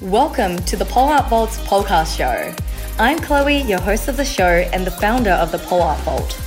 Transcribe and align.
Welcome 0.00 0.56
to 0.60 0.78
the 0.78 0.86
Pole 0.86 1.10
Art 1.10 1.28
Vault's 1.28 1.58
podcast 1.58 2.16
show. 2.16 2.54
I'm 2.98 3.18
Chloe, 3.18 3.60
your 3.60 3.82
host 3.82 4.08
of 4.08 4.16
the 4.16 4.24
show 4.24 4.46
and 4.72 4.86
the 4.86 4.90
founder 4.90 5.32
of 5.32 5.52
the 5.52 5.58
Pole 5.58 5.82
Art 5.82 6.00
Vault. 6.00 6.40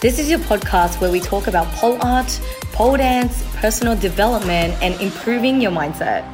This 0.00 0.18
is 0.18 0.30
your 0.30 0.38
podcast 0.38 1.02
where 1.02 1.12
we 1.12 1.20
talk 1.20 1.46
about 1.46 1.66
pole 1.74 1.98
art, 2.00 2.40
pole 2.72 2.96
dance, 2.96 3.44
personal 3.56 3.94
development, 3.94 4.72
and 4.82 4.98
improving 5.02 5.60
your 5.60 5.70
mindset. 5.70 6.24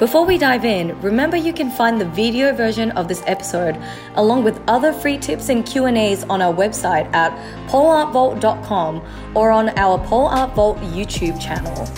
Before 0.00 0.26
we 0.26 0.38
dive 0.38 0.64
in, 0.64 1.00
remember 1.02 1.36
you 1.36 1.52
can 1.52 1.70
find 1.70 2.00
the 2.00 2.06
video 2.06 2.52
version 2.52 2.90
of 2.92 3.06
this 3.06 3.22
episode 3.26 3.80
along 4.16 4.42
with 4.42 4.60
other 4.66 4.92
free 4.92 5.18
tips 5.18 5.50
and 5.50 5.64
Q&As 5.64 6.24
on 6.24 6.42
our 6.42 6.52
website 6.52 7.08
at 7.14 7.30
poleartvault.com 7.68 9.06
or 9.36 9.52
on 9.52 9.68
our 9.78 10.04
Pole 10.04 10.26
Art 10.26 10.52
Vault 10.56 10.78
YouTube 10.78 11.40
channel. 11.40 11.88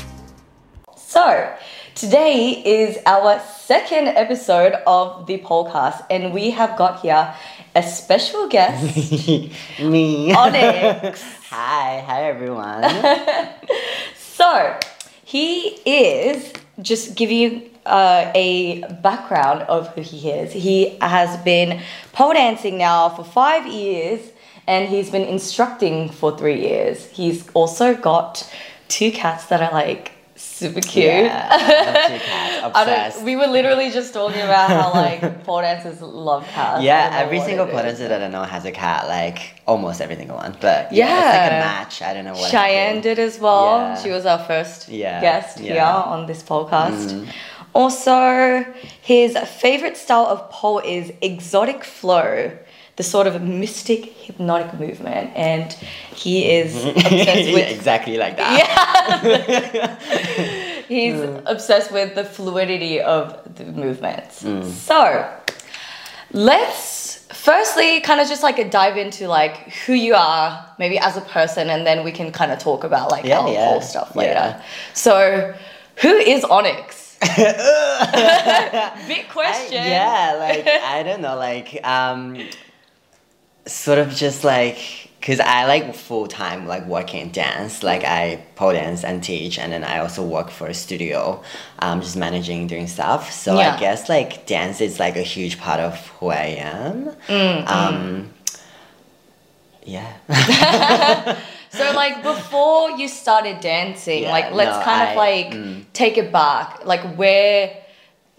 So, 0.94 1.56
today 2.00 2.52
is 2.64 2.96
our 3.04 3.38
second 3.58 4.08
episode 4.08 4.72
of 4.86 5.26
the 5.26 5.36
podcast, 5.36 6.02
and 6.08 6.32
we 6.32 6.48
have 6.48 6.74
got 6.78 7.02
here 7.02 7.34
a 7.74 7.82
special 7.82 8.48
guest, 8.48 8.96
Me. 9.82 10.32
Onyx. 10.32 11.22
hi, 11.50 12.02
hi 12.06 12.24
everyone. 12.24 12.84
So, 14.14 14.78
he 15.26 15.78
is 15.84 16.54
just 16.80 17.14
give 17.14 17.30
you 17.30 17.68
uh, 17.84 18.32
a 18.34 18.80
background 19.02 19.60
of 19.68 19.88
who 19.88 20.00
he 20.00 20.30
is. 20.30 20.54
He 20.54 20.96
has 21.02 21.36
been 21.44 21.82
pole 22.14 22.32
dancing 22.32 22.78
now 22.78 23.10
for 23.10 23.24
five 23.24 23.66
years, 23.66 24.20
and 24.66 24.88
he's 24.88 25.10
been 25.10 25.28
instructing 25.28 26.08
for 26.08 26.38
three 26.38 26.62
years. 26.62 27.10
He's 27.10 27.50
also 27.50 27.94
got 27.94 28.50
two 28.88 29.12
cats 29.12 29.44
that 29.46 29.60
are 29.60 29.72
like 29.72 30.12
super 30.40 30.80
cute. 30.80 31.04
Yeah, 31.04 31.48
I 31.50 31.56
have 31.58 32.72
two 32.72 32.90
cats, 32.90 33.22
we 33.22 33.36
were 33.36 33.46
literally 33.46 33.90
just 33.90 34.12
talking 34.12 34.40
about 34.40 34.70
how 34.70 34.92
like 34.94 35.44
pole 35.44 35.60
dancers 35.62 36.00
love 36.00 36.46
cats. 36.48 36.82
Yeah, 36.82 37.10
every 37.12 37.40
single 37.40 37.66
pole 37.66 37.82
dancer 37.82 38.08
that 38.08 38.22
I 38.22 38.28
know 38.28 38.42
has 38.42 38.64
a 38.64 38.72
cat, 38.72 39.08
like 39.08 39.60
almost 39.66 40.00
every 40.00 40.16
single 40.16 40.36
one. 40.36 40.56
But 40.60 40.92
yeah, 40.92 41.06
it's 41.06 41.38
like 41.38 41.52
a 41.52 41.64
match. 41.64 42.02
I 42.02 42.14
don't 42.14 42.24
know 42.24 42.32
what. 42.32 42.50
Cheyenne 42.50 43.00
did 43.00 43.18
as 43.18 43.38
well. 43.38 43.78
Yeah. 43.78 44.02
She 44.02 44.10
was 44.10 44.26
our 44.26 44.38
first 44.44 44.88
Yeah, 44.88 45.20
guest 45.20 45.58
here 45.58 45.82
on 45.82 46.26
this 46.26 46.42
podcast. 46.42 47.10
Mm-hmm. 47.12 47.30
Also, 47.72 48.64
his 49.00 49.38
favorite 49.38 49.96
style 49.96 50.26
of 50.26 50.50
pole 50.50 50.80
is 50.80 51.12
exotic 51.22 51.84
flow, 51.84 52.50
the 53.00 53.04
sort 53.04 53.26
of 53.26 53.40
mystic 53.40 54.04
hypnotic 54.26 54.78
movement, 54.78 55.30
and 55.34 55.72
he 56.14 56.50
is 56.58 56.76
obsessed 56.84 57.52
with 57.56 57.70
exactly 57.70 58.18
like 58.18 58.36
that. 58.36 59.96
he's 60.86 61.18
obsessed 61.46 61.90
with 61.92 62.14
the 62.14 62.24
fluidity 62.24 63.00
of 63.00 63.24
the 63.56 63.64
movements. 63.64 64.42
Mm. 64.42 64.70
So, 64.70 65.26
let's 66.32 67.24
firstly 67.32 68.02
kind 68.02 68.20
of 68.20 68.28
just 68.28 68.42
like 68.42 68.70
dive 68.70 68.98
into 68.98 69.28
like 69.28 69.56
who 69.86 69.94
you 69.94 70.14
are, 70.14 70.50
maybe 70.78 70.98
as 70.98 71.16
a 71.16 71.22
person, 71.22 71.70
and 71.70 71.86
then 71.86 72.04
we 72.04 72.12
can 72.12 72.30
kind 72.32 72.52
of 72.52 72.58
talk 72.58 72.84
about 72.84 73.10
like 73.10 73.24
Yeah, 73.24 73.48
yeah, 73.48 73.80
stuff 73.80 74.14
later. 74.14 74.32
yeah. 74.34 74.62
So, 74.92 75.54
who 76.02 76.12
is 76.34 76.44
Onyx? 76.44 77.16
Big 77.30 77.36
question. 79.30 79.80
I- 79.80 79.88
yeah, 79.88 80.36
like 80.38 80.66
I 80.96 81.02
don't 81.02 81.22
know, 81.22 81.36
like 81.36 81.80
um, 81.82 82.36
sort 83.70 83.98
of 83.98 84.10
just 84.10 84.44
like 84.44 84.78
because 85.20 85.38
I 85.38 85.66
like 85.66 85.94
full 85.94 86.26
time 86.28 86.66
like 86.66 86.86
working 86.86 87.20
in 87.20 87.30
dance. 87.30 87.82
Like 87.82 88.04
I 88.04 88.42
pole 88.56 88.72
dance 88.72 89.04
and 89.04 89.22
teach, 89.22 89.58
and 89.58 89.72
then 89.72 89.84
I 89.84 89.98
also 89.98 90.24
work 90.24 90.50
for 90.50 90.66
a 90.66 90.74
studio, 90.74 91.42
um, 91.80 92.00
just 92.00 92.16
managing 92.16 92.66
doing 92.66 92.86
stuff. 92.86 93.30
So 93.32 93.58
Yeah. 93.58 93.74
I 93.74 93.80
guess 93.80 94.08
like 94.08 94.46
dance 94.46 94.80
is 94.80 94.98
like 94.98 95.16
a 95.16 95.22
huge 95.22 95.58
part 95.58 95.80
of 95.80 95.94
who 96.18 96.28
I 96.28 96.56
am. 96.58 97.10
Mm, 97.28 97.68
Um, 97.68 98.30
yeah. 99.84 100.12
So, 101.72 101.92
like 101.92 102.24
before 102.24 102.90
you 102.98 103.06
started 103.06 103.60
dancing, 103.60 104.24
Yeah, 104.24 104.32
like 104.32 104.50
let's 104.52 104.76
no, 104.76 104.82
kind 104.82 105.08
of 105.10 105.16
like 105.16 105.46
mm. 105.52 105.84
take 105.92 106.18
it 106.18 106.32
back. 106.32 106.84
Like 106.84 107.14
where, 107.16 107.76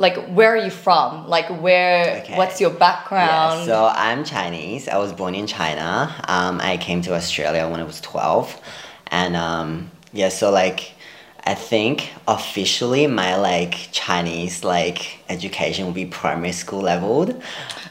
like 0.01 0.17
where 0.27 0.51
are 0.53 0.57
you 0.57 0.71
from? 0.71 1.27
Like 1.27 1.47
where? 1.61 2.21
Okay. 2.23 2.35
What's 2.35 2.59
your 2.59 2.71
background? 2.71 3.59
Yeah, 3.59 3.65
so 3.65 3.91
I'm 3.93 4.23
Chinese. 4.25 4.87
I 4.87 4.97
was 4.97 5.13
born 5.13 5.35
in 5.35 5.47
China. 5.47 6.13
Um, 6.27 6.59
I 6.59 6.77
came 6.77 7.01
to 7.03 7.13
Australia 7.13 7.69
when 7.69 7.79
I 7.79 7.83
was 7.83 8.01
12. 8.01 8.59
And 9.07 9.35
um, 9.35 9.91
yeah, 10.11 10.29
so 10.29 10.49
like 10.51 10.93
I 11.45 11.53
think 11.53 12.09
officially 12.27 13.07
my 13.07 13.35
like 13.35 13.89
Chinese 13.91 14.63
like 14.63 15.19
education 15.29 15.85
will 15.85 15.93
be 15.93 16.05
primary 16.05 16.51
school 16.51 16.81
leveled. 16.81 17.29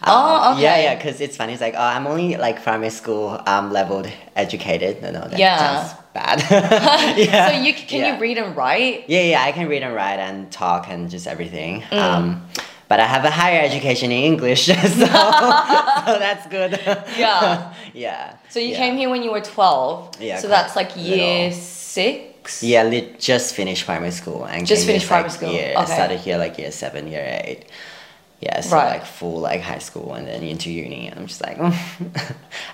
Oh, 0.06 0.52
Um, 0.52 0.58
Yeah, 0.58 0.72
okay. 0.72 0.84
yeah, 0.84 0.94
because 0.96 1.20
it's 1.20 1.36
funny. 1.36 1.52
It's 1.52 1.62
like, 1.62 1.74
oh, 1.76 1.82
I'm 1.82 2.06
only 2.06 2.36
like 2.36 2.62
primary 2.62 2.90
school 2.90 3.40
um, 3.46 3.72
leveled 3.72 4.08
educated. 4.34 5.02
No, 5.02 5.10
no, 5.10 5.20
that 5.28 5.38
Yeah. 5.38 5.94
Bad. 6.12 6.40
yeah. 7.18 7.48
so 7.50 7.62
you 7.62 7.72
can 7.74 8.00
yeah. 8.00 8.14
you 8.14 8.20
read 8.20 8.38
and 8.38 8.56
write? 8.56 9.04
Yeah, 9.08 9.22
yeah, 9.22 9.42
I 9.42 9.52
can 9.52 9.68
read 9.68 9.82
and 9.82 9.94
write 9.94 10.18
and 10.18 10.50
talk 10.50 10.88
and 10.88 11.10
just 11.10 11.26
everything. 11.26 11.82
Mm. 11.82 11.98
Um, 11.98 12.48
but 12.88 12.98
I 12.98 13.06
have 13.06 13.24
a 13.24 13.30
higher 13.30 13.60
education 13.60 14.10
in 14.10 14.24
English, 14.24 14.66
so, 14.66 14.74
so 14.74 16.18
that's 16.18 16.46
good. 16.48 16.72
Yeah. 17.16 17.72
yeah. 17.94 18.36
So 18.48 18.58
you 18.58 18.70
yeah. 18.70 18.76
came 18.78 18.96
here 18.96 19.08
when 19.10 19.22
you 19.22 19.30
were 19.30 19.40
twelve. 19.40 20.20
Yeah, 20.20 20.38
So 20.40 20.48
that's 20.48 20.74
like 20.74 20.96
year 20.96 21.50
little. 21.50 21.58
six. 21.60 22.62
Yeah, 22.64 22.82
li- 22.84 23.14
just 23.18 23.54
finished 23.54 23.84
primary 23.86 24.10
school 24.10 24.44
and 24.44 24.66
Just 24.66 24.86
finished 24.86 25.06
primary 25.06 25.28
like 25.28 25.38
school, 25.38 25.52
Yeah, 25.52 25.82
okay. 25.82 25.92
started 25.94 26.18
here 26.18 26.36
like 26.38 26.58
year 26.58 26.72
seven, 26.72 27.06
year 27.06 27.40
eight. 27.44 27.66
Yeah, 28.40 28.60
so 28.62 28.74
Right. 28.74 28.88
like 28.98 29.04
full 29.04 29.38
like 29.38 29.60
high 29.60 29.78
school 29.78 30.14
and 30.14 30.26
then 30.26 30.42
into 30.42 30.70
uni. 30.70 31.06
And 31.08 31.20
I'm 31.20 31.26
just 31.26 31.42
like, 31.42 31.58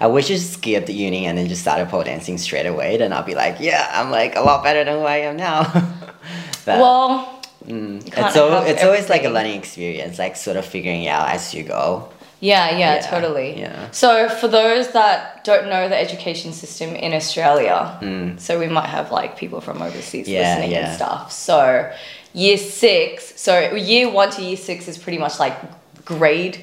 I 0.01 0.07
wish 0.09 0.27
I 0.27 0.29
just 0.35 0.53
skipped 0.55 0.87
the 0.89 0.93
uni 0.93 1.27
and 1.27 1.37
then 1.39 1.49
just 1.49 1.63
started 1.63 1.89
pole 1.89 2.03
dancing 2.05 2.39
straight 2.39 2.67
away. 2.67 2.97
Then 2.97 3.13
I'll 3.13 3.23
be 3.23 3.35
like, 3.35 3.57
yeah, 3.61 3.89
I'm 3.93 4.11
like 4.11 4.37
a 4.37 4.41
lot 4.43 4.63
better 4.63 4.85
than 4.85 4.99
who 5.01 5.05
I 5.07 5.19
am 5.19 5.37
now. 5.37 5.63
But- 6.65 6.81
Well, 6.81 7.33
Mm. 7.67 8.07
It's, 8.07 8.37
al- 8.37 8.63
it's 8.65 8.85
always 8.85 9.09
like 9.09 9.25
a 9.25 9.29
learning 9.29 9.59
experience, 9.59 10.21
like 10.21 10.37
sort 10.37 10.57
of 10.57 10.65
figuring 10.65 11.03
it 11.03 11.09
out 11.09 11.31
as 11.31 11.53
you 11.53 11.65
go. 11.65 12.09
yeah, 12.39 12.71
yeah, 12.71 12.95
Yeah, 12.95 13.01
totally. 13.01 13.59
yeah. 13.59 13.91
So 13.91 14.29
for 14.29 14.47
those 14.47 14.93
that 14.93 15.43
don't 15.43 15.69
know 15.69 15.89
the 15.89 15.97
education 15.99 16.53
system 16.53 16.95
in 16.95 17.13
Australia, 17.13 17.99
Mm. 18.01 18.39
so 18.39 18.61
we 18.61 18.69
might 18.69 18.87
have 18.87 19.11
like 19.11 19.37
people 19.37 19.61
from 19.61 19.83
overseas 19.83 20.29
Yeah, 20.29 20.39
listening 20.59 20.77
and 20.77 20.95
stuff. 20.95 21.33
So 21.33 21.91
year 22.35 22.57
six, 22.57 23.33
so 23.41 23.75
year 23.75 24.09
one 24.11 24.31
to 24.37 24.43
year 24.43 24.57
six 24.57 24.87
is 24.87 24.97
pretty 24.97 25.19
much 25.19 25.41
like 25.41 25.57
grade. 26.05 26.57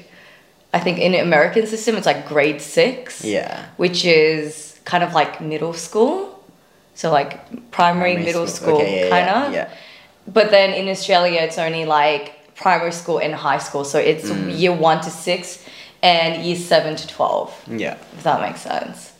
I 0.76 0.80
think 0.84 0.98
in 0.98 1.12
the 1.12 1.18
American 1.30 1.66
system 1.66 1.92
it's 1.96 2.06
like 2.12 2.26
grade 2.28 2.60
six. 2.60 3.24
Yeah. 3.24 3.64
which 3.76 4.04
is 4.04 4.78
kind 4.84 5.02
of 5.06 5.10
like 5.20 5.40
middle 5.40 5.72
school. 5.72 6.16
So 6.94 7.10
like 7.18 7.30
primary, 7.70 8.12
Primary 8.12 8.16
middle 8.24 8.46
school. 8.46 8.76
school, 8.76 8.80
Okay, 8.82 9.04
yeah, 9.04 9.10
kind 9.14 9.26
yeah, 9.26 9.46
of. 9.46 9.52
yeah. 9.58 9.68
But 10.38 10.46
then 10.50 10.68
in 10.80 10.88
Australia, 10.88 11.40
it's 11.46 11.58
only 11.58 11.84
like 12.00 12.24
primary 12.64 12.92
school 12.92 13.18
and 13.24 13.32
high 13.34 13.58
school. 13.66 13.84
So 13.84 13.98
it's 13.98 14.26
Mm. 14.30 14.58
year 14.60 14.72
one 14.90 15.00
to 15.06 15.10
six 15.10 15.58
and 16.02 16.44
year 16.44 16.56
seven 16.56 16.92
to 16.96 17.06
12, 17.08 17.48
Yeah. 17.82 17.96
if 18.16 18.22
that 18.24 18.40
makes 18.46 18.60
sense. 18.62 19.12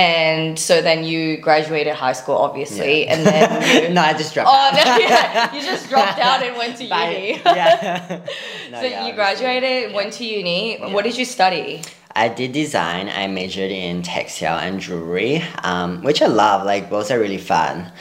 And 0.00 0.58
so 0.58 0.74
then 0.88 1.04
you 1.10 1.20
graduated 1.48 1.94
high 2.04 2.14
school, 2.20 2.36
obviously, 2.48 2.96
Yeah. 3.04 3.12
and 3.12 3.20
then 3.26 3.44
you. 3.88 3.94
no, 3.96 4.00
I 4.10 4.12
just 4.22 4.32
dropped 4.34 4.48
Oh, 4.50 4.54
out. 4.54 4.72
no, 4.74 4.96
yeah. 5.06 5.52
You 5.54 5.60
just 5.72 5.84
dropped 5.92 6.18
out 6.28 6.40
and 6.46 6.56
went 6.62 6.74
to 6.80 6.84
uni. 6.84 7.40
yeah. 7.44 8.20
No, 8.72 8.76
so 8.80 8.86
yeah, 8.86 9.06
you 9.06 9.12
graduated, 9.20 9.78
Yeah. 9.90 9.96
went 9.98 10.12
to 10.18 10.24
uni. 10.24 10.60
Yeah. 10.78 10.92
What 10.94 11.02
did 11.08 11.16
you 11.20 11.24
study? 11.38 11.82
I 12.24 12.26
did 12.28 12.50
design. 12.52 13.04
I 13.22 13.26
majored 13.26 13.70
in 13.86 14.02
textile 14.02 14.58
and 14.66 14.80
jewelry, 14.80 15.34
um, 15.70 16.02
which 16.06 16.20
I 16.22 16.26
love. 16.44 16.64
Like 16.72 16.84
both 16.94 17.10
are 17.12 17.20
really 17.26 17.42
fun. 17.54 17.92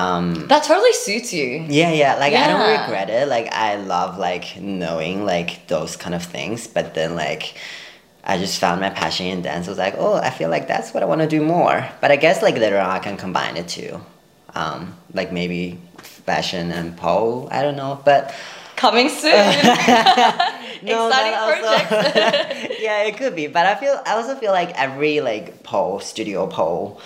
Um, 0.00 0.46
That 0.48 0.62
totally 0.64 0.94
suits 1.06 1.30
you. 1.38 1.46
yeah, 1.68 1.92
yeah. 2.02 2.12
Like 2.22 2.32
I 2.42 2.44
don't 2.50 2.66
regret 2.80 3.08
it. 3.18 3.28
Like 3.36 3.48
I 3.52 3.76
love 3.76 4.16
like 4.28 4.46
knowing 4.60 5.16
like 5.34 5.50
those 5.68 5.92
kind 6.02 6.14
of 6.14 6.24
things. 6.36 6.66
But 6.76 6.94
then 6.94 7.10
like 7.26 7.44
I 8.24 8.38
just 8.38 8.60
found 8.60 8.80
my 8.80 8.90
passion 8.90 9.26
in 9.26 9.42
dance. 9.42 9.66
I 9.66 9.70
was 9.70 9.78
like, 9.78 9.94
oh, 9.98 10.14
I 10.14 10.30
feel 10.30 10.48
like 10.48 10.68
that's 10.68 10.94
what 10.94 11.02
I 11.02 11.06
want 11.06 11.20
to 11.22 11.26
do 11.26 11.42
more. 11.42 11.86
But 12.00 12.10
I 12.12 12.16
guess 12.16 12.40
like 12.42 12.56
later 12.56 12.78
on 12.78 12.90
I 12.90 12.98
can 13.00 13.16
combine 13.16 13.56
it 13.56 13.68
too. 13.68 14.00
Um, 14.54 14.94
like 15.12 15.32
maybe 15.32 15.78
fashion 15.98 16.70
and 16.72 16.96
pole. 16.96 17.48
I 17.50 17.62
don't 17.62 17.76
know, 17.76 18.00
but 18.04 18.34
Coming 18.76 19.08
soon. 19.08 19.32
No, 20.82 21.06
Exciting 21.08 21.60
projects. 21.60 22.80
yeah, 22.80 23.02
it 23.04 23.16
could 23.16 23.36
be, 23.36 23.46
but 23.46 23.64
I 23.66 23.76
feel 23.76 24.00
I 24.04 24.12
also 24.14 24.34
feel 24.34 24.50
like 24.50 24.70
every 24.76 25.20
like 25.20 25.62
pole 25.62 26.00
studio 26.00 26.46
pole 26.48 27.00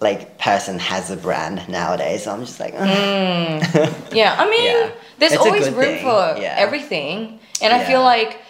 like 0.00 0.36
person 0.38 0.78
has 0.80 1.10
a 1.12 1.16
brand 1.16 1.68
nowadays. 1.68 2.24
So 2.24 2.32
I'm 2.32 2.40
just 2.44 2.58
like, 2.58 2.74
Mm. 2.74 4.12
Yeah, 4.12 4.34
I 4.36 4.50
mean, 4.50 4.64
Yeah. 4.64 4.90
there's 5.18 5.32
It's 5.32 5.40
always 5.40 5.70
room 5.70 5.84
thing, 5.84 6.02
for 6.02 6.34
yeah. 6.40 6.56
everything, 6.58 7.38
and 7.62 7.72
I 7.72 7.84
feel 7.84 8.02
like 8.02 8.40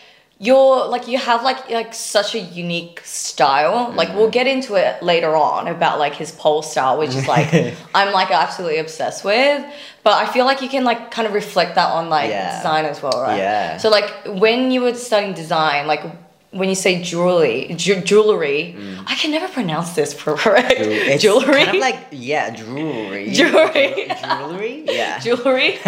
you're 0.41 0.87
like 0.87 1.07
you 1.07 1.17
have 1.17 1.45
like 1.45 1.71
like 1.71 1.95
such 1.95 2.35
a 2.35 2.41
unique 2.41 3.01
style. 3.05 3.93
Like 3.95 4.09
we'll 4.15 4.29
mm. 4.29 4.33
get 4.33 4.47
into 4.47 4.75
it 4.75 5.03
later 5.03 5.37
on 5.37 5.69
about 5.69 5.99
like 5.99 6.15
his 6.15 6.33
pole 6.33 6.63
style, 6.63 6.99
which 6.99 7.15
is 7.15 7.29
like 7.29 7.75
I'm 7.95 8.13
like 8.13 8.31
absolutely 8.31 8.79
obsessed 8.79 9.25
with. 9.25 9.65
But 10.03 10.15
I 10.15 10.31
feel 10.33 10.45
like 10.45 10.61
you 10.61 10.69
can 10.69 10.85
like 10.85 11.11
kind 11.11 11.27
of 11.29 11.35
reflect 11.35 11.77
that 11.77 11.91
on 11.91 12.09
like 12.09 12.31
Yeah. 12.31 12.57
design 12.59 12.85
as 12.85 13.01
well, 13.01 13.23
right? 13.23 13.39
Yeah. 13.39 13.77
So 13.79 13.91
like 13.91 14.11
when 14.27 14.71
you 14.71 14.81
were 14.83 14.95
studying 14.95 15.35
design, 15.35 15.87
like 15.87 16.03
when 16.51 16.69
you 16.69 16.75
say 16.75 17.03
jewelry, 17.03 17.75
ju- 17.77 18.01
jewelry, 18.01 18.77
mm. 18.79 19.03
I 19.07 19.15
can 19.17 19.31
never 19.31 19.49
pronounce 19.49 19.95
this 19.95 20.15
correct. 20.15 20.75
It's 20.79 21.23
jewelry. 21.23 21.65
Kind 21.65 21.77
of 21.77 21.81
like 21.81 22.09
yeah, 22.11 22.51
jewelry. 22.51 23.31
Jewelry. 23.39 24.09
Jewelry. 24.21 24.85
Yeah. 24.87 25.19
jewelry. 25.21 25.79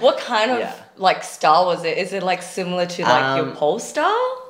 what 0.00 0.18
kind 0.18 0.52
of 0.52 0.60
Yeah. 0.60 0.74
Like 0.98 1.22
style 1.24 1.66
was 1.66 1.84
it? 1.84 1.98
Is 1.98 2.12
it 2.12 2.22
like 2.22 2.42
similar 2.42 2.86
to 2.86 3.02
like 3.02 3.36
your 3.36 3.46
Um, 3.50 3.56
pole 3.56 3.78
style, 3.78 4.42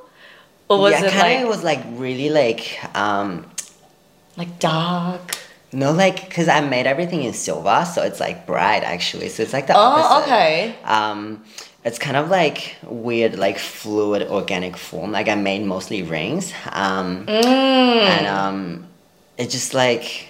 or 0.69 0.79
was 0.79 0.93
it? 0.93 1.01
yeah, 1.01 1.07
it 1.07 1.11
kind 1.11 1.33
of 1.35 1.41
like 1.41 1.49
was 1.55 1.63
like 1.63 1.81
really 1.99 2.29
like 2.29 2.79
um 2.95 3.45
like 4.37 4.59
dark? 4.59 5.37
no 5.71 5.91
like 5.91 6.27
because 6.27 6.47
I 6.47 6.61
made 6.61 6.87
everything 6.87 7.23
in 7.23 7.33
silver, 7.33 7.85
so 7.85 8.01
it's 8.01 8.19
like 8.19 8.45
bright 8.47 8.83
actually. 8.83 9.29
So 9.29 9.43
it's 9.43 9.53
like 9.53 9.67
the 9.67 9.75
Oh, 9.77 9.79
opposite. 9.81 10.23
okay. 10.23 10.75
Um, 10.83 11.43
it's 11.85 11.99
kind 11.99 12.17
of 12.17 12.29
like 12.29 12.75
weird, 12.83 13.37
like 13.37 13.57
fluid 13.59 14.23
organic 14.23 14.75
form. 14.77 15.11
Like 15.11 15.27
I 15.29 15.35
made 15.35 15.63
mostly 15.65 16.01
rings. 16.01 16.51
Um, 16.71 17.25
Mm. 17.27 18.01
and 18.13 18.27
um, 18.27 18.87
it's 19.37 19.53
just 19.53 19.73
like 19.73 20.28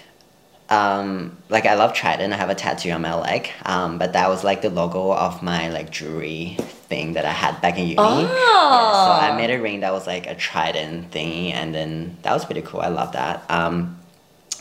um, 0.70 1.36
like 1.48 1.66
I 1.66 1.74
love 1.74 1.92
Trident. 1.92 2.32
I 2.32 2.36
have 2.36 2.48
a 2.48 2.54
tattoo 2.54 2.90
on 2.92 3.02
my 3.02 3.14
leg. 3.14 3.50
Um, 3.64 3.98
but 3.98 4.12
that 4.12 4.28
was 4.28 4.44
like 4.44 4.62
the 4.62 4.70
logo 4.70 5.12
of 5.12 5.42
my 5.42 5.68
like 5.70 5.90
jewelry 5.90 6.56
thing 6.88 7.14
that 7.14 7.24
I 7.24 7.32
had 7.32 7.60
back 7.60 7.76
in 7.76 7.88
uni. 7.88 7.96
Yeah, 7.96 8.26
so 8.26 9.10
I 9.10 9.34
made 9.36 9.50
a 9.50 9.60
ring 9.60 9.80
that 9.80 9.92
was 9.92 10.06
like 10.06 10.26
a 10.28 10.34
Trident 10.34 11.10
thingy, 11.10 11.52
and 11.52 11.74
then 11.74 12.16
that 12.22 12.32
was 12.32 12.44
pretty 12.44 12.62
cool. 12.62 12.80
I 12.80 12.88
love 12.88 13.12
that. 13.12 13.44
Um, 13.50 13.98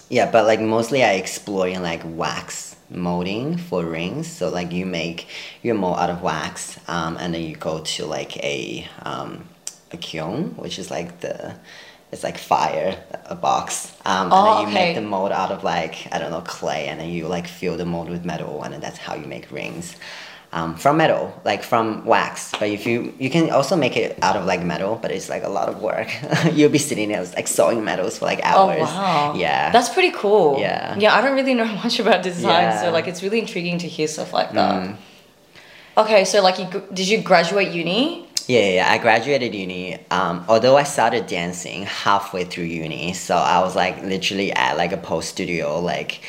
yeah, 0.10 0.30
but 0.32 0.46
like 0.46 0.60
mostly 0.60 1.04
I 1.04 1.14
explore 1.14 1.68
in 1.68 1.84
like 1.84 2.02
wax 2.04 2.76
molding 2.90 3.58
for 3.58 3.86
rings. 3.86 4.28
So 4.28 4.50
like 4.50 4.72
you 4.72 4.88
make 4.88 5.28
your 5.62 5.76
mold 5.76 6.00
out 6.00 6.10
of 6.10 6.24
wax, 6.24 6.80
um, 6.88 7.18
and 7.18 7.36
then 7.36 7.44
you 7.44 7.56
go 7.56 7.82
to 7.82 8.06
like 8.08 8.36
a 8.38 8.88
um, 9.04 9.48
a 9.92 9.98
kiln, 9.98 10.56
which 10.56 10.80
is 10.80 10.90
like 10.90 11.20
the 11.20 11.56
it's 12.12 12.24
like 12.24 12.38
fire 12.38 12.98
a 13.26 13.36
box, 13.36 13.92
um, 14.06 14.30
Oh, 14.32 14.38
and 14.38 14.48
then 14.48 14.62
you 14.62 14.68
okay. 14.68 14.86
make 14.88 14.96
the 14.96 15.02
mold 15.02 15.32
out 15.32 15.52
of 15.52 15.64
like 15.64 16.08
I 16.12 16.18
don't 16.20 16.32
know 16.32 16.42
clay, 16.42 16.88
and 16.88 17.00
then 17.00 17.10
you 17.10 17.28
like 17.28 17.48
fill 17.48 17.78
the 17.78 17.86
mold 17.86 18.10
with 18.10 18.26
metal, 18.26 18.64
and 18.64 18.74
then 18.74 18.82
that's 18.82 18.98
how 18.98 19.16
you 19.16 19.26
make 19.28 19.52
rings. 19.52 19.96
Um, 20.52 20.76
from 20.78 20.98
metal, 20.98 21.32
like 21.46 21.62
from 21.62 22.04
wax, 22.06 22.52
but 22.60 22.70
if 22.70 22.88
you 22.88 23.14
you 23.20 23.30
can 23.30 23.52
also 23.52 23.76
make 23.76 23.96
it 23.96 24.18
out 24.24 24.36
of 24.36 24.46
like 24.46 24.64
metal, 24.64 24.98
but 25.00 25.12
it's 25.12 25.30
like 25.30 25.44
a 25.44 25.48
lot 25.50 25.70
of 25.70 25.80
work. 25.80 26.10
You'll 26.54 26.72
be 26.72 26.80
sitting 26.80 27.10
there 27.10 27.24
like 27.36 27.48
sewing 27.48 27.84
metals 27.84 28.18
for 28.18 28.26
like 28.26 28.42
hours 28.44 28.58
Oh 28.58 28.70
hours. 28.82 28.90
wow. 28.90 29.34
Yeah. 29.38 29.70
That's 29.72 29.90
pretty 29.90 30.10
cool. 30.10 30.58
Yeah. 30.60 30.98
Yeah, 30.98 31.14
I 31.16 31.22
don't 31.22 31.36
really 31.36 31.54
know 31.62 31.66
much 31.84 32.00
about 32.00 32.24
design, 32.24 32.80
so 32.80 32.90
like 32.90 33.08
it's 33.08 33.22
really 33.22 33.38
intriguing 33.40 33.78
to 33.78 33.88
hear 33.88 34.08
stuff 34.08 34.34
like 34.34 34.52
that. 34.54 34.82
Mm. 34.90 34.96
Okay, 35.98 36.24
so 36.26 36.42
like 36.42 36.58
you 36.60 36.68
did 36.94 37.08
you 37.08 37.22
graduate 37.22 37.70
uni? 37.72 38.28
Yeah, 38.50 38.62
yeah, 38.62 38.74
yeah. 38.78 38.92
I 38.92 38.98
graduated 38.98 39.54
uni. 39.54 40.00
Um, 40.10 40.44
although 40.50 40.76
I 40.76 40.84
started 40.84 41.28
dancing 41.28 41.84
halfway 41.84 42.46
through 42.46 42.64
uni, 42.64 43.14
so 43.14 43.36
I 43.36 43.60
was 43.60 43.76
like 43.76 44.02
literally 44.04 44.52
at 44.54 44.76
like 44.76 44.92
a 44.92 44.98
pole 44.98 45.22
studio 45.22 45.80
like 45.80 46.22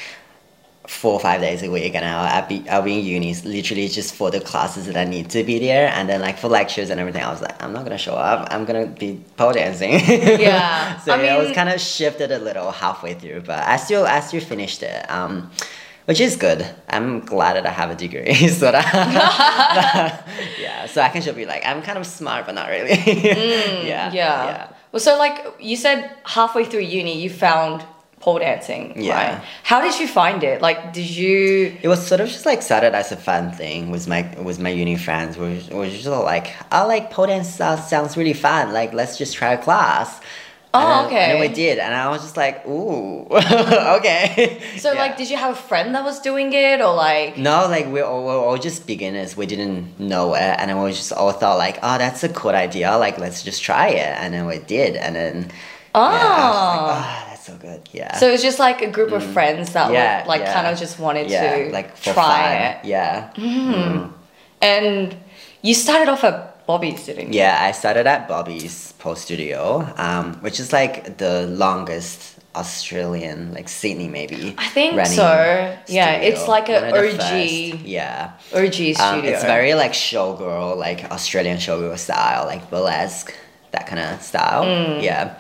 four 0.87 1.15
or 1.15 1.21
five 1.21 1.41
days 1.41 1.63
a 1.63 1.71
week, 1.71 1.95
and 1.95 2.05
I'll, 2.05 2.43
I'll 2.43 2.47
be 2.49 2.69
I'll 2.69 2.83
be 2.83 2.99
in 2.99 3.07
uni 3.07 3.35
literally 3.45 3.89
just 3.89 4.15
for 4.15 4.31
the 4.31 4.41
classes 4.41 4.85
that 4.87 4.99
I 4.99 5.05
need 5.05 5.31
to 5.31 5.45
be 5.45 5.59
there, 5.61 5.89
and 5.95 6.11
then 6.11 6.21
like 6.21 6.39
for 6.39 6.49
lectures 6.49 6.91
and 6.91 7.01
everything, 7.01 7.23
I 7.23 7.31
was 7.31 7.41
like, 7.41 7.63
I'm 7.63 7.73
not 7.73 7.85
gonna 7.85 7.97
show 7.97 8.17
up. 8.17 8.49
I'm 8.51 8.67
gonna 8.67 8.87
be 8.87 9.19
pole 9.39 9.53
dancing. 9.55 9.93
Yeah, 10.41 10.99
so 10.99 11.15
I 11.15 11.23
yeah, 11.25 11.37
I 11.37 11.39
was 11.39 11.53
kind 11.53 11.71
of 11.71 11.81
shifted 11.81 12.33
a 12.33 12.39
little 12.39 12.71
halfway 12.71 13.15
through, 13.15 13.43
but 13.43 13.61
I 13.67 13.77
still 13.77 14.05
I 14.05 14.21
still 14.21 14.41
finished 14.43 14.83
it. 14.83 15.11
Um, 15.11 15.51
which 16.07 16.21
is 16.21 16.37
good. 16.37 16.67
I'm 16.89 17.21
glad 17.21 17.55
that 17.57 17.67
I 17.67 17.71
have 17.71 17.91
a 17.91 17.95
degree, 17.95 18.35
so 18.61 18.71
that 18.73 18.85
yeah, 20.61 20.87
so 20.87 21.01
I 21.03 21.09
can 21.09 21.23
just 21.23 21.37
be 21.37 21.47
like, 21.47 21.65
I'm 21.65 21.83
kind 21.83 21.99
of 21.99 22.07
smart, 22.07 22.47
but 22.47 22.55
not 22.55 22.69
really. 22.69 22.91
yeah, 23.87 24.11
Mm, 24.11 24.15
Yeah. 24.15 24.69
Well, 24.93 25.01
so 25.01 25.17
like 25.19 25.39
you 25.61 25.77
said, 25.77 26.11
halfway 26.25 26.65
through 26.65 26.81
uni, 26.81 27.21
you 27.23 27.31
found 27.31 27.85
pole 28.19 28.39
dancing, 28.41 28.93
Yeah. 28.97 29.15
right? 29.37 29.45
How 29.63 29.81
did 29.81 29.99
you 30.01 30.07
find 30.09 30.43
it? 30.43 30.61
Like, 30.61 30.93
did 30.93 31.09
you? 31.09 31.77
It 31.81 31.89
was 31.89 32.05
sort 32.07 32.21
of 32.21 32.29
just 32.29 32.45
like 32.45 32.61
started 32.61 32.95
as 32.95 33.13
a 33.13 33.17
fun 33.17 33.53
thing 33.53 33.91
with 33.91 34.09
my 34.09 34.23
with 34.43 34.59
my 34.59 34.69
uni 34.71 34.97
friends. 34.97 35.39
We 35.39 35.63
were 35.73 35.89
just 35.89 36.07
like, 36.07 36.49
I 36.73 36.83
like 36.85 37.11
pole 37.11 37.27
dance 37.29 37.55
sounds 37.55 38.17
really 38.17 38.35
fun. 38.35 38.73
Like, 38.73 38.93
let's 38.93 39.17
just 39.17 39.35
try 39.35 39.53
a 39.53 39.59
class. 39.63 40.21
Oh, 40.73 40.79
and 40.79 41.07
okay. 41.09 41.31
And 41.33 41.41
we 41.41 41.49
did, 41.49 41.79
and 41.81 41.93
I 41.95 42.09
was 42.11 42.23
just 42.23 42.37
like, 42.37 42.65
ooh, 42.67 43.27
okay. 43.31 44.61
So 44.79 44.93
Yeah. 44.93 44.99
like, 45.01 45.17
did 45.17 45.29
you 45.29 45.37
have 45.37 45.53
a 45.55 45.61
friend 45.61 45.95
that 45.97 46.05
was 46.05 46.21
doing 46.21 46.53
it, 46.53 46.81
or 46.81 46.95
like? 46.95 47.37
No, 47.37 47.67
like 47.69 47.87
we're 47.89 48.05
all, 48.05 48.25
we're 48.25 48.39
all 48.39 48.57
just 48.57 48.87
beginners. 48.87 49.37
We 49.37 49.47
didn't 49.47 49.99
know 49.99 50.35
it, 50.35 50.41
and 50.43 50.71
then 50.71 50.81
we 50.83 50.93
just 50.93 51.13
all 51.13 51.33
thought 51.33 51.59
like, 51.59 51.79
oh, 51.83 51.99
that's 51.99 52.23
a 52.23 52.29
cool 52.29 52.53
idea. 52.53 52.97
Like, 52.97 53.19
let's 53.19 53.43
just 53.43 53.63
try 53.63 53.89
it, 53.89 54.15
and 54.21 54.33
then 54.33 54.47
we 54.47 54.59
did, 54.59 54.95
and 54.97 55.17
then 55.17 55.51
Oh. 55.93 56.01
yeah, 56.09 56.19
I 56.19 56.47
was 56.47 56.55
like, 56.55 56.97
ah, 57.03 57.27
that's 57.31 57.47
so 57.47 57.57
good. 57.57 57.89
Yeah. 57.91 58.17
So 58.17 58.29
it's 58.29 58.45
just 58.45 58.61
like 58.61 58.81
a 58.81 58.91
group 58.91 59.11
of 59.11 59.25
friends 59.25 59.73
that 59.73 59.91
Mm. 59.91 59.95
yeah, 59.95 60.23
were 60.23 60.29
like 60.29 60.43
yeah. 60.43 60.55
kind 60.55 60.67
of 60.69 60.79
just 60.79 61.01
wanted 61.01 61.29
yeah, 61.29 61.57
to 61.67 61.73
like 61.73 62.01
try 62.01 62.13
fun. 62.15 62.53
it. 62.63 62.85
Yeah. 62.85 64.11
And 64.63 65.17
you 65.63 65.75
started 65.75 66.09
off 66.09 66.23
at 66.23 66.60
Bobby's, 66.71 67.09
you? 67.09 67.29
Yeah, 67.31 67.59
I 67.61 67.73
started 67.73 68.07
at 68.07 68.29
Bobby's 68.29 68.93
Pole 69.01 69.17
Studio, 69.17 69.93
um, 69.97 70.35
which 70.45 70.61
is 70.61 70.73
like 70.73 71.19
the 71.19 71.47
longest 71.47 72.39
Australian, 72.55 73.53
like 73.55 73.69
Sydney 73.69 74.09
maybe. 74.09 74.55
I 74.57 74.69
think 74.69 74.95
so. 75.07 75.23
Yeah, 75.89 76.15
studio. 76.15 76.29
it's 76.29 76.49
like 76.49 76.69
a 76.69 76.73
One 76.73 76.85
of 76.85 76.93
the 76.93 77.09
OG 77.09 77.73
first. 77.73 77.85
Yeah. 77.85 78.33
OG 78.55 78.73
studio. 78.73 79.03
Um, 79.03 79.25
it's 79.25 79.45
very 79.45 79.75
like 79.75 79.93
showgirl, 79.93 80.77
like 80.77 81.05
Australian 81.11 81.59
showgirl 81.59 81.99
style, 81.99 82.47
like 82.47 82.71
burlesque, 82.71 83.35
that 83.73 83.87
kind 83.87 84.01
of 84.01 84.23
style. 84.23 84.65
Mm. 84.65 85.03
Yeah. 85.03 85.39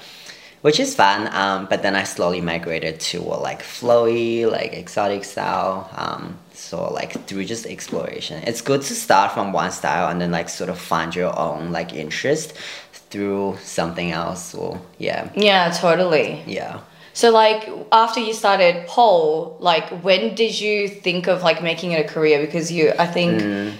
Which 0.62 0.78
is 0.78 0.94
fun, 0.94 1.34
um, 1.34 1.66
but 1.70 1.82
then 1.82 1.96
I 1.96 2.04
slowly 2.04 2.42
migrated 2.42 3.00
to 3.00 3.18
a 3.18 3.36
like 3.48 3.62
flowy, 3.62 4.50
like 4.50 4.74
exotic 4.74 5.24
style. 5.24 5.88
Um, 5.96 6.36
so 6.52 6.92
like 6.92 7.26
through 7.26 7.46
just 7.46 7.64
exploration, 7.64 8.42
it's 8.46 8.60
good 8.60 8.82
to 8.82 8.94
start 8.94 9.32
from 9.32 9.52
one 9.54 9.70
style 9.72 10.10
and 10.10 10.20
then 10.20 10.30
like 10.30 10.50
sort 10.50 10.68
of 10.68 10.78
find 10.78 11.14
your 11.14 11.32
own 11.38 11.72
like 11.72 11.94
interest 11.94 12.52
through 12.92 13.56
something 13.62 14.10
else. 14.12 14.54
Or 14.54 14.78
yeah, 14.98 15.30
Yeah, 15.34 15.70
totally. 15.70 16.42
yeah. 16.46 16.80
So 17.14 17.30
like 17.30 17.66
after 17.90 18.20
you 18.20 18.34
started 18.34 18.86
pole, 18.86 19.56
like 19.60 19.88
when 20.04 20.34
did 20.34 20.60
you 20.60 20.88
think 20.88 21.26
of 21.26 21.42
like 21.42 21.62
making 21.62 21.92
it 21.92 22.04
a 22.04 22.08
career? 22.08 22.38
Because 22.44 22.70
you, 22.70 22.92
I 22.98 23.06
think. 23.06 23.40
Mm. 23.40 23.72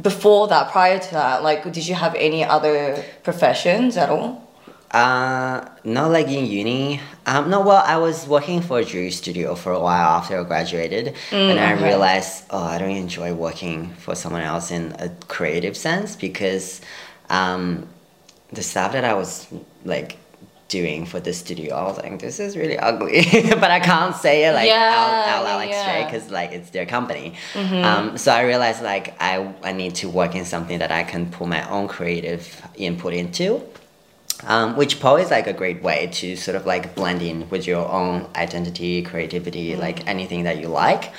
Before 0.00 0.48
that, 0.48 0.72
prior 0.72 0.98
to 0.98 1.10
that, 1.12 1.42
like, 1.42 1.70
did 1.70 1.86
you 1.86 1.94
have 1.94 2.14
any 2.14 2.42
other 2.42 3.04
professions 3.24 3.98
at 3.98 4.08
all? 4.08 4.42
Uh, 4.92 5.66
not 5.84 6.10
like 6.10 6.28
in 6.28 6.44
uni. 6.44 7.00
Um, 7.24 7.48
no, 7.48 7.62
well, 7.62 7.82
I 7.86 7.96
was 7.96 8.26
working 8.28 8.60
for 8.60 8.80
a 8.80 8.84
jewelry 8.84 9.10
studio 9.10 9.54
for 9.54 9.72
a 9.72 9.80
while 9.80 10.08
after 10.18 10.38
I 10.38 10.44
graduated, 10.44 11.14
and 11.30 11.58
I 11.58 11.74
okay. 11.74 11.84
realized, 11.84 12.44
oh, 12.50 12.62
I 12.62 12.76
don't 12.78 12.90
enjoy 12.90 13.32
working 13.32 13.94
for 13.94 14.14
someone 14.14 14.42
else 14.42 14.70
in 14.70 14.94
a 14.98 15.08
creative 15.28 15.76
sense 15.78 16.14
because, 16.14 16.82
um, 17.30 17.88
the 18.52 18.62
stuff 18.62 18.92
that 18.92 19.04
I 19.04 19.14
was 19.14 19.46
like 19.86 20.18
doing 20.68 21.06
for 21.06 21.20
the 21.20 21.32
studio, 21.32 21.74
I 21.74 21.84
was 21.84 21.96
like, 21.96 22.18
this 22.18 22.38
is 22.38 22.54
really 22.54 22.78
ugly, 22.78 23.24
but 23.50 23.70
I 23.70 23.80
can't 23.80 24.14
say 24.14 24.44
it 24.46 24.52
like 24.52 24.68
Yeah, 24.68 24.92
out, 24.94 25.28
out 25.28 25.44
loud, 25.44 25.56
like 25.56 25.70
yeah. 25.70 25.82
straight, 25.82 26.04
because 26.04 26.30
like 26.30 26.52
it's 26.52 26.68
their 26.70 26.84
company. 26.84 27.32
Um, 27.54 28.18
so 28.18 28.30
I 28.32 28.42
realized 28.42 28.82
like 28.82 29.14
I 29.20 29.54
I 29.62 29.72
need 29.72 29.94
to 29.96 30.10
work 30.10 30.34
in 30.34 30.44
something 30.44 30.80
that 30.80 30.92
I 30.92 31.02
can 31.02 31.30
put 31.30 31.48
my 31.48 31.66
own 31.70 31.88
creative 31.88 32.60
input 32.74 33.14
into 33.14 33.62
um, 34.46 34.76
which 34.76 35.00
pole 35.00 35.16
is 35.16 35.30
like 35.30 35.46
a 35.46 35.52
great 35.52 35.82
way 35.82 36.08
to 36.14 36.36
sort 36.36 36.56
of 36.56 36.66
like 36.66 36.94
blend 36.94 37.22
in 37.22 37.48
with 37.50 37.66
your 37.66 37.88
own 37.88 38.28
identity, 38.34 39.02
creativity, 39.02 39.76
like 39.76 40.06
anything 40.06 40.44
that 40.44 40.58
you 40.58 40.68
like. 40.68 41.12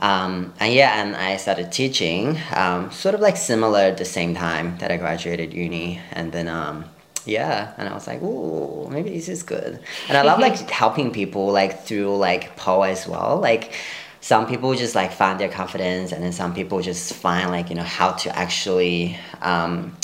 Um, 0.00 0.54
and 0.60 0.72
yeah, 0.72 1.02
and 1.02 1.16
I 1.16 1.36
started 1.38 1.72
teaching, 1.72 2.38
um, 2.54 2.90
sort 2.92 3.14
of 3.14 3.20
like 3.20 3.36
similar 3.36 3.80
at 3.80 3.98
the 3.98 4.04
same 4.04 4.34
time 4.34 4.78
that 4.78 4.92
I 4.92 4.96
graduated 4.96 5.52
uni, 5.52 6.00
and 6.12 6.30
then 6.30 6.46
um, 6.46 6.84
yeah, 7.24 7.74
and 7.76 7.88
I 7.88 7.94
was 7.94 8.06
like, 8.06 8.22
ooh, 8.22 8.88
maybe 8.90 9.10
this 9.10 9.28
is 9.28 9.42
good. 9.42 9.80
And 10.08 10.16
I 10.16 10.22
love 10.22 10.38
like 10.38 10.70
helping 10.70 11.10
people 11.10 11.50
like 11.50 11.84
through 11.84 12.16
like 12.16 12.56
pole 12.56 12.84
as 12.84 13.06
well, 13.06 13.38
like. 13.40 13.74
Some 14.20 14.48
people 14.48 14.74
just 14.74 14.96
like 14.96 15.12
find 15.12 15.38
their 15.38 15.48
confidence, 15.48 16.10
and 16.10 16.22
then 16.22 16.32
some 16.32 16.52
people 16.52 16.82
just 16.82 17.14
find 17.14 17.50
like 17.50 17.70
you 17.70 17.76
know 17.76 17.84
how 17.84 18.10
to 18.12 18.36
actually 18.36 19.16
um, 19.40 19.96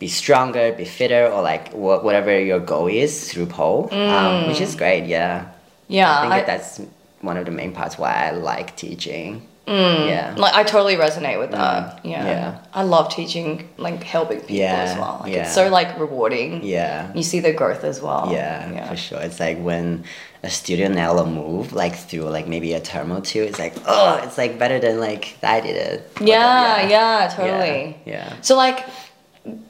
be 0.00 0.08
stronger, 0.08 0.72
be 0.72 0.84
fitter, 0.84 1.24
or 1.34 1.40
like 1.42 1.72
wha- 1.72 2.00
whatever 2.06 2.32
your 2.50 2.58
goal 2.58 2.88
is 2.88 3.30
through 3.30 3.46
pole, 3.46 3.88
um, 3.92 3.98
mm. 3.98 4.48
which 4.48 4.60
is 4.60 4.74
great. 4.74 5.04
Yeah, 5.06 5.46
Yeah, 5.88 6.10
I 6.10 6.20
think 6.22 6.32
I- 6.32 6.38
that 6.38 6.46
that's 6.52 6.80
one 7.20 7.36
of 7.36 7.44
the 7.44 7.52
main 7.60 7.72
parts 7.72 7.94
why 7.98 8.12
I 8.28 8.30
like 8.32 8.74
teaching. 8.76 9.42
Mm. 9.66 10.08
Yeah. 10.08 10.34
Like 10.36 10.54
I 10.54 10.62
totally 10.64 10.96
resonate 10.96 11.38
with 11.38 11.52
that. 11.52 12.02
Mm. 12.02 12.10
Yeah. 12.12 12.24
Yeah. 12.26 12.58
I 12.74 12.82
love 12.82 13.06
teaching, 13.14 13.68
like 13.76 14.02
helping 14.02 14.40
people 14.40 14.56
Yeah, 14.56 14.82
as 14.88 14.98
well. 14.98 15.16
Like 15.22 15.32
yeah. 15.34 15.42
it's 15.44 15.54
so 15.54 15.68
like 15.68 15.96
rewarding. 16.04 16.64
Yeah. 16.64 17.12
You 17.14 17.22
see 17.22 17.38
the 17.40 17.52
growth 17.52 17.84
as 17.84 18.00
well. 18.02 18.30
Yeah, 18.32 18.68
Yeah. 18.72 18.88
for 18.88 18.96
sure. 18.96 19.20
It's 19.20 19.38
like 19.38 19.58
when 19.60 20.02
a 20.42 20.50
student 20.50 20.94
nail 20.96 21.18
a 21.20 21.26
move 21.26 21.72
like 21.82 21.94
through 21.94 22.22
like 22.36 22.48
maybe 22.48 22.72
a 22.72 22.80
term 22.80 23.12
or 23.12 23.20
two, 23.20 23.42
it's 23.42 23.58
like 23.60 23.74
oh, 23.86 24.18
it's 24.24 24.38
like 24.38 24.58
better 24.58 24.78
than 24.80 24.98
like 24.98 25.36
I 25.42 25.60
did 25.60 25.76
it. 25.76 26.14
The- 26.16 26.24
Yeah, 26.24 26.88
yeah, 26.88 27.30
totally. 27.36 27.96
Yeah. 28.06 28.32
So 28.40 28.56
like 28.56 28.78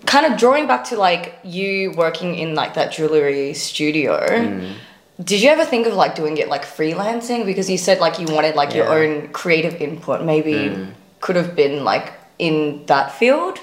kind 0.07 0.27
of 0.27 0.39
drawing 0.39 0.67
back 0.67 0.85
to 0.85 0.97
like 0.97 1.39
you 1.45 1.93
working 1.93 2.35
in 2.35 2.55
like 2.55 2.75
that 2.75 2.93
jewelry 2.93 3.55
studio. 3.55 4.19
Mm. 4.29 4.75
Did 5.23 5.43
you 5.43 5.50
ever 5.50 5.65
think 5.65 5.87
of 5.87 5.95
like 5.95 6.15
doing 6.15 6.39
it 6.39 6.49
like 6.49 6.65
freelancing 6.65 7.45
because 7.45 7.69
you 7.71 7.77
said 7.79 8.00
like 8.00 8.19
you 8.19 8.27
wanted 8.35 8.55
like 8.57 8.75
your 8.75 8.89
own 8.89 9.29
creative 9.29 9.75
input 9.81 10.25
maybe 10.25 10.55
Mm. 10.55 10.93
could 11.21 11.37
have 11.37 11.55
been 11.55 11.85
like 11.85 12.12
in 12.39 12.85
that 12.87 13.12
field? 13.12 13.59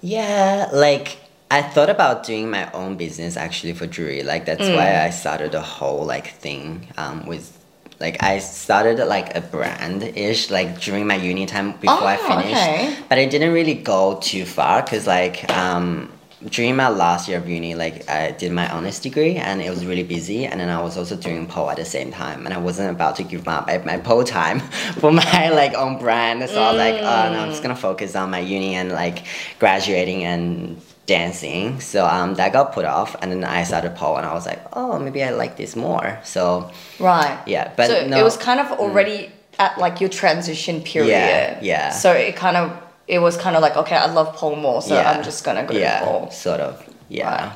Yeah, 0.00 0.68
like 0.72 1.18
I 1.50 1.62
thought 1.62 1.90
about 1.90 2.24
doing 2.24 2.50
my 2.50 2.70
own 2.72 2.96
business 2.96 3.36
actually 3.36 3.72
for 3.72 3.86
jewelry. 3.86 4.22
Like 4.22 4.44
that's 4.46 4.62
Mm. 4.62 4.76
why 4.76 5.02
I 5.04 5.10
started 5.10 5.52
the 5.52 5.60
whole 5.62 6.04
like 6.04 6.28
thing 6.34 6.86
um, 6.96 7.26
with 7.26 7.57
like 8.00 8.22
I 8.22 8.38
started 8.38 9.04
like 9.06 9.34
a 9.36 9.40
brand 9.40 10.02
ish 10.02 10.50
like 10.50 10.80
during 10.80 11.06
my 11.06 11.16
uni 11.16 11.46
time 11.46 11.72
before 11.72 12.06
I 12.14 12.16
Oh, 12.20 12.28
finished, 12.28 12.62
okay. 12.62 12.96
but 13.08 13.18
I 13.18 13.24
didn't 13.26 13.52
really 13.52 13.74
go 13.74 14.18
too 14.20 14.44
far 14.44 14.82
because 14.82 15.06
like 15.06 15.50
um, 15.50 16.10
during 16.50 16.76
my 16.76 16.88
last 16.88 17.28
year 17.28 17.38
of 17.38 17.48
uni, 17.48 17.74
like 17.74 18.08
I 18.08 18.30
did 18.30 18.52
my 18.52 18.70
honors 18.70 19.00
degree 19.00 19.34
and 19.34 19.60
it 19.60 19.70
was 19.70 19.84
really 19.84 20.04
busy, 20.04 20.46
and 20.46 20.60
then 20.60 20.68
I 20.68 20.80
was 20.80 20.96
also 20.96 21.16
doing 21.16 21.48
pole 21.48 21.68
at 21.70 21.76
the 21.78 21.84
same 21.84 22.12
time, 22.12 22.44
and 22.46 22.54
I 22.54 22.58
wasn't 22.58 22.90
about 22.90 23.16
to 23.16 23.24
give 23.24 23.48
up 23.48 23.66
my, 23.66 23.78
my 23.78 23.96
pole 23.98 24.22
time 24.22 24.60
for 25.00 25.10
my 25.10 25.48
like 25.50 25.74
own 25.74 25.98
brand. 25.98 26.48
So 26.48 26.62
I 26.62 26.68
was 26.72 26.78
like, 26.78 26.94
oh 26.94 27.32
no, 27.32 27.40
I'm 27.40 27.50
just 27.50 27.62
gonna 27.62 27.74
focus 27.74 28.14
on 28.14 28.30
my 28.30 28.38
uni 28.40 28.76
and 28.76 28.92
like 28.92 29.24
graduating 29.58 30.22
and 30.24 30.80
dancing. 31.08 31.80
So 31.80 32.06
um, 32.06 32.34
that 32.34 32.52
got 32.52 32.72
put 32.72 32.84
off, 32.84 33.16
and 33.20 33.32
then 33.32 33.42
I 33.42 33.64
started 33.64 33.96
pole, 33.96 34.16
and 34.18 34.24
I 34.26 34.32
was 34.34 34.46
like, 34.46 34.60
oh, 34.74 34.98
maybe 35.00 35.24
I 35.24 35.30
like 35.30 35.56
this 35.56 35.74
more. 35.74 36.18
So 36.22 36.70
Right. 37.00 37.36
yeah, 37.46 37.72
but 37.76 37.86
so 37.88 38.06
no, 38.06 38.16
Mm. 38.16 38.20
it 38.20 38.24
was 38.30 38.36
kind 38.36 38.60
of 38.60 38.68
already 38.78 39.32
at 39.58 39.76
like 39.78 40.00
your 40.02 40.10
transition 40.10 40.80
period. 40.82 41.08
Yeah, 41.10 41.58
yeah. 41.72 41.90
So 41.90 42.12
it 42.12 42.36
kind 42.36 42.56
of 42.56 42.70
it 43.08 43.18
was 43.20 43.36
kind 43.36 43.56
of 43.56 43.62
like 43.62 43.76
okay, 43.82 43.96
I 43.96 44.06
love 44.18 44.36
pole 44.36 44.54
more, 44.54 44.80
so 44.82 44.94
yeah, 44.94 45.10
I'm 45.10 45.24
just 45.24 45.42
gonna 45.44 45.64
go 45.64 45.74
yeah, 45.74 46.00
to 46.00 46.04
pole. 46.06 46.30
sort 46.30 46.60
of, 46.60 46.74
yeah. 47.08 47.24
Right. 47.48 47.52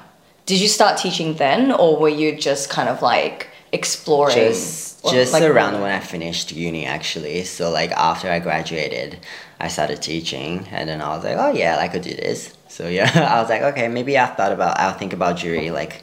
Did 0.47 0.59
you 0.61 0.69
start 0.69 0.99
teaching 0.99 1.35
then, 1.35 1.71
or 1.71 1.91
were 2.01 2.09
you 2.23 2.29
just 2.37 2.69
kind 2.77 2.89
of 2.89 3.01
like 3.03 3.49
exploring? 3.71 4.35
just 4.35 5.05
just 5.11 5.33
like, 5.33 5.43
around 5.43 5.75
when 5.83 5.91
I 5.93 6.01
finished 6.01 6.53
uni 6.53 6.87
actually. 6.87 7.45
So 7.45 7.71
like 7.71 7.93
after 7.93 8.31
I 8.31 8.39
graduated, 8.39 9.19
I 9.61 9.69
started 9.69 10.01
teaching, 10.01 10.67
and 10.73 10.89
then 10.89 11.01
I 11.03 11.09
was 11.15 11.23
like, 11.25 11.37
oh 11.39 11.53
yeah, 11.53 11.77
I 11.85 11.89
could 11.89 12.03
do 12.03 12.15
this. 12.15 12.55
So 12.73 12.89
yeah, 12.89 13.11
I 13.35 13.41
was 13.41 13.51
like, 13.51 13.63
okay, 13.63 13.89
maybe 13.89 14.19
I 14.19 14.27
thought 14.27 14.53
about 14.53 14.81
I'll 14.81 14.95
think 14.97 15.13
about 15.13 15.37
jury 15.37 15.71
like 15.71 16.03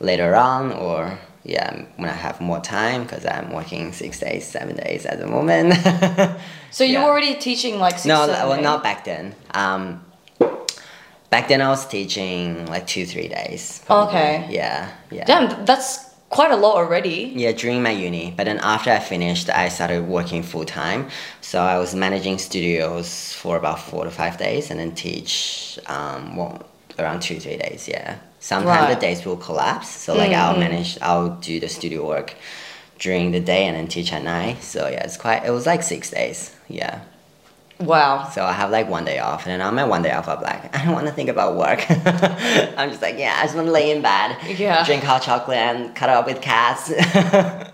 later 0.00 0.34
on, 0.34 0.72
or 0.72 1.16
yeah, 1.44 1.84
when 1.96 2.10
I 2.10 2.12
have 2.14 2.40
more 2.40 2.60
time 2.60 3.04
because 3.04 3.24
I'm 3.24 3.52
working 3.52 3.92
six 3.92 4.18
days, 4.18 4.44
seven 4.44 4.76
days 4.76 5.06
at 5.06 5.18
the 5.20 5.26
moment. 5.26 5.74
So 6.70 6.84
you 6.84 6.98
Yeah. 6.98 7.04
already 7.06 7.34
teaching 7.34 7.78
like 7.78 7.94
six, 7.94 8.04
no, 8.04 8.26
seven, 8.26 8.48
well, 8.48 8.58
eight? 8.58 8.62
not 8.62 8.82
back 8.82 9.04
then. 9.04 9.34
Um, 9.52 10.04
back 11.30 11.48
then 11.48 11.62
I 11.62 11.68
was 11.70 11.86
teaching 11.86 12.66
like 12.66 12.86
two, 12.86 13.06
three 13.06 13.26
days. 13.28 13.82
Okay. 13.88 14.46
Yeah, 14.50 14.90
yeah. 15.10 15.24
Damn, 15.24 15.64
that's 15.64 16.07
quite 16.30 16.50
a 16.50 16.56
lot 16.56 16.76
already. 16.76 17.32
Yeah, 17.34 17.52
during 17.52 17.82
my 17.82 17.90
uni. 17.90 18.32
But 18.36 18.44
then 18.44 18.58
after 18.58 18.90
I 18.90 18.98
finished, 18.98 19.48
I 19.50 19.68
started 19.68 20.06
working 20.06 20.42
full 20.42 20.64
time. 20.64 21.08
So 21.40 21.60
I 21.62 21.78
was 21.78 21.94
managing 21.94 22.38
studios 22.38 23.32
for 23.32 23.56
about 23.56 23.80
four 23.80 24.04
to 24.04 24.10
five 24.10 24.36
days 24.38 24.70
and 24.70 24.78
then 24.78 24.94
teach 24.94 25.78
um, 25.86 26.36
well, 26.36 26.62
around 26.98 27.20
two, 27.20 27.38
three 27.40 27.56
days, 27.56 27.88
yeah. 27.88 28.18
Sometimes 28.40 28.86
Right. 28.88 28.94
the 28.94 29.00
days 29.00 29.24
will 29.24 29.36
collapse. 29.36 29.88
So 29.88 30.14
like 30.14 30.32
I'll 30.32 30.58
manage, 30.58 30.98
I'll 31.02 31.30
do 31.36 31.58
the 31.60 31.68
studio 31.68 32.06
work 32.06 32.34
during 32.98 33.30
the 33.32 33.40
day 33.40 33.66
and 33.66 33.76
then 33.76 33.88
teach 33.88 34.12
at 34.12 34.22
night. 34.22 34.62
So 34.62 34.88
yeah, 34.88 35.04
it's 35.04 35.16
quite, 35.16 35.44
it 35.44 35.50
was 35.50 35.66
like 35.66 35.82
six 35.82 36.10
days, 36.10 36.54
yeah. 36.68 37.00
Wow. 37.80 38.28
So 38.30 38.44
I 38.44 38.52
have 38.52 38.70
like 38.70 38.88
one 38.88 39.04
day 39.04 39.18
off, 39.20 39.44
and 39.46 39.52
then 39.52 39.60
on 39.60 39.74
my 39.74 39.84
one 39.84 40.02
day 40.02 40.10
off, 40.12 40.28
I'm 40.28 40.40
like, 40.42 40.74
I 40.76 40.84
don't 40.84 40.94
want 40.94 41.06
to 41.06 41.12
think 41.12 41.28
about 41.28 41.56
work. 41.56 41.84
I'm 42.78 42.90
just 42.90 43.02
like, 43.02 43.18
yeah, 43.18 43.36
I 43.38 43.44
just 43.44 43.54
want 43.54 43.66
to 43.68 43.72
lay 43.72 43.90
in 43.92 44.02
bed, 44.02 44.36
Yeah. 44.58 44.84
drink 44.84 45.04
hot 45.04 45.22
chocolate, 45.22 45.58
and 45.58 45.94
cuddle 45.94 46.16
up 46.16 46.26
with 46.26 46.40
cats. 46.40 46.92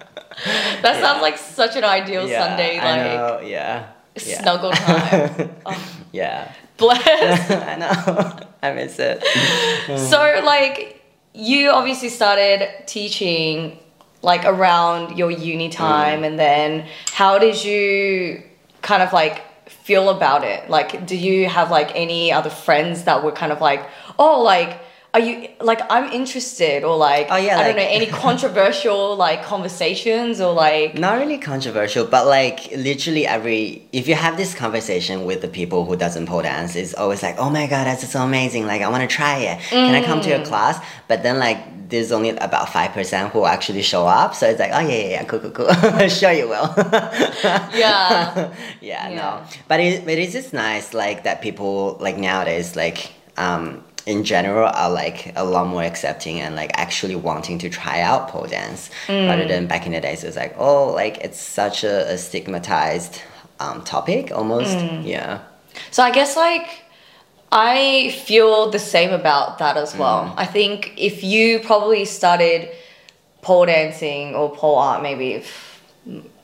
That 0.83 1.01
sounds 1.01 1.23
like 1.23 1.39
such 1.39 1.77
an 1.77 1.85
ideal 1.85 2.27
Sunday, 2.29 2.79
I 2.79 2.85
like 2.85 3.05
know, 3.05 3.41
yeah, 3.49 3.87
yeah. 4.17 4.41
snuggle 4.41 4.73
time. 4.73 5.51
Oh. 5.65 5.93
yeah, 6.13 6.53
Bless. 6.77 7.51
I 7.51 7.77
know, 7.77 8.37
I 8.61 8.73
miss 8.73 8.99
it. 8.99 9.23
so 9.97 10.43
like 10.45 11.01
you 11.35 11.71
obviously 11.71 12.09
started 12.09 12.69
teaching 12.87 13.79
like 14.23 14.45
around 14.45 15.17
your 15.17 15.31
uni 15.31 15.69
time 15.69 16.23
Mm. 16.23 16.27
and 16.27 16.39
then 16.39 16.87
how 17.13 17.39
did 17.39 17.63
you 17.65 18.43
kind 18.83 19.03
of 19.05 19.13
like 19.13 19.41
feel 19.67 20.09
about 20.11 20.45
it 20.45 20.69
like 20.71 21.07
do 21.07 21.17
you 21.17 21.49
have 21.49 21.71
like 21.71 21.91
any 21.95 22.33
other 22.33 22.51
friends 22.51 23.05
that 23.05 23.23
were 23.25 23.33
kind 23.33 23.53
of 23.53 23.61
like 23.61 23.83
oh 24.19 24.43
like 24.43 24.81
are 25.15 25.21
you 25.21 25.49
like 25.61 25.81
i'm 25.91 26.11
interested 26.13 26.83
or 26.85 26.97
like 26.97 27.29
Oh, 27.31 27.37
yeah, 27.37 27.59
i 27.59 27.65
don't 27.65 27.77
know 27.77 27.83
any 27.89 28.07
controversial 28.27 29.17
like 29.17 29.43
conversations 29.45 30.41
or 30.41 30.53
like 30.53 30.99
Not 30.99 31.19
really 31.19 31.39
controversial, 31.39 32.05
but 32.05 32.27
like 32.27 32.71
literally 32.73 33.27
every 33.27 33.87
if 33.93 34.09
you 34.09 34.15
have 34.17 34.37
this 34.37 34.55
conversation 34.55 35.25
with 35.25 35.41
the 35.41 35.49
people 35.49 35.85
who 35.87 35.97
doesn't 35.97 36.27
pole 36.27 36.43
dance, 36.43 36.75
it's 36.77 36.95
always 36.95 37.23
like, 37.23 37.37
oh 37.39 37.49
my 37.49 37.67
god, 37.67 37.85
that's 37.87 38.09
so 38.11 38.23
amazing! 38.23 38.67
Like 38.67 38.83
I 38.83 38.89
want 38.89 39.09
to 39.09 39.17
try 39.17 39.39
it. 39.39 39.61
Can 39.71 39.95
I 39.95 40.03
come 40.05 40.21
to 40.23 40.29
Mm. 40.29 40.37
your 40.39 40.45
class? 40.47 40.85
But 41.09 41.23
then 41.23 41.39
like 41.39 41.59
there's 41.95 42.13
only 42.13 42.31
about 42.31 42.69
five 42.69 42.91
percent 42.93 43.33
who 43.33 43.45
actually 43.47 43.83
show 43.83 44.07
up, 44.07 44.35
so 44.35 44.47
it's 44.51 44.61
like, 44.61 44.73
oh 44.73 44.81
yeah, 44.81 44.97
yeah, 44.97 45.09
yeah 45.17 45.25
cool, 45.25 45.39
cool, 45.41 45.51
cool. 45.51 46.09
sure 46.21 46.33
you 46.33 46.49
will. 46.49 46.69
Yeah. 47.73 48.53
yeah, 48.81 49.09
Yeah. 49.09 49.15
no, 49.15 49.29
but 49.69 49.81
it 49.81 50.07
it's 50.09 50.33
just 50.33 50.53
nice 50.53 50.95
like 50.95 51.25
that 51.25 51.41
people 51.43 51.97
like 52.01 52.17
nowadays 52.19 52.77
like 52.77 53.13
um 53.37 53.83
in 54.07 54.23
general 54.25 54.69
are 54.75 54.91
like 54.91 55.33
a 55.37 55.45
lot 55.45 55.67
more 55.67 55.83
accepting 55.83 56.39
and 56.41 56.55
like 56.57 56.71
actually 56.75 57.17
wanting 57.17 57.59
to 57.59 57.69
try 57.71 58.01
out 58.01 58.29
pole 58.29 58.47
dance 58.47 58.91
Mm. 59.07 59.29
rather 59.29 59.47
than 59.49 59.67
back 59.67 59.87
in 59.87 59.93
the 59.93 60.01
days 60.01 60.23
it 60.25 60.27
was 60.27 60.37
like 60.37 60.55
oh 60.59 60.93
like 60.93 61.19
it's 61.27 61.41
such 61.41 61.85
a, 61.85 62.13
a 62.13 62.19
stigmatized 62.19 63.23
um, 63.61 63.83
topic 63.85 64.31
almost 64.31 64.77
Mm. 64.77 65.07
yeah 65.07 65.39
So 65.91 66.03
I 66.03 66.11
guess 66.11 66.37
like 66.37 66.69
I 67.55 68.11
feel 68.27 68.69
the 68.71 68.81
same 68.81 69.13
about 69.13 69.59
that 69.59 69.77
as 69.77 69.95
well. 69.97 70.25
Mm. 70.25 70.35
I 70.37 70.47
think 70.47 70.93
if 70.97 71.23
you 71.23 71.61
probably 71.61 72.05
started 72.05 72.69
pole 73.43 73.67
dancing 73.67 74.35
or 74.35 74.51
pole 74.51 74.77
art 74.77 75.03
maybe 75.03 75.45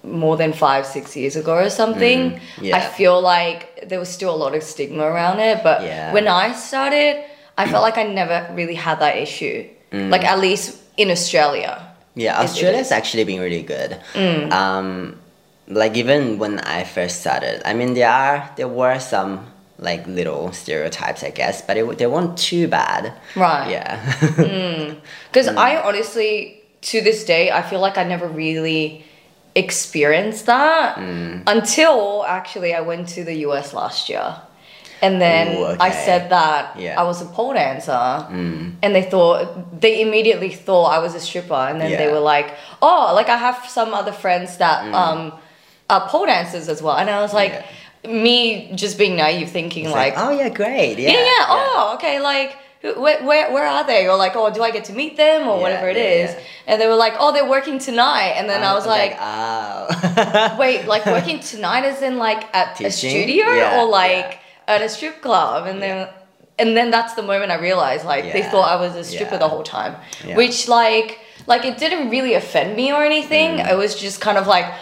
more 0.04 0.36
than 0.36 0.52
five, 0.52 0.86
six 0.86 1.16
years 1.16 1.34
ago 1.36 1.54
or 1.56 1.68
something, 1.68 2.20
Mm, 2.30 2.40
yeah. 2.62 2.76
I 2.76 2.80
feel 2.80 3.20
like 3.20 3.88
there 3.88 3.98
was 3.98 4.08
still 4.08 4.32
a 4.34 4.40
lot 4.44 4.54
of 4.54 4.62
stigma 4.62 5.02
around 5.04 5.40
it. 5.40 5.62
But 5.64 5.82
Yeah. 5.82 6.12
when 6.14 6.28
I 6.28 6.52
started, 6.52 7.24
I 7.58 7.66
felt 7.66 7.82
like 7.82 7.98
I 7.98 8.04
never 8.04 8.46
really 8.54 8.76
had 8.76 9.00
that 9.00 9.16
issue. 9.16 9.66
Mm. 9.92 10.10
Like 10.14 10.24
at 10.24 10.38
least 10.38 10.78
in 10.96 11.10
Australia. 11.10 11.72
Yeah, 12.14 12.40
Australia's 12.40 12.92
actually 12.92 13.24
been 13.24 13.40
really 13.40 13.62
good. 13.62 13.98
Mm. 14.14 14.52
Um, 14.52 15.18
like 15.66 15.96
even 15.96 16.38
when 16.38 16.60
I 16.60 16.84
first 16.84 17.20
started, 17.20 17.62
I 17.64 17.74
mean 17.74 17.94
there 17.94 18.10
are 18.10 18.48
there 18.56 18.68
were 18.68 18.98
some 19.00 19.46
like 19.80 20.06
little 20.06 20.52
stereotypes, 20.52 21.22
I 21.24 21.30
guess, 21.30 21.62
but 21.62 21.76
it, 21.76 21.98
they 21.98 22.06
weren't 22.06 22.36
too 22.36 22.68
bad. 22.68 23.12
Right. 23.34 23.70
Yeah. 23.70 23.96
Because 25.32 25.48
Mm. 25.48 25.56
I 25.56 25.80
honestly, 25.80 26.60
to 26.82 27.00
this 27.00 27.24
day, 27.24 27.50
I 27.50 27.62
feel 27.62 27.80
like 27.80 27.96
I 27.98 28.04
never 28.04 28.26
really 28.28 29.04
experienced 29.54 30.46
that 30.46 30.96
Mm. 30.96 31.42
until 31.46 32.24
actually 32.26 32.74
I 32.74 32.80
went 32.80 33.08
to 33.16 33.24
the 33.24 33.36
US 33.46 33.72
last 33.74 34.08
year. 34.08 34.28
And 35.02 35.14
then 35.20 35.46
Ooh, 35.56 35.76
I 35.88 35.90
said 36.06 36.22
that 36.30 36.62
Yeah. 36.78 37.00
I 37.00 37.04
was 37.04 37.22
a 37.22 37.28
pole 37.36 37.54
dancer, 37.54 38.04
Mm. 38.30 38.74
and 38.82 38.94
they 38.94 39.02
thought 39.12 39.40
they 39.80 40.02
immediately 40.02 40.50
thought 40.66 40.88
I 40.96 40.98
was 40.98 41.14
a 41.14 41.20
stripper, 41.20 41.62
and 41.70 41.80
then 41.80 41.90
they 42.00 42.08
were 42.12 42.20
like, 42.34 42.48
"Oh, 42.82 43.12
like 43.18 43.28
I 43.36 43.38
have 43.38 43.58
some 43.78 43.90
other 44.00 44.12
friends 44.12 44.58
that 44.58 44.78
um 45.02 45.20
are 45.88 46.02
pole 46.12 46.26
dancers 46.26 46.68
as 46.68 46.82
well," 46.84 46.96
and 47.00 47.08
I 47.08 47.20
was 47.26 47.32
like, 47.42 47.54
me 48.08 48.72
just 48.74 48.98
being 48.98 49.16
naive, 49.16 49.50
thinking 49.50 49.84
It's 49.86 49.94
like, 49.94 50.14
oh 50.16 50.30
yeah, 50.30 50.48
great. 50.48 50.98
Yeah. 50.98 51.10
yeah, 51.10 51.18
yeah. 51.18 51.46
Oh, 51.48 51.92
okay. 51.96 52.20
Like, 52.20 52.56
where, 52.82 53.22
where, 53.24 53.52
where 53.52 53.66
are 53.66 53.86
they? 53.86 54.08
Or 54.08 54.16
like, 54.16 54.34
oh, 54.36 54.52
do 54.52 54.62
I 54.62 54.70
get 54.70 54.84
to 54.86 54.94
meet 54.94 55.16
them 55.18 55.46
or 55.46 55.56
Yeah, 55.56 55.62
whatever 55.62 55.88
it 55.90 55.96
yeah, 55.96 56.02
is? 56.02 56.30
yeah. 56.30 56.40
And 56.66 56.80
they 56.80 56.86
were 56.86 56.94
like, 56.96 57.14
oh, 57.18 57.32
they're 57.32 57.48
working 57.48 57.78
tonight. 57.78 58.34
And 58.38 58.48
then 58.48 58.62
I 58.62 58.72
was 58.72 58.86
like, 58.86 59.16
oh. 59.20 60.56
wait, 60.58 60.86
like 60.86 61.04
working 61.16 61.40
tonight 61.40 61.84
is 61.84 62.00
in 62.00 62.16
like 62.16 62.54
at 62.54 62.80
a 62.80 62.90
studio 62.90 63.52
Yeah, 63.52 63.82
or 63.82 63.86
like 63.88 64.38
at 64.66 64.80
a 64.80 64.88
strip 64.88 65.20
club? 65.20 65.66
And 65.66 65.82
then, 65.82 66.08
and 66.58 66.74
then 66.74 66.90
that's 66.90 67.14
the 67.14 67.22
moment 67.22 67.50
I 67.52 67.58
realized 67.60 68.06
like 68.06 68.32
they 68.32 68.42
thought 68.42 68.68
I 68.68 68.76
was 68.80 68.94
a 68.96 69.04
stripper 69.04 69.32
yeah. 69.32 69.38
the 69.38 69.48
whole 69.48 69.62
time, 69.62 69.96
Yeah. 70.26 70.36
which 70.36 70.66
like, 70.68 71.18
like 71.46 71.66
it 71.66 71.76
didn't 71.76 72.08
really 72.08 72.32
offend 72.32 72.76
me 72.76 72.92
or 72.92 73.02
anything. 73.02 73.58
Mm. 73.58 73.72
It 73.72 73.76
was 73.76 73.94
just 73.94 74.20
kind 74.22 74.38
of 74.38 74.46
like. 74.46 74.72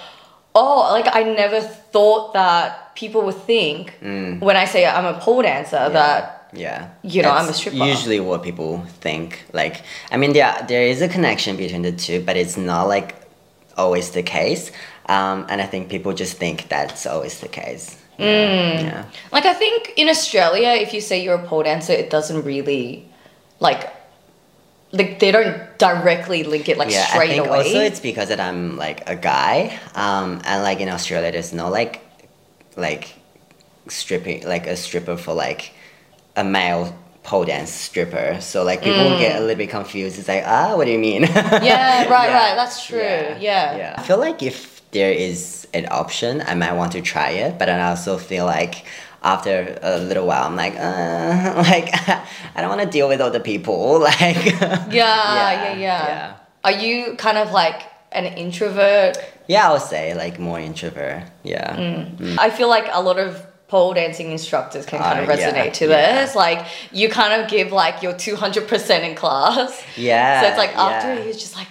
Oh, 0.54 0.90
like 0.90 1.14
I 1.14 1.22
never 1.22 1.60
thought 1.60 2.32
that 2.32 2.87
people 2.98 3.22
would 3.22 3.40
think 3.54 3.96
when 4.48 4.56
I 4.56 4.64
say 4.64 4.84
I'm 4.84 5.06
a 5.14 5.16
pole 5.20 5.42
dancer 5.42 5.88
that 5.98 6.34
yeah. 6.54 6.90
You 7.02 7.20
know, 7.22 7.30
I'm 7.30 7.48
a 7.48 7.52
stripper. 7.52 7.76
usually 7.76 8.20
what 8.20 8.42
people 8.42 8.72
think. 9.04 9.44
Like 9.52 9.76
i 10.10 10.16
mean 10.16 10.32
there 10.32 10.54
there 10.66 10.84
is 10.92 10.98
a 11.02 11.08
connection 11.16 11.56
between 11.56 11.82
the 11.82 11.92
two 12.04 12.18
but 12.26 12.34
it's 12.36 12.56
not 12.56 12.84
like 12.88 13.14
always 13.76 14.10
the 14.18 14.24
case. 14.38 14.72
Um, 15.16 15.46
and 15.50 15.60
i 15.64 15.66
think 15.72 15.82
people 15.94 16.12
just 16.12 16.34
think 16.42 16.68
that's 16.68 17.06
always 17.06 17.34
the 17.40 17.48
case. 17.62 17.86
Yeah, 18.18 18.80
yeah. 18.88 19.04
like 19.36 19.46
I 19.46 19.54
think 19.54 19.92
in 19.96 20.08
Australia, 20.08 20.70
if 20.84 20.90
you 20.94 21.00
say 21.00 21.22
you're 21.22 21.40
a 21.44 21.46
pole 21.46 21.62
dancer, 21.62 21.92
it 21.92 22.10
doesn't 22.10 22.42
really 22.52 23.06
like 23.60 23.82
like 24.90 25.18
they 25.20 25.30
don't 25.30 25.78
directly 25.78 26.42
link 26.42 26.68
it 26.68 26.76
like 26.78 26.90
yeah, 26.90 27.06
straight 27.06 27.30
I 27.30 27.34
think 27.34 27.46
away. 27.46 27.58
also 27.58 27.80
it's 27.90 28.00
because 28.00 28.28
that 28.32 28.40
I'm 28.40 28.76
like 28.76 29.08
a 29.08 29.14
guy, 29.14 29.78
um, 29.94 30.40
and 30.44 30.62
like 30.62 30.80
in 30.80 30.88
Australia, 30.88 31.30
there's 31.30 31.52
no 31.52 31.68
like, 31.68 32.00
like, 32.78 33.14
stripping 33.88 34.46
like 34.46 34.66
a 34.66 34.76
stripper 34.76 35.16
for 35.16 35.34
like, 35.34 35.72
a 36.36 36.44
male 36.44 36.96
pole 37.28 37.44
dance 37.44 37.70
stripper. 37.70 38.38
So 38.40 38.64
like 38.64 38.82
people 38.82 39.04
will 39.04 39.18
get 39.18 39.36
a 39.36 39.40
little 39.40 39.56
bit 39.56 39.68
confused. 39.68 40.18
It's 40.18 40.28
like 40.28 40.44
ah, 40.46 40.76
what 40.76 40.86
do 40.86 40.92
you 40.92 40.98
mean? 40.98 41.24
Mm. 41.24 41.64
yeah, 41.64 42.08
right, 42.08 42.30
right. 42.40 42.54
That's 42.54 42.86
true. 42.86 42.98
Yeah. 42.98 43.76
yeah. 43.76 43.94
I 43.98 44.02
feel 44.02 44.18
like 44.18 44.42
if 44.42 44.80
there 44.92 45.12
is 45.12 45.68
an 45.74 45.86
option, 45.90 46.42
I 46.46 46.54
might 46.54 46.72
want 46.72 46.92
to 46.92 47.02
try 47.02 47.30
it, 47.30 47.58
but 47.58 47.66
then 47.66 47.78
I 47.80 47.90
also 47.90 48.16
feel 48.18 48.46
like. 48.46 48.86
After 49.20 49.76
a 49.82 49.98
little 49.98 50.28
while, 50.28 50.44
I'm 50.44 50.54
like, 50.54 50.76
uh, 50.78 51.54
like 51.68 51.90
I 52.54 52.60
don't 52.60 52.68
want 52.68 52.82
to 52.82 52.86
deal 52.88 53.08
with 53.08 53.20
all 53.20 53.32
the 53.32 53.40
people. 53.40 53.98
Like, 53.98 54.44
Yeah, 54.46 54.86
yeah, 54.94 55.72
yeah, 55.72 55.76
yeah. 55.76 56.36
Are 56.62 56.70
you 56.70 57.16
kind 57.16 57.36
of 57.36 57.50
like 57.50 57.82
an 58.12 58.24
introvert? 58.24 59.18
Yeah, 59.46 59.68
I 59.68 59.72
would 59.72 59.82
say 59.82 60.14
like 60.14 60.38
more 60.38 60.58
introvert. 60.60 61.24
Yeah. 61.42 61.76
Mm. 61.76 62.36
I 62.38 62.50
feel 62.50 62.68
like 62.68 62.86
a 62.92 63.00
lot 63.02 63.18
of 63.18 63.44
pole 63.68 63.92
dancing 63.94 64.30
instructors 64.32 64.86
can 64.86 64.98
kind 64.98 65.20
of 65.20 65.28
Uh, 65.28 65.32
resonate 65.32 65.64
yeah, 65.66 65.70
to 65.72 65.86
yeah. 65.88 66.14
this. 66.24 66.34
Like 66.34 66.66
you 66.92 67.08
kind 67.08 67.32
of 67.40 67.50
give 67.50 67.70
like 67.72 68.02
your 68.02 68.14
two 68.14 68.36
hundred 68.36 68.66
percent 68.68 69.04
in 69.04 69.14
class. 69.14 69.82
Yeah. 69.96 70.40
So 70.42 70.48
it's 70.48 70.58
like 70.58 70.74
after 70.76 71.14
yeah. 71.14 71.22
he's 71.22 71.36
just 71.38 71.54
like, 71.56 71.68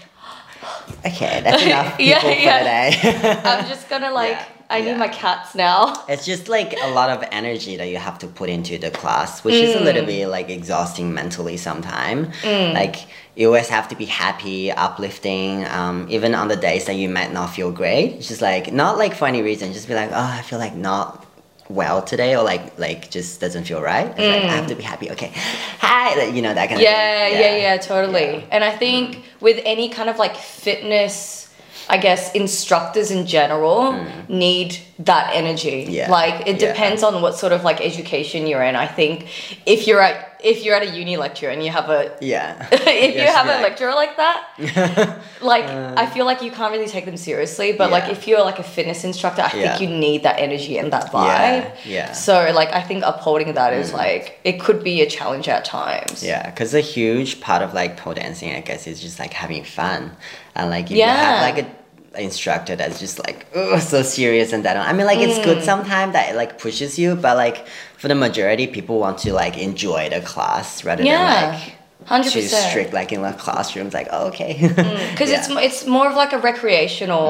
Okay, 1.05 1.41
that's 1.43 1.63
enough 1.69 1.97
people 1.97 2.05
Yeah, 2.05 2.19
for 2.21 2.29
yeah. 2.29 2.59
today. 2.91 3.39
I'm 3.43 3.67
just 3.73 3.89
gonna 3.89 4.11
like 4.11 4.31
Yeah, 4.31 4.45
I 4.69 4.81
need 4.81 4.97
my 4.97 5.07
cats 5.07 5.55
now. 5.55 6.03
it's 6.09 6.25
just 6.25 6.49
like 6.49 6.75
a 6.83 6.89
lot 6.91 7.09
of 7.09 7.23
energy 7.31 7.77
that 7.77 7.87
you 7.89 7.97
have 7.97 8.19
to 8.19 8.27
put 8.27 8.49
into 8.49 8.77
the 8.77 8.91
class, 8.91 9.43
which 9.43 9.55
is 9.55 9.75
a 9.75 9.79
little 9.79 10.03
Mm. 10.03 10.07
bit 10.07 10.27
like 10.27 10.49
exhausting 10.49 11.13
mentally 11.13 11.57
sometimes. 11.57 12.27
Like 12.43 12.97
you 13.37 13.45
always 13.45 13.69
have 13.69 13.87
to 13.89 13.95
be 13.95 14.05
happy, 14.05 14.71
uplifting, 14.71 15.63
um, 15.67 16.07
even 16.09 16.33
on 16.33 16.47
the 16.47 16.55
days 16.55 16.85
that 16.85 16.95
you 16.95 17.07
might 17.07 17.31
not 17.31 17.47
feel 17.51 17.71
great. 17.71 18.13
It's 18.15 18.27
just 18.27 18.41
like 18.41 18.73
not 18.73 18.97
like 18.97 19.13
for 19.13 19.27
any 19.27 19.43
reason, 19.43 19.73
just 19.73 19.87
be 19.87 19.93
like, 19.93 20.09
oh, 20.11 20.31
I 20.39 20.41
feel 20.41 20.57
like 20.57 20.75
not 20.75 21.23
well 21.69 22.01
today 22.01 22.35
or 22.35 22.43
like 22.43 22.79
like 22.79 23.11
just 23.11 23.39
doesn't 23.39 23.65
feel 23.65 23.81
right. 23.81 24.07
It's 24.07 24.17
like 24.19 24.43
I 24.43 24.55
have 24.55 24.67
to 24.67 24.75
be 24.75 24.81
happy. 24.81 25.11
Okay, 25.11 25.31
hi, 25.79 26.25
you 26.25 26.41
know 26.41 26.53
that 26.53 26.69
kind 26.69 26.81
of 26.81 26.87
Mm. 26.87 26.89
Yeah, 26.89 27.27
yeah, 27.27 27.57
yeah, 27.57 27.77
totally. 27.77 28.37
Yeah. 28.37 28.45
And 28.51 28.63
I 28.63 28.75
think 28.75 29.23
with 29.39 29.61
any 29.65 29.89
kind 29.89 30.09
of 30.09 30.17
like 30.17 30.35
fitness, 30.35 31.46
I 31.89 31.97
guess 31.97 32.31
instructors 32.33 33.11
in 33.11 33.25
general 33.25 33.93
need 34.27 34.77
that 34.99 35.31
energy. 35.35 35.85
Mm. 35.85 35.91
Yeah, 35.91 36.11
Like 36.11 36.47
it 36.47 36.59
yeah. 36.61 36.67
depends 36.73 37.03
on 37.03 37.21
what 37.21 37.35
sort 37.35 37.53
of 37.53 37.63
like 37.63 37.79
education 37.81 38.47
you're 38.47 38.63
in. 38.63 38.75
I 38.75 38.87
think 38.87 39.27
if 39.65 39.87
you're 39.87 40.01
at 40.01 40.25
if 40.43 40.63
you're 40.63 40.75
at 40.75 40.83
a 40.83 40.95
uni 40.95 41.17
lecture 41.17 41.49
and 41.49 41.63
you 41.63 41.71
have 41.71 41.89
a 41.89 42.15
Yeah. 42.21 42.67
if 42.71 43.15
you 43.15 43.21
have 43.21 43.47
a 43.47 43.61
lecturer 43.61 43.93
like 43.95 44.17
that, 44.17 45.19
like 45.41 45.65
I 45.65 46.05
feel 46.07 46.25
like 46.25 46.41
you 46.41 46.51
can't 46.51 46.71
really 46.71 46.87
take 46.87 47.05
them 47.05 47.17
seriously. 47.17 47.73
But 47.73 47.91
like 47.91 48.05
Uh. 48.05 48.11
If 48.17 48.27
you're 48.27 48.43
like 48.43 48.59
a 48.59 48.63
fitness 48.63 49.03
instructor, 49.03 49.41
I 49.43 49.49
think 49.49 49.81
you 49.81 49.87
need 49.87 50.23
that 50.23 50.39
energy 50.39 50.77
and 50.77 50.91
that 50.93 51.11
vibe. 51.11 51.63
Yeah, 51.63 51.75
yeah. 51.85 52.11
So 52.13 52.51
like 52.53 52.71
I 52.73 52.81
think 52.81 53.03
upholding 53.05 53.53
that 53.53 53.73
is 53.73 53.93
like 53.93 54.39
it 54.43 54.59
could 54.59 54.83
be 54.83 55.01
a 55.01 55.09
challenge 55.09 55.47
at 55.47 55.63
times. 55.65 56.23
Yeah, 56.23 56.49
because 56.49 56.73
a 56.73 56.81
huge 56.81 57.39
part 57.41 57.61
of 57.61 57.73
like 57.73 57.97
pole 57.97 58.13
dancing, 58.15 58.53
I 58.53 58.61
guess, 58.61 58.87
is 58.87 58.99
just 59.01 59.19
like 59.19 59.33
having 59.33 59.63
fun, 59.63 60.11
and 60.57 60.69
like 60.69 60.85
if 60.91 60.97
you 60.97 61.03
have 61.03 61.41
like 61.55 61.59
a 61.65 62.21
instructor 62.21 62.75
that's 62.75 62.99
just 62.99 63.19
like 63.19 63.45
oh 63.55 63.77
so 63.79 64.01
serious 64.01 64.51
and 64.53 64.65
that. 64.65 64.75
I 64.75 64.91
mean, 64.93 65.05
like 65.05 65.19
it's 65.19 65.37
Mm. 65.39 65.43
good 65.49 65.63
sometimes 65.63 66.13
that 66.13 66.25
it 66.31 66.35
like 66.35 66.57
pushes 66.59 66.97
you, 66.97 67.15
but 67.15 67.37
like 67.37 67.57
for 68.01 68.07
the 68.07 68.15
majority, 68.15 68.65
people 68.67 68.95
want 68.99 69.17
to 69.19 69.33
like 69.33 69.55
enjoy 69.57 70.09
the 70.09 70.21
class 70.21 70.83
rather 70.83 71.03
Yeah. 71.03 71.17
than 71.41 71.53
like 71.53 71.73
Hundred 72.05 72.31
too 72.31 72.41
percent. 72.41 72.69
strict 72.69 72.91
like 72.93 73.11
in 73.11 73.21
the 73.21 73.33
classrooms. 73.33 73.93
Like 73.93 74.07
oh, 74.11 74.27
okay, 74.29 74.53
Because 75.11 75.29
it's 75.35 75.49
Yeah. 75.49 75.59
it's 75.67 75.85
more 75.85 76.07
of 76.09 76.15
like 76.15 76.33
a 76.33 76.39
recreational, 76.39 77.29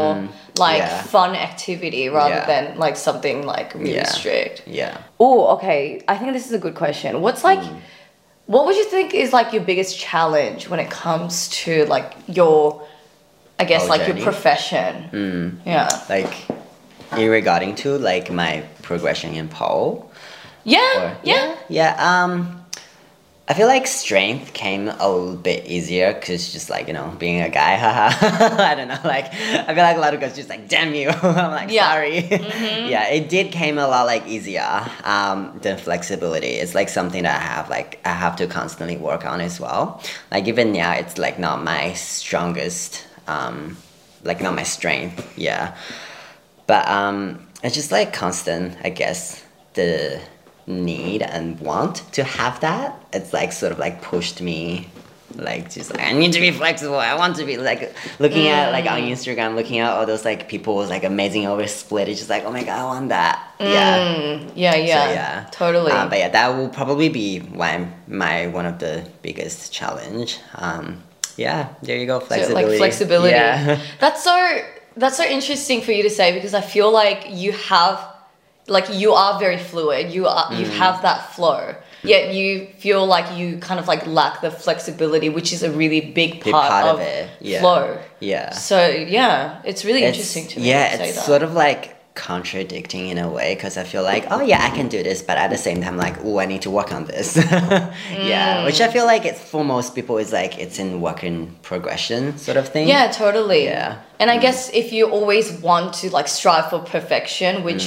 like 0.57 0.79
yeah. 0.79 1.01
fun 1.03 1.35
activity 1.35 2.07
rather 2.09 2.35
Yeah. 2.35 2.45
than 2.51 2.63
like 2.85 2.95
something 2.95 3.37
like 3.45 3.73
really 3.73 3.95
Yeah. 3.95 4.05
strict. 4.19 4.63
yeah. 4.67 4.97
Oh, 5.19 5.47
okay. 5.55 6.01
I 6.07 6.15
think 6.17 6.31
this 6.33 6.45
is 6.49 6.53
a 6.53 6.59
good 6.65 6.75
question. 6.75 7.21
What's 7.25 7.43
like, 7.43 7.59
Mm. 7.59 7.79
what 8.53 8.65
would 8.65 8.75
you 8.81 8.85
think 8.85 9.13
is 9.13 9.33
like 9.33 9.51
your 9.55 9.63
biggest 9.71 9.99
challenge 9.99 10.69
when 10.69 10.79
it 10.79 10.89
comes 10.89 11.33
to 11.63 11.71
like 11.95 12.09
your, 12.27 12.81
I 13.59 13.65
guess 13.65 13.87
like 13.89 14.05
journey? 14.05 14.21
your 14.21 14.31
profession? 14.31 15.09
Mm. 15.11 15.57
Yeah. 15.65 15.89
Like 16.09 16.33
in 17.17 17.29
regarding 17.29 17.75
to 17.75 17.97
like 17.97 18.31
my 18.31 18.63
progression 18.83 19.33
in 19.33 19.47
pole. 19.47 20.11
Yeah. 20.63 20.79
Or- 21.13 21.17
yeah. 21.23 21.55
Yeah. 21.69 21.95
Um, 22.23 22.63
I 23.49 23.53
feel 23.53 23.67
like 23.67 23.87
strength 23.87 24.51
came 24.51 24.89
a 24.89 25.09
little 25.09 25.37
bit 25.37 25.65
easier 25.67 26.13
because 26.13 26.51
just 26.51 26.69
like 26.69 26.87
you 26.87 26.93
know 26.93 27.15
being 27.17 27.39
a 27.41 27.47
guy, 27.49 27.77
haha. 27.83 28.61
I 28.61 28.75
don't 28.75 28.89
know. 28.89 28.99
Like 29.05 29.33
I 29.33 29.73
feel 29.73 29.83
like 29.83 29.95
a 29.95 30.01
lot 30.01 30.13
of 30.13 30.19
girls 30.19 30.35
just 30.35 30.49
like 30.49 30.67
damn 30.67 30.93
you. 30.93 31.07
I'm 31.23 31.51
like 31.51 31.71
Yeah. 31.71 31.89
sorry. 31.89 32.19
yeah, 32.89 33.07
it 33.07 33.29
did 33.29 33.53
came 33.53 33.77
a 33.77 33.87
lot 33.87 34.05
like 34.05 34.27
easier 34.27 34.85
um, 35.05 35.57
than 35.61 35.77
flexibility. 35.77 36.47
It's 36.59 36.75
like 36.75 36.89
something 36.89 37.23
that 37.23 37.37
I 37.41 37.43
have 37.43 37.69
like 37.69 38.01
I 38.05 38.09
have 38.09 38.35
to 38.35 38.47
constantly 38.47 38.97
work 38.97 39.25
on 39.25 39.39
as 39.39 39.61
well. 39.61 40.03
Like 40.29 40.47
even 40.49 40.73
now, 40.73 40.91
it's 40.93 41.17
like 41.17 41.39
not 41.39 41.63
my 41.63 41.93
strongest. 41.93 43.06
Um, 43.27 43.77
like 44.23 44.41
not 44.41 44.55
my 44.55 44.63
strength. 44.63 45.37
Yeah 45.37 45.75
but 46.67 46.85
um, 46.89 47.47
it's 47.63 47.73
just 47.75 47.91
like 47.93 48.11
constant 48.13 48.77
i 48.83 48.89
guess 48.89 49.41
the 49.75 50.19
need 50.67 51.21
and 51.21 51.57
want 51.61 51.95
to 52.11 52.23
have 52.25 52.59
that 52.59 52.93
it's 53.13 53.31
like 53.31 53.53
sort 53.53 53.71
of 53.71 53.79
like 53.79 54.01
pushed 54.01 54.41
me 54.41 54.85
like 55.35 55.71
just 55.71 55.93
like 55.93 56.01
i 56.03 56.11
need 56.11 56.33
to 56.33 56.41
be 56.41 56.51
flexible 56.51 56.97
i 56.99 57.15
want 57.15 57.37
to 57.37 57.45
be 57.45 57.55
like 57.57 57.93
looking 58.19 58.47
at 58.49 58.71
like 58.73 58.85
on 58.85 58.99
instagram 59.01 59.55
looking 59.55 59.79
at 59.79 59.91
all 59.91 60.05
those 60.05 60.25
like 60.25 60.49
people 60.49 60.75
with 60.75 60.89
like 60.89 61.05
amazing 61.05 61.45
over 61.47 61.65
split 61.67 62.09
it's 62.09 62.19
just 62.19 62.29
like 62.29 62.43
oh 62.43 62.51
my 62.51 62.63
god 62.63 62.79
i 62.79 62.83
want 62.83 63.09
that 63.09 63.53
yeah 63.59 63.97
Mm, 63.97 64.51
yeah. 64.55 64.75
Yeah. 64.75 65.05
so, 65.05 65.13
yeah 65.13 65.47
Totally. 65.51 65.91
Uh, 65.91 66.09
but 66.09 66.17
yeah 66.19 66.29
that 66.29 66.49
will 66.57 66.69
probably 66.69 67.07
be 67.07 67.39
why 67.39 67.87
my 68.07 68.47
one 68.47 68.65
of 68.65 68.79
the 68.79 69.07
biggest 69.21 69.71
challenge 69.71 70.39
um 70.55 71.01
yeah 71.37 71.69
there 71.83 71.97
you 71.97 72.05
go 72.05 72.19
So, 72.19 72.25
flexibility 72.27 72.67
like 72.69 72.77
flexibility. 72.77 73.35
yeah 73.35 73.79
That's 73.99 74.23
so 74.23 74.35
that's 75.01 75.17
so 75.17 75.23
interesting 75.23 75.81
for 75.81 75.91
you 75.91 76.03
to 76.03 76.09
say 76.09 76.33
because 76.33 76.53
I 76.53 76.61
feel 76.61 76.91
like 76.91 77.19
you 77.29 77.51
have 77.53 77.97
like 78.67 78.87
you 79.01 79.13
are 79.13 79.39
very 79.39 79.57
fluid. 79.57 80.11
You 80.11 80.27
are 80.27 80.51
you 80.53 80.65
Mm. 80.65 80.77
have 80.83 81.01
that 81.03 81.19
flow. 81.35 81.75
Yet 82.03 82.33
you 82.33 82.67
feel 82.83 83.05
like 83.05 83.27
you 83.37 83.57
kind 83.59 83.79
of 83.79 83.87
like 83.87 84.05
lack 84.07 84.41
the 84.41 84.51
flexibility, 84.51 85.29
which 85.29 85.51
is 85.53 85.61
a 85.63 85.71
really 85.71 86.01
big 86.01 86.31
part, 86.31 86.43
Big 86.45 86.53
part, 86.53 86.69
part 86.71 86.85
of, 86.85 86.95
of 86.99 87.01
it, 87.01 87.29
yeah. 87.41 87.59
flow. 87.61 87.97
yeah 88.19 88.51
So 88.51 88.87
yeah, 88.89 89.61
it's 89.63 89.83
really 89.85 90.03
It's- 90.03 90.15
interesting 90.15 90.47
to 90.49 90.59
me. 90.59 90.69
yeah 90.69 90.91
to 90.91 90.97
say 90.97 91.09
it's 91.09 91.25
sort 91.25 91.43
of 91.43 91.53
like 91.53 91.95
contradicting 92.17 93.07
in 93.11 93.17
a 93.17 93.29
way 93.37 93.53
because 93.55 93.77
i 93.77 93.83
feel 93.83 94.03
like 94.03 94.25
oh 94.31 94.41
yeah 94.41 94.61
i 94.63 94.71
can 94.77 94.87
do 94.87 94.99
this 95.03 95.21
but 95.21 95.37
at 95.37 95.49
the 95.55 95.57
same 95.67 95.79
time 95.81 95.95
like 95.97 96.15
oh 96.25 96.39
i 96.39 96.45
need 96.45 96.61
to 96.61 96.71
work 96.79 96.91
on 96.91 97.05
this 97.05 97.37
yeah 98.31 98.65
which 98.65 98.81
i 98.81 98.87
feel 98.91 99.05
like 99.05 99.23
it's 99.25 99.39
for 99.41 99.63
most 99.63 99.95
people 99.95 100.17
is 100.17 100.31
like 100.33 100.57
it's 100.57 100.79
in 100.79 100.99
work 101.01 101.23
in 101.23 101.35
progression 101.61 102.37
sort 102.37 102.57
of 102.57 102.67
thing 102.69 102.87
Yeah, 102.87 103.11
totally. 103.11 103.63
Yeah. 103.65 104.01
And 104.19 104.29
I 104.35 104.37
guess 104.45 104.59
if 104.73 104.91
you 104.91 105.03
always 105.17 105.51
want 105.67 105.93
to 106.01 106.09
like 106.17 106.27
strive 106.27 106.69
for 106.71 106.79
perfection, 106.79 107.63
which 107.63 107.83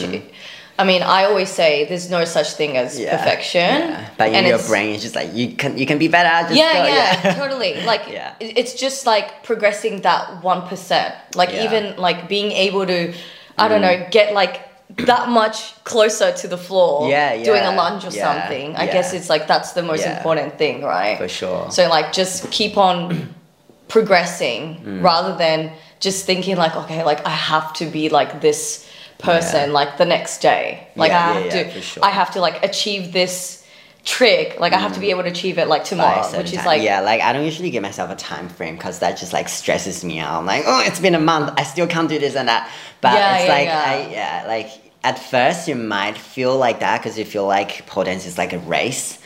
I 0.79 0.85
mean, 0.91 1.03
I 1.03 1.25
always 1.25 1.51
say 1.61 1.85
there's 1.91 2.09
no 2.19 2.25
such 2.25 2.51
thing 2.61 2.77
as. 2.83 2.99
Yeah, 2.99 3.17
perfection. 3.17 3.61
yeah. 3.61 4.09
but 4.17 4.33
in 4.33 4.47
your 4.47 4.63
brain 4.71 4.95
is 4.97 5.03
just 5.03 5.15
like 5.21 5.31
you 5.35 5.47
can 5.61 5.77
you 5.81 5.87
can 5.91 5.99
be 5.99 6.09
better 6.09 6.35
just 6.49 6.59
yeah, 6.63 6.73
go, 6.73 6.83
yeah, 6.99 7.35
totally. 7.43 7.73
Like 7.93 8.05
Yeah. 8.09 8.35
it's 8.61 8.75
just 8.85 8.99
like 9.13 9.29
progressing 9.49 9.95
that 10.09 10.23
one 10.53 10.63
percent. 10.71 11.13
Like 11.41 11.51
Yeah. 11.53 11.61
Mm. 11.63 11.67
even 11.67 11.83
like 12.07 12.19
being 12.29 12.51
able 12.67 12.85
to, 12.95 13.13
I 13.61 13.69
don't 13.69 13.83
know, 13.83 14.07
get 14.11 14.33
like 14.35 14.61
that 15.07 15.29
much 15.29 15.57
closer 15.85 16.33
to 16.33 16.49
the 16.49 16.59
floor. 16.59 17.09
Yeah, 17.09 17.35
yeah 17.35 17.45
Doing 17.45 17.63
a 17.63 17.75
lunge 17.75 18.05
or 18.05 18.11
yeah, 18.11 18.25
something. 18.27 18.75
I 18.77 18.85
yeah. 18.85 18.93
guess 18.93 19.13
it's 19.15 19.29
like 19.29 19.47
that's 19.47 19.73
the 19.73 19.83
most 19.83 20.05
important 20.07 20.59
thing, 20.59 20.83
right? 20.83 21.17
for 21.19 21.29
sure 21.29 21.71
So 21.71 21.89
like 21.89 22.13
just 22.13 22.51
keep 22.51 22.77
on 22.77 23.35
progressing 23.89 24.63
Mm. 24.85 25.03
rather 25.03 25.37
than 25.37 25.73
just 26.01 26.25
thinking 26.25 26.57
like 26.57 26.75
okay 26.77 27.03
like 27.05 27.27
I 27.27 27.31
have 27.31 27.73
to 27.75 27.87
be 27.87 28.09
like 28.09 28.41
this 28.41 28.87
person 29.19 29.73
like 29.73 29.99
the 29.99 30.07
next 30.07 30.39
day. 30.41 30.89
Like 30.97 31.13
I 31.13 31.33
have 31.41 31.53
to 31.53 31.81
sure. 31.83 32.05
I 32.05 32.11
have 32.11 32.31
to 32.33 32.41
like 32.41 32.65
achieve 32.65 33.13
this 33.13 33.60
trick, 34.05 34.59
like 34.59 34.73
I 34.73 34.79
have 34.79 34.95
to 34.95 35.01
be 35.01 35.11
able 35.11 35.23
to 35.23 35.29
achieve 35.29 35.59
it 35.59 35.69
like 35.69 35.85
tomorrow, 35.85 36.23
which 36.37 36.53
is 36.53 36.59
time. 36.59 36.67
like 36.67 36.83
yeah, 36.83 37.01
like 37.01 37.21
I 37.21 37.33
don't 37.33 37.45
usually 37.45 37.71
give 37.71 37.83
myself 37.83 38.11
a 38.11 38.17
time 38.17 38.49
frame 38.49 38.77
because 38.77 39.01
that 39.01 39.19
just 39.19 39.33
like 39.33 39.49
stresses 39.49 40.05
me 40.05 40.19
out. 40.21 40.39
I'm 40.39 40.47
like, 40.47 40.65
oh, 40.67 40.83
it's 40.87 41.01
been 41.01 41.15
a 41.15 41.21
month, 41.21 41.53
I 41.57 41.65
still 41.65 41.87
can't 41.87 42.09
do 42.09 42.19
this 42.19 42.37
and 42.37 42.49
that. 42.49 42.71
But 43.01 43.15
Yeah, 43.15 43.37
it's 43.37 43.45
yeah, 43.47 43.53
like, 43.55 43.67
yeah. 43.67 43.85
I 43.87 44.11
yeah, 44.11 44.45
like 44.49 44.71
at 45.03 45.19
first 45.19 45.69
you 45.69 45.75
might 45.75 46.17
feel 46.17 46.57
like 46.57 46.81
that 46.81 47.01
because 47.01 47.19
you 47.19 47.25
feel 47.25 47.47
like 47.47 47.87
pole 47.87 48.05
dance 48.05 48.27
is 48.27 48.39
like 48.39 48.53
a 48.53 48.59
race. 48.59 49.19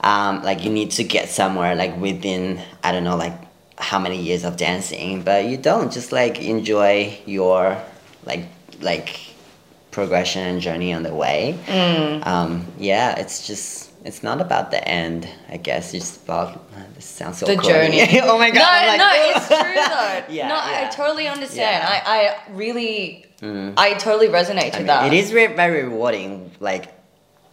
Um, 0.00 0.42
like 0.42 0.64
you 0.64 0.70
need 0.70 0.90
to 0.92 1.04
get 1.04 1.28
somewhere 1.28 1.76
like 1.76 1.96
within 1.98 2.60
I 2.82 2.90
don't 2.92 3.04
know 3.04 3.16
like 3.16 3.38
how 3.78 3.98
many 3.98 4.20
years 4.20 4.44
of 4.44 4.56
dancing, 4.56 5.22
but 5.22 5.44
you 5.46 5.56
don't 5.56 5.92
just 5.92 6.12
like 6.12 6.40
enjoy 6.40 7.18
your 7.26 7.80
like 8.24 8.46
like 8.80 9.20
progression 9.90 10.42
and 10.42 10.60
journey 10.60 10.92
on 10.92 11.02
the 11.02 11.14
way. 11.14 11.58
Mm. 11.66 12.26
Um, 12.26 12.66
yeah, 12.78 13.18
it's 13.18 13.46
just 13.46 13.91
it's 14.04 14.22
not 14.22 14.40
about 14.40 14.70
the 14.70 14.86
end. 14.86 15.28
I 15.48 15.56
guess 15.56 15.94
it's 15.94 16.16
about 16.16 16.62
this 16.94 17.04
sounds 17.04 17.38
so 17.38 17.46
the 17.46 17.56
corny. 17.56 17.68
journey. 17.98 18.20
oh 18.22 18.38
my 18.38 18.50
god! 18.50 18.58
No, 18.58 18.88
like, 18.88 18.98
no, 18.98 19.10
it's 19.12 19.46
true 19.48 19.56
though. 20.28 20.34
Yeah, 20.34 20.48
no, 20.48 20.56
I 20.56 20.88
totally 20.92 21.28
understand. 21.28 21.82
Yeah. 21.82 22.02
I, 22.04 22.18
I 22.48 22.52
really, 22.54 23.24
I 23.76 23.94
totally 23.94 24.28
resonate 24.28 24.70
to 24.72 24.76
I 24.76 24.78
mean, 24.78 24.86
that. 24.88 25.06
it 25.06 25.12
is 25.14 25.30
very, 25.30 25.54
very 25.54 25.84
rewarding. 25.84 26.50
Like 26.60 26.92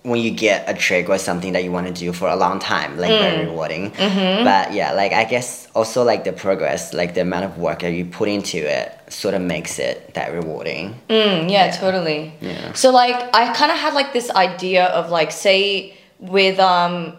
when 0.04 0.22
you 0.22 0.32
get 0.32 0.64
a 0.70 0.74
trick 0.74 1.10
or 1.10 1.18
something 1.18 1.52
that 1.54 1.64
you 1.64 1.72
want 1.74 1.86
to 1.88 1.94
do 1.94 2.14
for 2.14 2.30
a 2.30 2.36
long 2.36 2.58
time, 2.60 2.98
like 2.98 3.12
Mm. 3.12 3.20
very 3.20 3.46
rewarding. 3.48 3.92
Mm-hmm. 3.92 4.44
But 4.46 4.74
yeah, 4.74 4.94
like 4.94 5.12
I 5.12 5.26
guess 5.26 5.68
also 5.76 6.04
like 6.04 6.24
the 6.24 6.32
progress, 6.32 6.94
like 6.94 7.14
the 7.16 7.22
amount 7.22 7.46
of 7.46 7.58
work 7.58 7.80
that 7.82 7.92
you 7.92 8.06
put 8.06 8.30
into 8.30 8.58
it, 8.58 8.92
sort 9.10 9.34
of 9.34 9.42
makes 9.42 9.78
it 9.78 10.14
that 10.14 10.32
rewarding. 10.32 10.96
Mm, 11.10 11.52
yeah, 11.52 11.70
totally. 11.72 12.34
Yeah. 12.42 12.74
So 12.74 12.92
like 12.92 13.16
I 13.36 13.54
kind 13.54 13.72
of 13.72 13.78
had 13.78 13.94
like 13.94 14.14
this 14.14 14.32
idea 14.32 14.86
of 14.86 15.10
like 15.12 15.32
say 15.32 15.96
with 16.20 16.60
um 16.60 17.14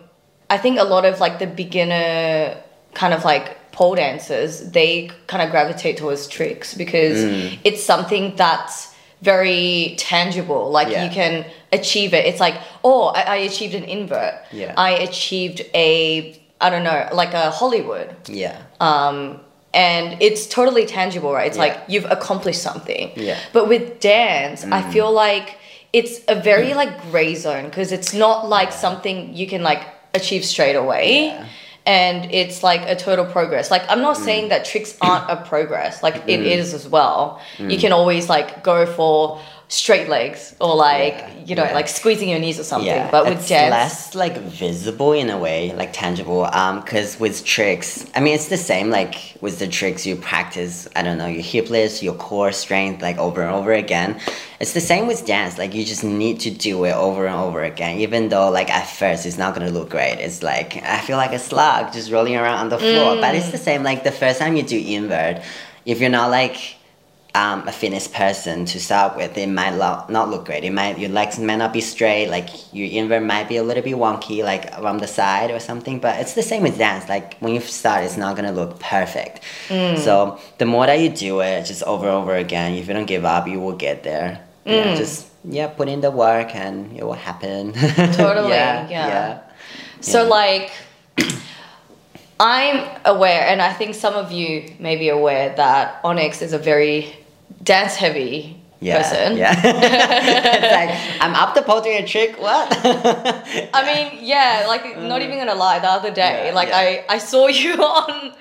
I 0.48 0.58
think 0.58 0.78
a 0.78 0.84
lot 0.84 1.04
of 1.04 1.20
like 1.20 1.38
the 1.38 1.46
beginner 1.46 2.56
kind 2.94 3.14
of 3.14 3.24
like 3.24 3.56
pole 3.72 3.94
dancers 3.94 4.70
they 4.72 5.10
kind 5.26 5.42
of 5.42 5.50
gravitate 5.50 5.96
towards 5.96 6.26
tricks 6.26 6.74
because 6.74 7.18
Mm. 7.18 7.58
it's 7.64 7.82
something 7.82 8.34
that's 8.36 8.94
very 9.22 9.94
tangible 9.98 10.70
like 10.70 10.88
Yeah. 10.88 11.04
you 11.04 11.10
can 11.10 11.44
achieve 11.72 12.14
it 12.14 12.26
it's 12.26 12.40
like 12.40 12.56
oh 12.84 13.04
I, 13.08 13.20
I 13.22 13.36
achieved 13.36 13.74
an 13.74 13.84
invert 13.84 14.34
Yeah. 14.52 14.74
I 14.76 14.90
achieved 15.08 15.62
a 15.74 16.36
I 16.60 16.68
don't 16.68 16.82
know 16.84 17.08
like 17.12 17.32
a 17.32 17.50
Hollywood 17.50 18.14
Yeah. 18.28 18.56
um, 18.80 19.40
and 19.72 20.20
it's 20.20 20.48
totally 20.48 20.84
tangible, 20.84 21.32
right? 21.32 21.46
It's 21.46 21.56
Yeah. 21.56 21.62
like 21.66 21.76
you've 21.86 22.04
accomplished 22.10 22.60
something. 22.60 23.12
Yeah. 23.14 23.38
But 23.52 23.68
with 23.68 24.00
dance, 24.00 24.64
I 24.64 24.82
Mm. 24.82 24.92
feel 24.92 25.12
like 25.12 25.56
it's 25.92 26.20
a 26.28 26.34
very 26.34 26.74
like 26.74 27.10
gray 27.10 27.34
zone 27.34 27.64
because 27.64 27.90
it's 27.92 28.12
not 28.14 28.48
like 28.48 28.72
something 28.72 29.34
you 29.34 29.46
can 29.46 29.62
like 29.62 29.82
achieve 30.14 30.44
straight 30.44 30.76
away. 30.76 31.26
Yeah. 31.26 31.46
And 31.86 32.30
it's 32.32 32.62
like 32.62 32.82
a 32.82 32.94
total 32.94 33.24
progress. 33.24 33.70
Like 33.70 33.82
I'm 33.88 34.00
not 34.02 34.16
Mm. 34.16 34.24
saying 34.24 34.48
that 34.50 34.64
tricks 34.64 34.96
aren't 35.00 35.28
a 35.30 35.36
progress. 35.48 36.02
Like 36.02 36.16
it 36.28 36.40
is 36.40 36.74
as 36.74 36.86
well. 36.86 37.40
You 37.58 37.66
Mm. 37.66 37.80
can 37.80 37.92
always 37.92 38.28
like 38.28 38.62
go 38.62 38.86
for 38.86 39.40
straight 39.70 40.08
legs 40.08 40.52
or 40.60 40.74
like 40.74 41.14
Yeah, 41.14 41.30
you 41.46 41.54
know 41.54 41.64
yeah. 41.64 41.74
like 41.74 41.86
squeezing 41.86 42.28
your 42.28 42.40
knees 42.40 42.58
or 42.58 42.64
something. 42.64 42.88
Yeah, 42.88 43.08
but 43.10 43.24
with 43.24 43.38
it's 43.38 43.48
dance, 43.48 43.70
less 43.70 44.14
like 44.16 44.36
visible 44.38 45.12
in 45.12 45.30
a 45.30 45.38
way, 45.38 45.72
like 45.76 45.92
tangible. 45.92 46.44
Um, 46.44 46.80
because 46.80 47.18
with 47.20 47.44
tricks, 47.44 48.04
I 48.16 48.20
mean, 48.20 48.34
it's 48.34 48.48
the 48.48 48.56
same. 48.56 48.90
Like 48.90 49.14
with 49.40 49.60
the 49.60 49.68
tricks, 49.68 50.04
you 50.04 50.16
practice. 50.16 50.88
I 50.96 51.02
don't 51.02 51.18
know 51.18 51.28
your 51.28 51.42
hip 51.42 51.70
lifts, 51.70 52.02
your 52.02 52.14
core 52.14 52.50
strength, 52.50 53.00
like 53.00 53.16
over 53.18 53.42
and 53.42 53.54
over 53.54 53.72
again. 53.72 54.20
It's 54.58 54.72
the 54.72 54.80
same 54.80 55.06
with 55.06 55.24
dance. 55.24 55.56
Like 55.56 55.72
you 55.72 55.84
just 55.84 56.02
need 56.04 56.40
to 56.40 56.50
do 56.50 56.84
it 56.84 56.92
over 56.92 57.26
and 57.26 57.36
over 57.36 57.62
again, 57.62 58.00
even 58.00 58.28
though 58.28 58.50
like 58.50 58.70
at 58.70 58.86
first 58.88 59.24
it's 59.24 59.38
not 59.38 59.54
gonna 59.54 59.70
look 59.70 59.88
great. 59.90 60.18
It's 60.18 60.42
like 60.42 60.76
I 60.82 60.98
feel 61.00 61.16
like 61.16 61.32
a 61.32 61.38
slug 61.38 61.92
just 61.92 62.10
rolling 62.10 62.34
around 62.36 62.58
on 62.58 62.68
the 62.70 62.78
floor. 62.78 63.16
But 63.20 63.36
it's 63.36 63.50
the 63.52 63.58
same. 63.58 63.84
Like 63.84 64.02
the 64.02 64.12
first 64.12 64.40
time 64.40 64.56
you 64.56 64.64
do 64.64 64.78
invert, 64.78 65.42
if 65.86 66.00
you're 66.00 66.10
not 66.10 66.30
like 66.30 66.76
um, 67.34 67.66
a 67.68 67.72
fitness 67.72 68.08
person 68.08 68.64
to 68.66 68.80
start 68.80 69.16
with, 69.16 69.38
it 69.38 69.48
might 69.48 69.70
lo- 69.74 70.04
not 70.08 70.30
look 70.30 70.46
great. 70.46 70.64
It 70.64 70.72
might 70.72 70.98
your 70.98 71.10
legs 71.10 71.38
might 71.38 71.56
not 71.56 71.72
be 71.72 71.80
straight. 71.80 72.28
Like 72.28 72.48
your 72.74 72.88
invert 72.90 73.22
might 73.22 73.48
be 73.48 73.56
a 73.56 73.62
little 73.62 73.82
bit 73.82 73.94
wonky, 73.94 74.42
like 74.42 74.66
around 74.80 74.98
the 74.98 75.06
side 75.06 75.50
or 75.50 75.60
something. 75.60 76.00
But 76.00 76.20
it's 76.20 76.34
the 76.34 76.42
same 76.42 76.62
with 76.62 76.76
dance. 76.78 77.08
Like 77.08 77.36
when 77.38 77.54
you 77.54 77.60
start, 77.60 78.04
it's 78.04 78.16
not 78.16 78.34
gonna 78.36 78.52
look 78.52 78.80
perfect. 78.80 79.40
So 79.68 80.38
the 80.58 80.66
more 80.66 80.86
that 80.86 80.98
you 80.98 81.08
do 81.08 81.40
it, 81.40 81.66
just 81.66 81.82
over 81.84 82.06
and 82.06 82.16
over 82.16 82.34
again, 82.34 82.74
if 82.74 82.88
you 82.88 82.94
don't 82.94 83.06
give 83.06 83.24
up, 83.24 83.46
you 83.46 83.60
will 83.60 83.76
get 83.76 84.02
there. 84.02 84.44
Yeah, 84.64 84.94
just 84.96 85.28
yeah, 85.44 85.68
put 85.68 85.88
in 85.88 86.00
the 86.00 86.10
work 86.10 86.54
and 86.54 86.96
it 86.96 87.04
will 87.04 87.14
happen. 87.14 87.72
Totally, 88.12 88.50
yeah, 88.50 88.88
yeah. 88.88 89.08
yeah. 89.08 89.40
So 90.00 90.22
Yeah. 90.24 90.28
like 90.28 90.72
I'm 92.38 92.88
aware 93.04 93.46
and 93.46 93.60
I 93.60 93.72
think 93.72 93.94
some 93.94 94.14
of 94.14 94.32
you 94.32 94.72
may 94.78 94.96
be 94.96 95.08
aware 95.10 95.54
that 95.56 96.00
Onyx 96.04 96.40
is 96.40 96.52
a 96.54 96.58
very 96.58 97.14
dance 97.62 97.94
heavy 97.96 98.56
Yeah, 98.80 99.02
person. 99.02 99.36
yeah. 99.36 99.52
it's 99.64 100.72
like 100.80 100.90
I'm 101.22 101.34
up 101.34 101.54
to 101.54 101.62
pole 101.62 101.82
a 101.84 102.04
trick. 102.06 102.38
What? 102.40 102.68
I 103.74 103.82
mean, 103.84 104.24
yeah, 104.24 104.64
like 104.68 104.96
not 104.98 105.20
even 105.22 105.38
gonna 105.38 105.54
lie, 105.54 105.78
the 105.80 105.88
other 105.88 106.10
day, 106.10 106.46
Yeah, 106.48 106.54
like 106.54 106.68
yeah. 106.68 106.78
I, 107.08 107.16
I 107.16 107.18
saw 107.18 107.46
you 107.62 107.74
on 107.82 108.32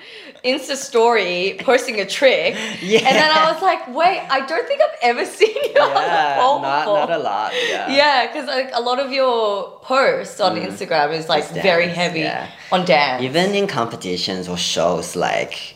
Insta 0.42 0.74
story 0.76 1.58
posting 1.60 2.00
a 2.00 2.06
trick. 2.06 2.56
Yeah. 2.80 3.00
And 3.00 3.14
then 3.20 3.30
I 3.30 3.52
was 3.52 3.60
like, 3.60 3.86
wait, 3.94 4.20
I 4.30 4.40
don't 4.46 4.66
think 4.66 4.80
I've 4.80 4.98
ever 5.02 5.26
seen 5.38 5.54
you 5.54 5.80
on 5.82 5.92
the 5.92 6.00
yeah, 6.00 6.40
pole 6.40 6.62
not 6.62 6.80
before. 6.84 6.98
not 7.00 7.10
a 7.10 7.18
lot. 7.18 7.52
Yeah. 7.68 7.90
Yeah, 7.90 8.26
because 8.26 8.46
like 8.46 8.70
a 8.72 8.80
lot 8.80 8.98
of 9.00 9.12
your 9.12 9.78
posts 9.82 10.40
on 10.40 10.56
Instagram 10.56 11.12
is 11.12 11.28
like 11.28 11.44
Mm. 11.44 11.62
Very 11.62 11.88
heavy 11.88 12.20
yeah. 12.20 12.48
on 12.72 12.86
dance. 12.86 13.22
Even 13.22 13.54
in 13.54 13.66
competitions 13.66 14.48
or 14.48 14.56
shows, 14.56 15.14
like 15.14 15.74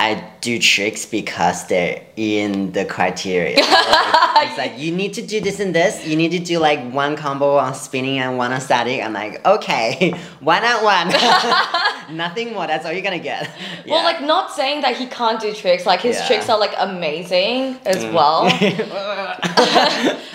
I 0.00 0.30
do 0.40 0.58
tricks 0.58 1.04
because 1.04 1.66
they're 1.66 2.00
in 2.16 2.72
the 2.72 2.84
criteria. 2.84 3.58
Like, 4.40 4.48
it's 4.48 4.58
like 4.58 4.78
you 4.78 4.90
need 4.96 5.12
to 5.14 5.22
do 5.34 5.38
this 5.42 5.60
and 5.60 5.74
this. 5.74 6.06
You 6.06 6.16
need 6.16 6.30
to 6.30 6.38
do 6.38 6.58
like 6.58 6.80
one 6.94 7.14
combo 7.14 7.58
on 7.58 7.74
spinning 7.74 8.18
and 8.20 8.38
one 8.38 8.54
on 8.54 8.60
static. 8.62 9.04
I'm 9.04 9.12
like, 9.12 9.44
okay, 9.44 10.12
one 10.40 10.64
on 10.64 10.82
one. 10.82 11.08
Nothing 12.16 12.54
more. 12.54 12.66
That's 12.66 12.86
all 12.86 12.92
you're 12.92 13.02
gonna 13.02 13.18
get. 13.18 13.50
Well, 13.86 14.02
like 14.02 14.22
not 14.22 14.50
saying 14.50 14.80
that 14.80 14.96
he 14.96 15.06
can't 15.08 15.38
do 15.38 15.52
tricks. 15.52 15.84
Like 15.84 16.00
his 16.00 16.16
Yeah. 16.16 16.22
Mm. 16.22 16.26
tricks 16.28 16.48
are 16.48 16.58
like 16.58 16.72
amazing 16.78 17.78
as 17.84 18.02
well. 18.14 18.44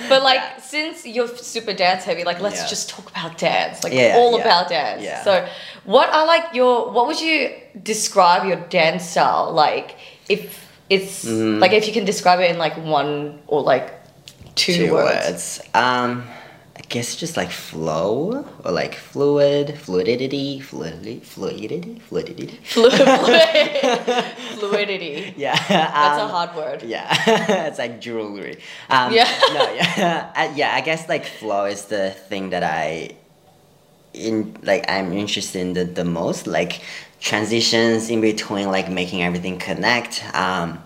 but 0.10 0.22
like 0.24 0.40
Yeah. 0.40 0.58
since 0.62 1.06
you're 1.06 1.28
super 1.38 1.74
dance 1.74 2.04
heavy, 2.04 2.24
like 2.24 2.40
let's 2.40 2.62
Yeah. 2.62 2.68
just 2.68 2.90
talk 2.90 3.10
about 3.10 3.38
dance. 3.40 3.84
Like 3.84 3.94
Yeah, 3.94 4.16
all 4.18 4.38
yeah. 4.38 4.44
about 4.46 4.70
dance. 4.70 5.02
Yeah. 5.02 5.24
So 5.24 5.48
what 5.86 6.10
are 6.14 6.26
like 6.26 6.54
your 6.54 6.92
what 6.92 7.08
would 7.08 7.20
you 7.22 7.50
describe 7.82 8.46
your 8.48 8.58
dance 8.70 9.08
style 9.10 9.52
like 9.54 9.96
if 10.30 10.64
it's 10.90 11.26
Mm. 11.26 11.60
like 11.60 11.74
if 11.74 11.88
you 11.88 11.94
can 11.94 12.06
describe 12.06 12.40
it 12.40 12.52
in 12.52 12.58
like 12.60 12.78
one 12.78 13.40
or 13.48 13.62
like 13.64 13.92
two, 14.56 14.74
Two 14.74 14.94
words. 14.94 15.26
words. 15.26 15.62
Um, 15.74 16.24
I 16.78 16.82
guess 16.90 17.16
just 17.16 17.36
like 17.38 17.50
flow 17.52 18.46
or 18.64 18.72
like 18.72 18.94
fluid, 18.96 19.80
fluidity, 19.80 20.60
fluidity, 20.60 21.20
fluidity, 21.22 22.00
fluidity. 22.06 22.60
Fluidity. 24.60 25.34
Yeah, 25.38 25.56
That's 25.68 26.20
a 26.20 26.24
um, 26.24 26.30
hard 26.30 26.56
word. 26.56 26.84
Yeah, 26.84 27.08
it's 27.68 27.80
like 27.80 28.00
jewelry. 28.02 28.58
Um, 28.90 29.14
Yeah. 29.14 29.28
No, 29.54 29.72
yeah, 29.74 30.32
I, 30.36 30.52
yeah. 30.56 30.76
I 30.76 30.82
guess 30.82 31.08
like 31.10 31.26
flow 31.26 31.66
is 31.66 31.86
the 31.86 32.12
thing 32.12 32.50
that 32.52 32.64
I, 32.64 33.16
in 34.16 34.56
like 34.64 34.90
I'm 34.90 35.14
interested 35.14 35.60
in 35.62 35.74
the, 35.74 35.84
the 35.86 36.06
most. 36.06 36.48
Like 36.48 36.82
transitions 37.20 38.10
in 38.10 38.22
between, 38.22 38.68
like 38.68 38.90
making 38.90 39.24
everything 39.24 39.58
connect. 39.58 40.24
Um, 40.34 40.82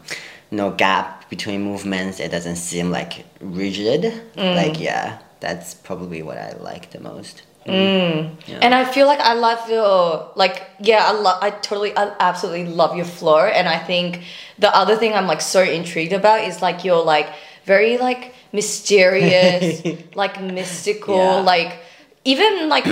no 0.51 0.71
gap 0.71 1.29
between 1.29 1.61
movements. 1.63 2.19
It 2.19 2.31
doesn't 2.31 2.55
seem 2.57 2.91
like 2.91 3.25
rigid. 3.41 4.01
Mm. 4.35 4.55
Like 4.55 4.79
yeah, 4.79 5.19
that's 5.39 5.73
probably 5.75 6.21
what 6.23 6.37
I 6.37 6.53
like 6.53 6.91
the 6.91 6.99
most. 6.99 7.43
Yeah. 7.65 8.31
And 8.63 8.73
I 8.73 8.83
feel 8.83 9.05
like 9.05 9.19
I 9.19 9.33
love 9.33 9.69
your 9.69 10.31
like 10.35 10.67
yeah 10.79 11.03
I 11.05 11.11
love 11.11 11.37
I 11.43 11.51
totally 11.51 11.95
I 11.95 12.15
absolutely 12.19 12.65
love 12.65 12.95
your 12.95 13.05
flow 13.05 13.45
and 13.45 13.67
I 13.67 13.77
think 13.77 14.23
the 14.57 14.75
other 14.75 14.95
thing 14.95 15.13
I'm 15.13 15.27
like 15.27 15.41
so 15.41 15.61
intrigued 15.61 16.13
about 16.13 16.39
is 16.45 16.63
like 16.63 16.83
your 16.83 17.03
like 17.03 17.27
very 17.65 17.99
like 17.99 18.33
mysterious 18.53 19.83
like 20.15 20.41
mystical 20.41 21.15
Yeah. 21.15 21.41
like 21.41 21.77
even 22.25 22.69
like 22.69 22.87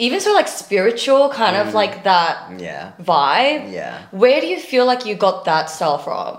even 0.00 0.18
so 0.18 0.32
like 0.32 0.48
spiritual 0.48 1.28
kind 1.28 1.56
of 1.56 1.74
like 1.74 1.96
mm. 1.96 2.02
that 2.04 2.58
yeah. 2.58 2.92
vibe. 3.00 3.70
Yeah. 3.70 4.06
Where 4.10 4.40
do 4.40 4.46
you 4.46 4.58
feel 4.58 4.86
like 4.86 5.04
you 5.04 5.14
got 5.14 5.44
that 5.44 5.68
style 5.68 5.98
from? 5.98 6.38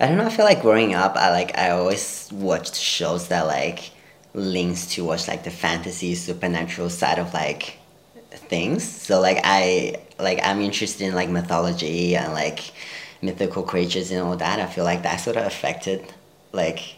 I 0.00 0.06
don't 0.08 0.18
know. 0.18 0.26
I 0.26 0.30
feel 0.30 0.44
like 0.44 0.60
growing 0.60 0.94
up, 0.94 1.16
I 1.16 1.30
like 1.30 1.56
I 1.56 1.70
always 1.70 2.28
watched 2.32 2.74
shows 2.74 3.28
that 3.28 3.46
like 3.46 3.90
links 4.34 4.92
towards 4.92 5.28
like 5.28 5.44
the 5.44 5.50
fantasy 5.50 6.14
supernatural 6.16 6.90
side 6.90 7.18
of 7.18 7.32
like 7.32 7.78
things. 8.32 8.82
So 8.82 9.20
like 9.20 9.40
I 9.44 9.96
like 10.18 10.40
I'm 10.42 10.60
interested 10.60 11.06
in 11.06 11.14
like 11.14 11.28
mythology 11.28 12.16
and 12.16 12.32
like 12.32 12.72
mythical 13.22 13.62
creatures 13.62 14.10
and 14.10 14.20
all 14.20 14.36
that. 14.36 14.58
I 14.58 14.66
feel 14.66 14.84
like 14.84 15.04
that 15.04 15.18
sort 15.18 15.36
of 15.36 15.46
affected 15.46 16.12
like 16.52 16.96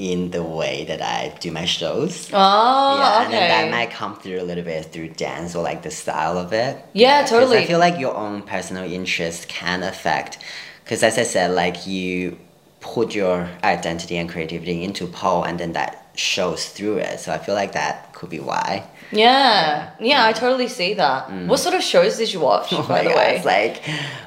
in 0.00 0.30
the 0.30 0.42
way 0.42 0.84
that 0.86 1.02
I 1.02 1.36
do 1.40 1.52
my 1.52 1.66
shows. 1.66 2.30
Oh, 2.32 2.98
yeah, 2.98 3.24
and 3.24 3.32
then 3.32 3.48
that 3.50 3.70
might 3.70 3.90
come 3.90 4.16
through 4.16 4.40
a 4.40 4.46
little 4.50 4.64
bit 4.64 4.86
through 4.86 5.10
dance 5.10 5.54
or 5.54 5.62
like 5.62 5.82
the 5.82 5.90
style 5.90 6.38
of 6.38 6.54
it. 6.54 6.82
Yeah, 6.94 7.26
totally. 7.26 7.58
I 7.58 7.66
feel 7.66 7.78
like 7.78 7.98
your 7.98 8.16
own 8.16 8.42
personal 8.42 8.90
interest 8.90 9.48
can 9.48 9.82
affect, 9.82 10.38
because 10.82 11.02
as 11.02 11.18
I 11.18 11.24
said, 11.24 11.50
like 11.50 11.86
you 11.86 12.38
put 12.80 13.14
your 13.14 13.50
identity 13.62 14.16
and 14.16 14.26
creativity 14.28 14.82
into 14.82 15.06
pole, 15.06 15.44
and 15.44 15.60
then 15.60 15.72
that 15.74 16.10
shows 16.14 16.70
through 16.70 16.96
it. 16.96 17.20
So 17.20 17.32
I 17.32 17.38
feel 17.38 17.54
like 17.54 17.72
that 17.72 18.14
could 18.14 18.30
be 18.30 18.40
why. 18.40 18.88
Yeah. 19.12 19.90
yeah, 20.00 20.24
I 20.24 20.32
totally 20.32 20.68
see 20.68 20.94
that. 20.94 21.30
What 21.46 21.58
sort 21.58 21.74
of 21.74 21.82
shows 21.82 22.16
did 22.18 22.32
you 22.32 22.40
watch, 22.40 22.68
Mm. 22.70 22.78
Oh 22.84 22.88
by 22.88 23.02
the 23.02 23.08
god, 23.10 23.16
way? 23.16 23.36
it's 23.36 23.44
like 23.44 23.82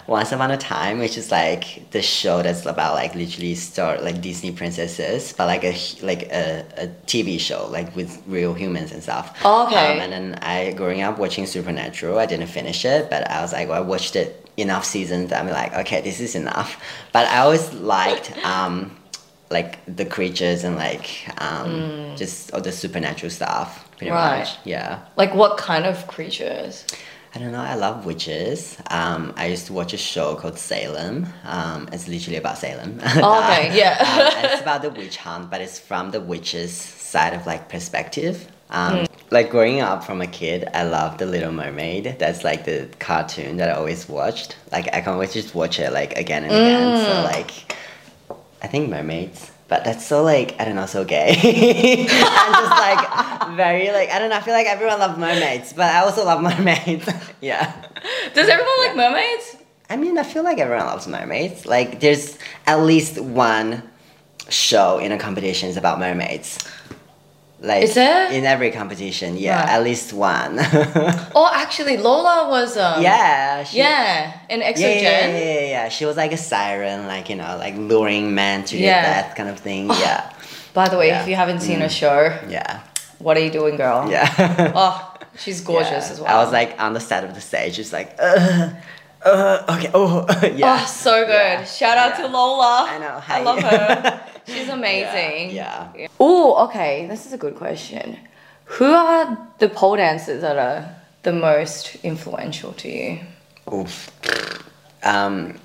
Once 0.08 0.32
Upon 0.32 0.52
a 0.52 0.58
Time, 0.58 1.00
which 1.00 1.18
is 1.18 1.32
like 1.32 1.90
the 1.92 2.02
show 2.02 2.42
that's 2.42 2.66
about 2.66 2.94
like 2.96 3.16
literally 3.16 3.56
start 3.56 4.04
like 4.04 4.22
Disney 4.22 4.52
princesses, 4.52 5.34
but 5.38 5.46
like 5.48 5.64
a 5.64 5.76
like 6.02 6.24
a, 6.32 6.66
a 6.78 6.88
TV 7.08 7.40
show 7.40 7.68
like 7.68 7.96
with 7.96 8.22
real 8.28 8.54
humans 8.54 8.92
and 8.92 9.02
stuff. 9.02 9.38
Oh, 9.46 9.68
okay. 9.68 9.94
Um, 9.96 10.00
and 10.02 10.12
then 10.12 10.40
I 10.42 10.72
growing 10.74 11.02
up 11.02 11.18
watching 11.18 11.46
Supernatural, 11.46 12.20
I 12.20 12.26
didn't 12.26 12.48
finish 12.48 12.84
it, 12.86 13.10
but 13.10 13.30
I 13.30 13.42
was 13.42 13.54
like, 13.54 13.70
well, 13.70 13.78
I 13.78 13.86
watched 13.86 14.16
it 14.16 14.40
enough 14.58 14.86
seasons. 14.86 15.32
I'm 15.32 15.48
like, 15.48 15.74
okay, 15.74 16.02
this 16.02 16.20
is 16.20 16.36
enough. 16.36 16.78
But 17.14 17.28
I 17.28 17.40
always 17.40 17.74
liked 17.74 18.34
um 18.46 18.98
like 19.50 19.78
the 19.86 20.06
creatures 20.06 20.64
and 20.64 20.76
like 20.76 21.08
um 21.42 22.14
just 22.18 22.52
all 22.54 22.62
the 22.62 22.72
supernatural 22.72 23.30
stuff. 23.30 23.88
Pretty 23.98 24.12
Mm. 24.12 24.16
Right. 24.16 24.40
much. 24.40 24.58
Yeah. 24.66 25.00
Like 25.16 25.34
what 25.36 25.58
kind 25.58 25.86
of 25.86 26.08
creatures? 26.08 26.86
I 27.36 27.40
don't 27.40 27.52
know. 27.52 27.62
I 27.62 27.74
love 27.76 28.06
witches. 28.06 28.78
Um, 28.92 29.34
I 29.38 29.48
used 29.48 29.66
to 29.66 29.74
watch 29.74 29.92
a 29.94 29.98
show 29.98 30.36
called 30.36 30.60
Salem. 30.60 31.26
Um, 31.46 31.90
it's 31.92 32.08
literally 32.08 32.38
about 32.38 32.58
Salem. 32.60 33.00
Oh, 33.16 33.42
okay, 33.44 33.76
yeah. 33.82 33.98
um, 34.00 34.46
it's 34.52 34.62
about 34.62 34.82
the 34.84 34.92
witch 34.92 35.18
hunt, 35.18 35.50
but 35.50 35.60
it's 35.60 35.80
from 35.80 36.12
the 36.12 36.22
witches' 36.22 36.76
side 36.76 37.34
of 37.34 37.46
like 37.48 37.70
perspective. 37.70 38.48
Um, 38.70 39.00
Hmm. 39.00 39.06
Like 39.32 39.50
growing 39.50 39.82
up 39.82 40.04
from 40.04 40.22
a 40.22 40.28
kid, 40.28 40.70
I 40.76 40.84
love 40.84 41.18
The 41.18 41.26
Little 41.26 41.52
Mermaid. 41.52 42.18
That's 42.20 42.44
like 42.44 42.66
the 42.66 42.88
cartoon 43.00 43.58
that 43.58 43.68
I 43.68 43.72
always 43.74 44.08
watched. 44.08 44.56
Like 44.72 44.94
I 44.94 45.02
can 45.02 45.14
always 45.14 45.34
just 45.34 45.56
watch 45.56 45.80
it 45.80 45.92
like 45.92 46.16
again 46.20 46.44
and 46.44 46.54
again. 46.54 46.98
So 47.04 47.12
Mm. 47.14 47.24
like, 47.24 47.76
I 48.62 48.68
think 48.68 48.90
mermaids. 48.92 49.50
But 49.68 49.84
that's 49.86 50.06
so 50.06 50.24
like 50.24 50.60
I 50.60 50.66
don't 50.66 50.76
know, 50.76 50.86
so 50.86 51.04
gay. 51.06 51.30
I'm 52.10 52.54
just 52.54 52.72
like 52.72 53.56
very 53.56 53.92
like 53.92 54.10
I 54.10 54.20
don't 54.20 54.30
know. 54.30 54.36
I 54.38 54.42
feel 54.42 54.54
like 54.54 54.68
everyone 54.68 55.00
loves 55.00 55.18
mermaids, 55.18 55.74
but 55.74 55.86
I 55.86 56.00
also 56.00 56.26
love 56.26 56.42
mermaids. 56.50 57.10
yeah. 57.42 57.74
Does 58.34 58.50
everyone 58.50 58.78
like 58.80 58.96
mermaids? 58.96 59.58
I 59.90 59.98
mean, 59.98 60.18
I 60.18 60.24
feel 60.24 60.44
like 60.44 60.58
everyone 60.60 60.86
loves 60.88 61.08
mermaids. 61.08 61.66
Like, 61.66 62.00
there's 62.00 62.38
at 62.66 62.82
least 62.82 63.20
one 63.20 63.84
show 64.50 64.98
in 64.98 65.12
a 65.12 65.18
competition 65.20 65.70
is 65.70 65.78
about 65.78 66.00
mermaids. 66.00 66.58
Like, 67.64 67.84
Is 67.84 67.94
there? 67.94 68.30
in 68.30 68.44
every 68.46 68.72
competition? 68.72 69.38
Yeah, 69.38 69.58
Right. 69.62 69.70
at 69.70 69.84
least 69.84 70.12
one. 70.12 70.60
Oh, 71.36 71.50
actually, 71.54 71.96
Lola 71.96 72.50
was 72.50 72.76
um. 72.78 73.02
yeah, 73.02 73.64
she, 73.64 73.78
Yeah, 73.78 74.34
in 74.50 74.60
Yeah, 74.60 74.70
Exogen. 74.72 75.02
yeah, 75.02 75.28
yeah, 75.28 75.38
yeah, 75.38 75.60
yeah. 75.76 75.90
She 75.90 76.04
was 76.06 76.18
like 76.18 76.34
a 76.34 76.38
siren, 76.38 77.08
like 77.08 77.30
you 77.30 77.38
know, 77.38 77.56
like 77.58 77.76
luring 77.78 78.36
men 78.36 78.66
to 78.66 78.78
Yeah. 78.78 79.02
their 79.02 79.04
death, 79.24 79.36
kind 79.38 79.50
of 79.50 79.60
thing. 79.60 79.88
Yeah, 79.90 80.30
By 80.74 80.90
the 80.90 80.98
way, 80.98 81.08
Yeah. 81.08 81.22
if 81.22 81.28
you 81.30 81.36
haven't 81.36 81.62
seen 81.62 81.80
her 81.80 81.88
show, 81.90 82.38
yeah, 82.50 82.82
what 83.20 83.38
are 83.38 83.44
you 83.48 83.50
doing, 83.52 83.78
girl? 83.78 84.12
yeah. 84.12 84.28
Oh, 84.76 85.14
she's 85.38 85.62
gorgeous 85.62 86.06
Yeah. 86.08 86.12
as 86.14 86.20
well. 86.20 86.36
I 86.36 86.44
was 86.44 86.52
like 86.52 86.76
on 86.82 86.92
the 86.94 87.00
set 87.00 87.24
of 87.24 87.34
the 87.34 87.42
stage, 87.42 87.78
just 87.78 87.94
like, 87.94 88.10
uh, 88.20 88.72
uh, 89.24 89.64
okay, 89.78 89.90
oh, 89.94 90.26
yeah. 90.56 90.80
Oh, 90.82 90.86
so 90.86 91.24
good. 91.26 91.32
Yeah. 91.32 91.64
Shout 91.64 91.98
out 91.98 92.18
to 92.18 92.28
Lola. 92.28 92.88
I 92.90 92.98
know. 93.00 93.22
I 93.26 93.42
love 93.42 93.60
her. 93.64 94.23
She's 94.48 94.70
amazing. 94.70 95.56
Yeah. 95.56 95.92
yeah. 95.96 96.08
Oh, 96.20 96.66
okay. 96.68 97.08
This 97.08 97.26
is 97.26 97.34
a 97.34 97.38
good 97.38 97.56
question. 97.56 98.18
Who 98.66 98.86
are 98.86 99.38
the 99.60 99.70
pole 99.70 99.96
dancers 99.98 100.42
that 100.42 100.58
are 100.58 100.96
the 101.24 101.34
most 101.34 101.96
influential 102.04 102.74
to 102.74 102.90
you? 102.90 103.20
Oof. 103.72 104.10
Um, 105.04 105.60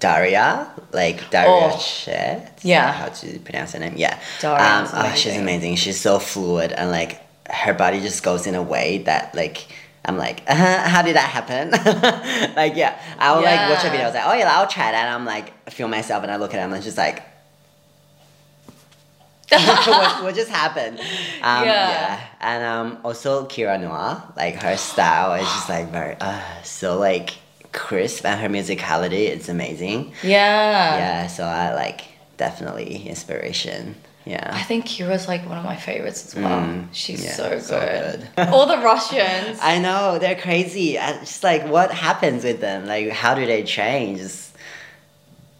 Daria, 0.00 0.68
like 0.92 1.30
Daria 1.30 1.70
Oh. 1.72 1.78
Chet. 1.78 2.58
Yeah. 2.62 2.92
How 2.92 3.08
to 3.08 3.38
pronounce 3.40 3.72
her 3.72 3.78
name? 3.78 3.94
Yeah. 3.96 4.18
Daria 4.40 4.62
Um, 4.62 4.88
oh, 4.92 5.12
she's 5.14 5.36
amazing. 5.36 5.76
She's 5.76 6.00
so 6.00 6.18
fluid 6.18 6.72
and 6.72 6.90
like 6.90 7.20
her 7.50 7.72
body 7.72 8.00
just 8.00 8.22
goes 8.22 8.46
in 8.46 8.54
a 8.54 8.62
way 8.62 8.98
that 8.98 9.34
like. 9.34 9.66
I'm 10.04 10.16
like, 10.16 10.42
uh, 10.48 10.54
how 10.54 11.02
did 11.02 11.16
that 11.16 11.28
happen? 11.28 11.70
like, 12.56 12.76
yeah, 12.76 12.98
I'll 13.18 13.42
like 13.42 13.68
watch 13.68 13.82
a 13.84 13.88
Yeah. 13.88 13.90
video. 13.90 14.00
I 14.00 14.06
was 14.06 14.14
like, 14.14 14.24
oh 14.26 14.32
yeah, 14.32 14.58
I'll 14.58 14.66
try 14.66 14.90
that. 14.90 15.04
And 15.06 15.14
I'm 15.14 15.26
like, 15.26 15.68
feel 15.70 15.86
myself, 15.88 16.22
and 16.22 16.32
I 16.32 16.36
look 16.36 16.54
at 16.54 16.60
him, 16.60 16.70
and 16.72 16.76
it's 16.76 16.86
just 16.86 16.96
like, 16.96 17.22
what, 19.86 20.22
what 20.24 20.34
just 20.34 20.50
happened? 20.50 20.98
Um, 21.00 21.64
Yeah. 21.64 21.90
yeah. 21.90 22.20
And 22.40 22.64
um, 22.64 22.98
also 23.04 23.46
Kira 23.46 23.80
Noir, 23.80 24.22
like 24.36 24.56
her 24.62 24.76
style 24.76 25.34
is 25.34 25.46
just 25.48 25.68
like 25.68 25.90
very, 25.90 26.16
uh, 26.20 26.40
so 26.62 26.98
like 26.98 27.30
crisp, 27.72 28.24
and 28.24 28.40
her 28.40 28.48
musicality, 28.48 29.28
it's 29.28 29.48
amazing. 29.48 30.12
Yeah. 30.22 30.96
Yeah, 30.96 31.26
so 31.28 31.44
I 31.44 31.74
like 31.74 32.02
definitely 32.36 33.06
inspiration. 33.08 33.94
Yeah. 34.24 34.50
I 34.52 34.62
think 34.62 34.84
Kira's 34.86 35.26
like 35.26 35.48
one 35.48 35.56
of 35.56 35.64
my 35.64 35.76
favorites 35.76 36.26
as 36.26 36.34
well. 36.34 36.60
Mm, 36.60 36.88
She's 36.92 37.24
yeah, 37.24 37.32
so 37.32 37.48
good. 37.50 37.62
so 37.62 37.80
good. 37.80 38.48
All 38.52 38.66
the 38.66 38.76
Russians. 38.78 39.58
I 39.62 39.78
know 39.78 40.18
they're 40.18 40.36
crazy. 40.40 40.98
I 40.98 41.12
just 41.20 41.42
like 41.42 41.66
what 41.66 41.90
happens 41.90 42.44
with 42.44 42.60
them? 42.60 42.86
Like 42.86 43.08
how 43.10 43.34
do 43.34 43.46
they 43.46 43.62
change? 43.62 44.18
Just, 44.18 44.47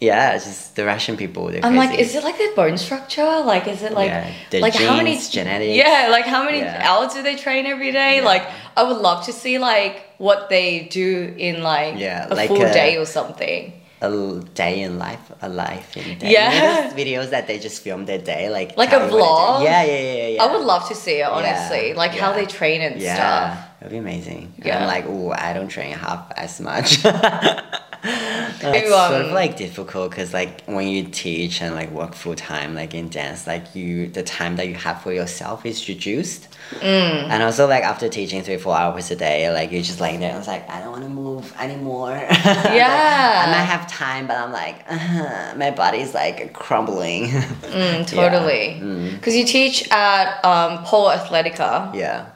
yeah, 0.01 0.35
it's 0.35 0.45
just 0.45 0.77
the 0.77 0.85
Russian 0.85 1.17
people. 1.17 1.47
They're 1.49 1.65
I'm 1.65 1.75
like, 1.77 1.99
is 1.99 2.15
it 2.15 2.23
like 2.23 2.39
their 2.39 2.55
bone 2.55 2.79
structure? 2.79 3.41
Like, 3.45 3.67
is 3.67 3.83
it 3.83 3.93
like, 3.93 4.09
Yeah, 4.11 4.61
like 4.61 4.75
how 4.75 4.97
many 4.97 5.19
genetics. 5.19 5.75
Yeah, 5.77 6.09
like 6.11 6.25
how 6.25 6.45
many 6.45 6.59
Yeah. 6.61 6.89
hours 6.89 7.15
do 7.15 7.23
they 7.23 7.37
train 7.37 7.67
every 7.67 7.91
day? 7.93 8.17
Yeah. 8.19 8.25
Like, 8.25 8.45
I 8.77 8.83
would 8.85 8.99
love 8.99 9.25
to 9.27 9.33
see 9.33 9.59
like 9.59 10.05
what 10.19 10.49
they 10.49 10.85
do 10.91 11.35
in 11.37 11.63
like 11.63 11.99
Yeah, 11.99 12.29
a 12.31 12.35
like 12.35 12.49
full 12.49 12.63
a- 12.63 12.73
day 12.73 12.97
or 12.97 13.07
something. 13.07 13.73
A 14.01 14.41
day 14.55 14.83
in 14.83 14.97
life, 14.97 15.19
a 15.43 15.49
life 15.49 15.97
in 15.97 16.19
day. 16.19 16.31
Yeah. 16.31 16.53
You 16.53 16.61
know 16.61 16.97
videos 16.97 17.31
that 17.31 17.49
they 17.49 17.59
just 17.59 17.83
film 17.83 18.07
their 18.07 18.19
day, 18.19 18.49
like 18.49 18.77
Like 18.77 18.93
a 18.93 18.97
you 18.97 19.01
what 19.01 19.11
they 19.11 19.17
do? 19.17 19.23
vlog? 19.25 19.65
Yeah, 19.65 19.83
yeah, 19.83 20.01
yeah, 20.01 20.27
yeah. 20.29 20.45
I 20.45 20.53
would 20.57 20.65
love 20.65 20.87
to 20.89 20.95
see 20.95 21.17
it 21.21 21.27
honestly, 21.27 21.95
like 21.95 22.13
how 22.13 22.33
they 22.33 22.47
train 22.47 22.81
and 22.83 23.01
Yeah, 23.01 23.17
stuff. 23.17 23.67
it'd 23.81 23.91
be 23.91 23.99
amazing. 23.99 24.55
Yeah. 24.59 24.79
I'm 24.79 24.87
like, 24.87 25.05
oh, 25.09 25.33
I 25.33 25.53
don't 25.53 25.67
train 25.67 25.93
half 25.95 26.31
as 26.37 26.61
much. 26.61 27.03
it's 28.05 28.93
um, 28.93 29.11
sort 29.13 29.23
of 29.27 29.33
like 29.33 29.57
difficult 29.57 30.11
because 30.11 30.33
like 30.33 30.63
when 30.67 30.89
you 30.89 31.05
teach 31.05 31.61
and 31.61 31.75
like 31.75 31.91
work 31.91 32.15
full 32.15 32.35
time 32.35 32.75
like 32.75 32.95
in 32.95 33.09
dance 33.09 33.47
like 33.47 33.75
you 33.75 34.07
the 34.09 34.23
time 34.23 34.57
that 34.57 34.69
you 34.69 34.75
have 34.75 35.03
for 35.03 35.13
yourself 35.13 35.65
is 35.67 35.89
reduced 35.89 36.49
Mm. 36.69 37.31
and 37.31 37.43
also 37.43 37.67
like 37.67 37.83
after 37.83 38.11
teaching 38.11 38.43
three 38.43 38.59
four 38.59 38.77
hours 38.77 39.11
a 39.11 39.17
day 39.17 39.51
like 39.51 39.73
you're 39.73 39.81
just 39.81 40.01
laying 40.03 40.21
there 40.21 40.29
and 40.29 40.39
it's 40.39 40.47
like 40.47 40.69
I 40.69 40.81
don't 40.81 40.91
want 40.93 41.03
to 41.05 41.09
move 41.09 41.51
anymore 41.59 42.11
Yeah. 42.31 43.45
I 43.47 43.51
might 43.51 43.65
have 43.65 43.91
time 43.91 44.27
but 44.27 44.37
I'm 44.37 44.53
like 44.53 44.85
uh, 44.87 45.55
my 45.57 45.71
body's 45.71 46.13
like 46.13 46.53
crumbling 46.53 47.29
Mm, 47.29 48.07
totally. 48.15 48.77
Mm. 48.83 49.13
Because 49.15 49.35
you 49.35 49.47
teach 49.47 49.89
at 49.91 50.45
um, 50.45 50.85
Pole 50.85 51.09
Athletica, 51.09 51.95
yeah 51.95 52.27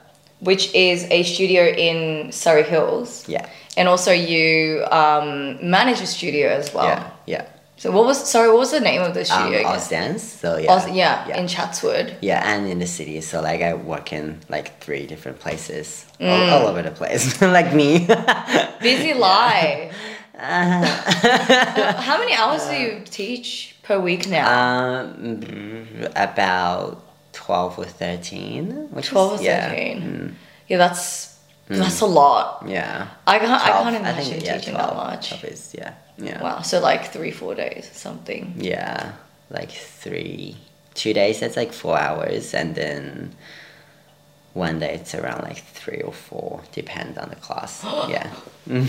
which 0.40 0.74
is 0.74 1.04
a 1.10 1.22
studio 1.24 1.64
in 1.66 2.32
Surry 2.32 2.64
Hills, 2.64 3.28
yeah 3.28 3.46
and 3.76 3.88
also 3.88 4.12
you 4.12 4.84
um, 4.90 5.58
manage 5.70 6.00
a 6.00 6.06
studio 6.06 6.48
as 6.48 6.72
well. 6.74 6.86
yeah 6.86 7.10
yeah 7.26 7.44
So 7.82 7.90
what 7.90 8.04
was 8.06 8.18
sorry? 8.30 8.48
What 8.48 8.58
was 8.58 8.70
the 8.70 8.80
name 8.80 9.02
of 9.02 9.12
the 9.14 9.20
um, 9.20 9.32
studio? 9.34 9.58
again? 9.60 9.74
Oz 9.76 9.88
dance 9.88 10.22
so 10.42 10.56
yeah 10.58 10.72
Oz- 10.74 10.90
yeah, 10.94 11.26
yeah. 11.28 11.40
in 11.40 11.46
Chatswood. 11.48 12.06
Yeah, 12.20 12.40
and 12.50 12.68
in 12.70 12.78
the 12.78 12.86
city. 12.86 13.20
So 13.20 13.40
like 13.42 13.60
I 13.70 13.72
work 13.74 14.12
in 14.12 14.38
like 14.48 14.78
three 14.84 15.06
different 15.06 15.38
places, 15.40 16.06
Mm. 16.20 16.30
all, 16.30 16.62
all 16.62 16.66
over 16.70 16.82
the 16.82 16.90
place, 16.94 17.24
like 17.58 17.74
me. 17.74 18.06
Busy 18.80 19.14
life. 19.14 19.90
Uh, 20.38 20.84
How 22.06 22.18
many 22.18 22.34
hours 22.34 22.62
do 22.70 22.74
you 22.76 23.02
teach 23.04 23.74
per 23.82 23.98
week 23.98 24.28
now? 24.28 24.46
um, 24.46 26.06
about 26.16 27.02
twelve 27.32 27.78
or 27.78 27.84
thirteen. 27.86 28.88
Which 28.92 29.08
Twelve 29.08 29.34
is, 29.34 29.40
or 29.40 29.44
yeah, 29.44 29.68
thirteen. 29.68 29.98
mm, 30.02 30.34
Yeah, 30.68 30.78
that's 30.78 31.31
that's 31.68 32.00
a 32.00 32.06
lot. 32.06 32.64
yeah. 32.68 33.08
I 33.26 33.38
can't. 33.38 33.50
I 33.52 33.68
can't 33.82 33.96
imagine 33.96 34.24
think, 34.32 34.44
yeah, 34.44 34.58
teaching 34.58 34.74
12, 34.74 34.90
that 34.90 34.96
much. 34.96 35.28
12 35.30 35.44
is, 35.44 35.74
yeah, 35.78 35.94
yeah, 36.18 36.42
Wow. 36.42 36.60
So 36.62 36.80
like 36.80 37.12
three, 37.12 37.30
four 37.30 37.54
days 37.54 37.88
something. 37.92 38.54
yeah. 38.58 39.12
Like 39.50 39.70
three, 39.70 40.56
two 40.94 41.12
days. 41.12 41.40
That's 41.40 41.56
like 41.56 41.72
four 41.72 41.98
hours, 41.98 42.54
and 42.54 42.74
then 42.74 43.34
one 44.54 44.78
day 44.80 44.94
it's 44.94 45.14
around 45.14 45.42
like 45.42 45.58
three 45.64 46.00
or 46.02 46.12
four, 46.12 46.62
depend 46.72 47.18
on 47.18 47.28
the 47.30 47.36
class. 47.36 47.82
yeah. 48.08 48.30
Mm. 48.68 48.88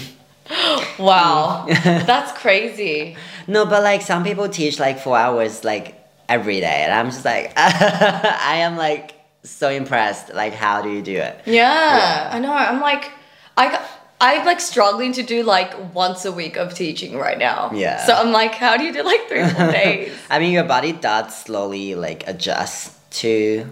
Wow, 0.99 1.65
that's 1.83 2.31
crazy. 2.39 3.15
No, 3.47 3.65
but 3.65 3.81
like 3.81 4.01
some 4.01 4.23
people 4.23 4.49
teach 4.49 4.77
like 4.79 4.99
four 4.99 5.17
hours 5.17 5.63
like 5.63 5.95
every 6.27 6.59
day, 6.59 6.83
and 6.83 6.93
I'm 6.93 7.07
just 7.12 7.23
like, 7.25 7.53
I 7.57 8.57
am 8.57 8.75
like 8.77 9.13
so 9.43 9.69
impressed. 9.69 10.34
Like, 10.34 10.53
how 10.53 10.82
do 10.82 10.89
you 10.89 11.01
do 11.01 11.15
it? 11.17 11.39
Yeah, 11.45 11.53
Yeah. 11.97 12.29
I 12.34 12.39
know. 12.39 12.53
I'm 12.53 12.79
like, 12.79 13.12
I, 13.58 13.86
I'm 14.21 14.45
like 14.45 14.60
struggling 14.62 15.12
to 15.13 15.23
do 15.23 15.43
like 15.43 15.93
once 15.93 16.23
a 16.25 16.32
week 16.32 16.56
of 16.58 16.73
teaching 16.73 17.17
right 17.17 17.38
now. 17.38 17.71
Yeah. 17.73 18.06
So 18.06 18.13
I'm 18.13 18.32
like, 18.32 18.53
how 18.56 18.77
do 18.77 18.84
you 18.86 18.93
do 18.93 19.03
like 19.03 19.27
three 19.27 19.43
full 19.49 19.71
days? 19.84 20.13
I 20.29 20.39
mean, 20.39 20.53
your 20.53 20.63
body 20.63 20.93
does 20.93 21.36
slowly 21.38 21.95
like 21.95 22.25
adjust 22.27 22.93
to 23.21 23.67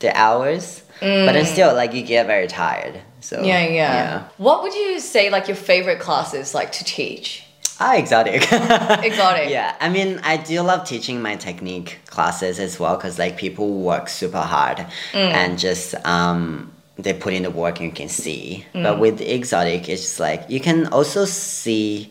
the 0.00 0.14
hours, 0.16 0.82
but 1.00 1.32
then 1.32 1.46
still 1.46 1.74
like 1.74 1.94
you 1.94 2.02
get 2.02 2.26
very 2.26 2.46
tired. 2.46 3.00
So 3.20 3.38
Mm. 3.38 3.46
yeah, 3.46 3.66
yeah, 3.68 4.28
What 4.36 4.62
would 4.62 4.74
you 4.74 5.00
say 5.00 5.30
like 5.30 5.48
your 5.48 5.56
favorite 5.56 5.98
classes 5.98 6.54
like 6.54 6.72
to 6.72 6.84
teach? 6.84 7.45
Ah, 7.78 7.96
exotic. 7.96 8.42
Exotic. 8.52 9.50
Yeah, 9.50 9.74
I 9.80 9.88
mean, 9.90 10.18
I 10.22 10.38
do 10.38 10.60
love 10.62 10.86
teaching 10.86 11.20
my 11.20 11.36
technique 11.36 11.98
classes 12.06 12.58
as 12.58 12.80
well 12.80 12.96
because 12.96 13.18
like 13.18 13.36
people 13.36 13.80
work 13.80 14.08
super 14.08 14.40
hard 14.40 14.78
Mm. 15.12 15.32
and 15.32 15.58
just 15.58 15.94
um, 16.06 16.72
they 16.96 17.12
put 17.12 17.34
in 17.34 17.42
the 17.42 17.50
work 17.50 17.76
and 17.80 17.86
you 17.86 17.92
can 17.92 18.08
see. 18.08 18.64
Mm. 18.74 18.82
But 18.82 18.98
with 18.98 19.20
exotic, 19.20 19.88
it's 19.90 20.00
just 20.02 20.20
like 20.20 20.48
you 20.48 20.58
can 20.60 20.86
also 20.86 21.26
see 21.26 22.08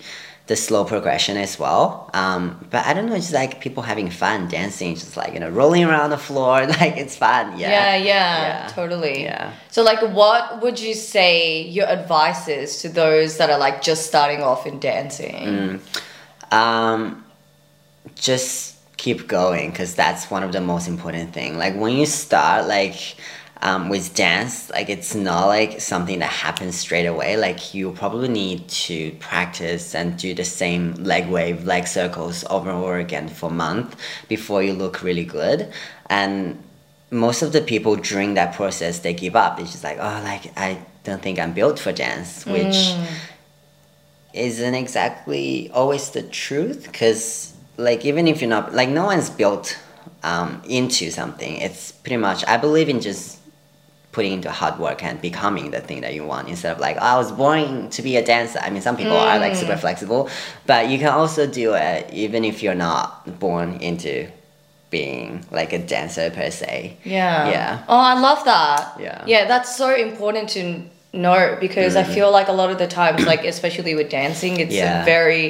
the 0.47 0.55
slow 0.55 0.85
progression 0.85 1.37
as 1.37 1.57
well. 1.57 2.09
Um, 2.13 2.67
but 2.69 2.85
I 2.85 2.93
don't 2.93 3.07
know, 3.07 3.15
it's 3.15 3.25
just 3.25 3.33
like 3.33 3.61
people 3.61 3.81
having 3.81 4.11
fun 4.11 4.47
dancing, 4.47 4.93
just 4.93 5.17
like 5.17 5.33
you 5.33 5.39
know, 5.39 5.49
rolling 5.49 5.83
around 5.83 6.11
the 6.11 6.19
floor, 6.19 6.67
like 6.79 6.97
it's 6.97 7.15
fun. 7.15 7.57
Yeah. 7.57 7.69
Yeah, 7.71 7.95
yeah, 7.95 8.03
Yeah. 8.03 8.67
totally. 8.67 9.23
Yeah. 9.23 9.53
So, 9.71 9.81
like, 9.83 10.01
what 10.13 10.61
would 10.61 10.79
you 10.79 10.93
say 10.93 11.61
your 11.63 11.87
advice 11.87 12.47
is 12.47 12.81
to 12.83 12.89
those 12.89 13.37
that 13.37 13.49
are 13.49 13.57
like 13.57 13.81
just 13.81 14.05
starting 14.05 14.41
off 14.43 14.67
in 14.67 14.79
dancing? 14.79 15.81
um, 16.51 17.25
just 18.15 18.75
keep 18.97 19.27
going 19.27 19.71
because 19.71 19.95
that's 19.95 20.29
one 20.31 20.43
of 20.43 20.51
the 20.53 20.61
most 20.61 20.87
important 20.87 21.33
thing 21.33 21.57
like 21.57 21.75
when 21.75 21.91
you 21.93 22.05
start 22.05 22.65
like 22.65 23.15
um, 23.61 23.89
with 23.89 24.13
dance 24.13 24.69
like 24.69 24.89
it's 24.89 25.15
not 25.15 25.47
like 25.47 25.81
something 25.81 26.19
that 26.19 26.31
happens 26.31 26.77
straight 26.77 27.05
away. 27.05 27.37
Like 27.37 27.73
you 27.73 27.91
probably 27.91 28.27
need 28.27 28.67
to 28.67 29.11
practice 29.19 29.95
and 29.95 30.17
do 30.17 30.33
the 30.33 30.45
same 30.45 30.93
leg 30.95 31.29
wave 31.29 31.65
leg 31.65 31.87
circles 31.87 32.43
over 32.49 32.69
and 32.69 32.79
over 32.79 32.97
again 32.97 33.27
for 33.27 33.49
a 33.49 33.53
month 33.53 33.95
before 34.27 34.61
you 34.61 34.73
look 34.73 35.01
really 35.01 35.25
good. 35.25 35.71
And 36.09 36.61
most 37.11 37.41
of 37.41 37.53
the 37.53 37.61
people 37.61 37.95
during 37.95 38.33
that 38.33 38.53
process 38.55 38.99
they 38.99 39.13
give 39.13 39.35
up. 39.35 39.59
It's 39.59 39.71
just 39.71 39.83
like 39.83 39.97
oh 39.99 40.21
like 40.23 40.51
i 40.57 40.77
don't 41.03 41.21
think 41.21 41.39
i'm 41.39 41.53
built 41.53 41.77
for 41.77 41.91
dance 41.91 42.45
which 42.47 42.95
isn't 44.33 44.73
exactly 44.73 45.69
always 45.71 46.09
the 46.09 46.23
truth 46.23 46.83
because 46.83 47.53
like 47.77 48.05
even 48.05 48.27
if 48.27 48.41
you're 48.41 48.49
not 48.49 48.73
like 48.73 48.89
no 48.89 49.05
one's 49.05 49.29
built 49.29 49.79
um, 50.23 50.61
into 50.67 51.11
something. 51.11 51.57
It's 51.57 51.91
pretty 51.91 52.17
much 52.17 52.43
i 52.47 52.57
believe 52.57 52.89
in 52.89 52.99
just 52.99 53.39
putting 54.15 54.33
into 54.37 54.49
hard 54.61 54.75
work 54.85 54.99
and 55.07 55.15
becoming 55.29 55.65
the 55.75 55.81
thing 55.87 55.99
that 56.05 56.13
you 56.17 56.23
want 56.33 56.47
instead 56.53 56.71
of 56.75 56.79
like 56.87 56.95
oh, 57.03 57.13
i 57.13 57.15
was 57.23 57.31
born 57.43 57.89
to 57.95 58.01
be 58.07 58.13
a 58.21 58.23
dancer 58.33 58.59
i 58.65 58.69
mean 58.73 58.81
some 58.87 58.95
people 59.01 59.17
are 59.29 59.37
like 59.45 59.53
super 59.63 59.75
flexible 59.85 60.21
but 60.71 60.81
you 60.91 60.97
can 61.03 61.09
also 61.21 61.41
do 61.61 61.67
it 61.89 62.01
even 62.25 62.45
if 62.51 62.55
you're 62.63 62.81
not 62.89 63.05
born 63.45 63.69
into 63.89 64.13
being 64.89 65.27
like 65.59 65.73
a 65.73 65.79
dancer 65.93 66.29
per 66.37 66.49
se 66.59 66.95
Yeah. 67.03 67.49
Yeah. 67.53 67.83
Oh, 67.89 67.97
I 68.13 68.15
love 68.27 68.41
that. 68.45 68.79
Yeah. 69.05 69.17
Mm. 69.21 69.27
Yeah, 69.33 69.43
that's 69.51 69.75
so 69.75 69.89
important 70.09 70.45
to 70.55 70.61
know 71.25 71.57
because 71.65 71.95
I 72.03 72.03
feel 72.15 72.29
like 72.31 72.47
a 72.47 72.53
lot 72.61 72.69
of 72.73 72.77
the 72.77 72.87
times, 72.87 73.25
like 73.25 73.43
especially 73.55 73.93
with 73.99 74.09
dancing, 74.09 74.53
it's 74.63 74.73
Yeah. 74.75 75.03
very, 75.15 75.45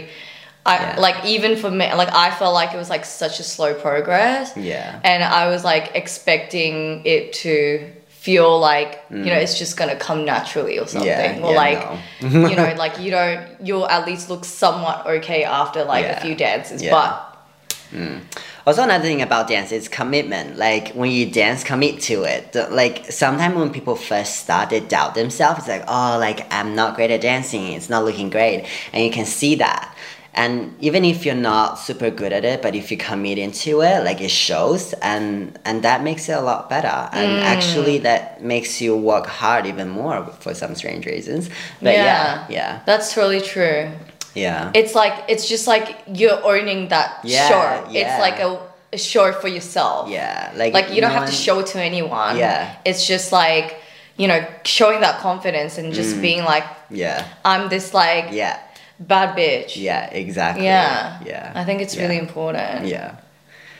I 0.65 0.75
Yeah. 0.75 0.95
like 1.07 1.17
even 1.25 1.51
for 1.61 1.69
me, 1.79 1.85
like 2.03 2.11
I 2.25 2.31
felt 2.39 2.53
like 2.61 2.69
it 2.75 2.79
was 2.83 2.89
like 2.95 3.05
such 3.23 3.35
a 3.39 3.43
slow 3.53 3.71
progress. 3.85 4.45
Yeah. 4.71 4.99
And 5.11 5.19
I 5.23 5.43
was 5.53 5.61
like 5.71 5.85
expecting 6.01 6.75
it 7.05 7.23
to 7.43 7.51
feel 8.25 8.51
like 8.71 8.91
you 9.11 9.29
know 9.31 9.39
it's 9.45 9.57
just 9.63 9.73
gonna 9.79 9.95
come 10.07 10.19
naturally 10.33 10.75
or 10.81 10.87
something 10.87 11.11
Mm. 11.11 11.39
Yeah, 11.39 11.45
or 11.47 11.51
yeah, 11.53 11.63
like 11.65 11.81
no. 12.21 12.47
you 12.49 12.55
know 12.59 12.73
like 12.85 12.95
you 13.03 13.11
don't 13.17 13.39
you'll 13.67 13.87
at 13.95 14.03
least 14.09 14.23
look 14.31 14.43
somewhat 14.63 14.97
okay 15.17 15.41
after 15.61 15.79
like 15.93 16.05
a 16.13 16.17
few 16.25 16.35
dances 16.45 16.81
Yeah. 16.81 16.91
but 16.97 17.11
Also, 18.67 18.81
another 18.83 19.03
thing 19.03 19.21
about 19.21 19.47
dance 19.47 19.71
is 19.71 19.87
commitment. 19.87 20.57
Like 20.57 20.85
when 20.99 21.11
you 21.11 21.23
dance, 21.29 21.63
commit 21.63 22.01
to 22.09 22.23
it. 22.23 22.43
Like 22.81 22.95
sometimes 23.11 23.55
when 23.55 23.69
people 23.71 23.95
first 23.95 24.31
start, 24.43 24.65
they 24.71 24.79
doubt 24.79 25.13
themselves. 25.13 25.59
It's 25.59 25.67
like, 25.67 25.85
oh, 25.87 26.17
like 26.27 26.39
I'm 26.51 26.73
not 26.81 26.95
great 26.97 27.11
at 27.11 27.21
dancing. 27.21 27.63
It's 27.77 27.89
not 27.89 28.03
looking 28.07 28.29
great, 28.31 28.65
and 28.91 28.99
you 29.05 29.11
can 29.11 29.25
see 29.25 29.53
that. 29.65 29.95
And 30.35 30.75
even 30.81 31.05
if 31.05 31.25
you're 31.25 31.33
not 31.53 31.79
super 31.79 32.09
good 32.11 32.33
at 32.33 32.43
it, 32.43 32.61
but 32.61 32.75
if 32.75 32.91
you 32.91 32.97
commit 32.97 33.37
into 33.37 33.81
it, 33.81 34.03
like 34.03 34.19
it 34.21 34.31
shows, 34.31 34.93
and 35.01 35.57
and 35.63 35.81
that 35.83 36.03
makes 36.03 36.27
it 36.27 36.33
a 36.33 36.41
lot 36.41 36.69
better. 36.69 37.09
And 37.13 37.39
actually, 37.41 37.99
that 37.99 38.43
makes 38.43 38.81
you 38.81 38.97
work 38.97 39.25
hard 39.27 39.65
even 39.65 39.87
more 39.89 40.25
for 40.41 40.53
some 40.53 40.75
strange 40.75 41.05
reasons. 41.05 41.49
But 41.81 41.93
yeah, 41.95 42.45
yeah, 42.49 42.81
that's 42.85 43.13
totally 43.13 43.41
true 43.41 43.89
yeah. 44.35 44.69
it's 44.73 44.93
like 44.93 45.13
it's 45.29 45.47
just 45.47 45.65
like 45.65 45.95
you're 46.07 46.43
owning 46.43 46.89
that 46.89 47.19
Yeah, 47.23 47.47
show. 47.47 47.89
yeah. 47.89 48.01
It's 48.01 48.19
like 48.19 48.39
a, 48.39 48.59
a 48.91 48.97
show 48.97 49.31
for 49.31 49.47
yourself. 49.47 50.09
yeah, 50.09 50.51
like 50.57 50.73
Like 50.73 50.89
you 50.93 50.99
don't 50.99 51.13
no 51.13 51.19
have 51.19 51.29
to 51.29 51.35
show 51.35 51.59
it 51.59 51.67
to 51.67 51.81
anyone. 51.81 52.37
Yeah. 52.37 52.75
It's 52.83 53.07
just 53.07 53.31
like, 53.31 53.79
you 54.17 54.27
know, 54.27 54.45
showing 54.65 54.99
that 54.99 55.19
confidence 55.21 55.77
and 55.77 55.93
Mm. 55.93 55.95
just 55.95 56.21
being 56.21 56.43
like, 56.43 56.65
Yeah, 56.89 57.25
I'm 57.45 57.69
this 57.69 57.93
like 57.93 58.25
yeah, 58.33 58.59
bad 58.99 59.35
bitch. 59.37 59.75
yeah, 59.77 60.07
exactly. 60.11 60.65
Yeah. 60.65 61.19
yeah. 61.25 61.51
I 61.55 61.63
think 61.65 61.81
it's 61.81 61.95
yeah. 61.95 62.03
really 62.03 62.17
important. 62.17 62.85
Yeah. 62.87 63.17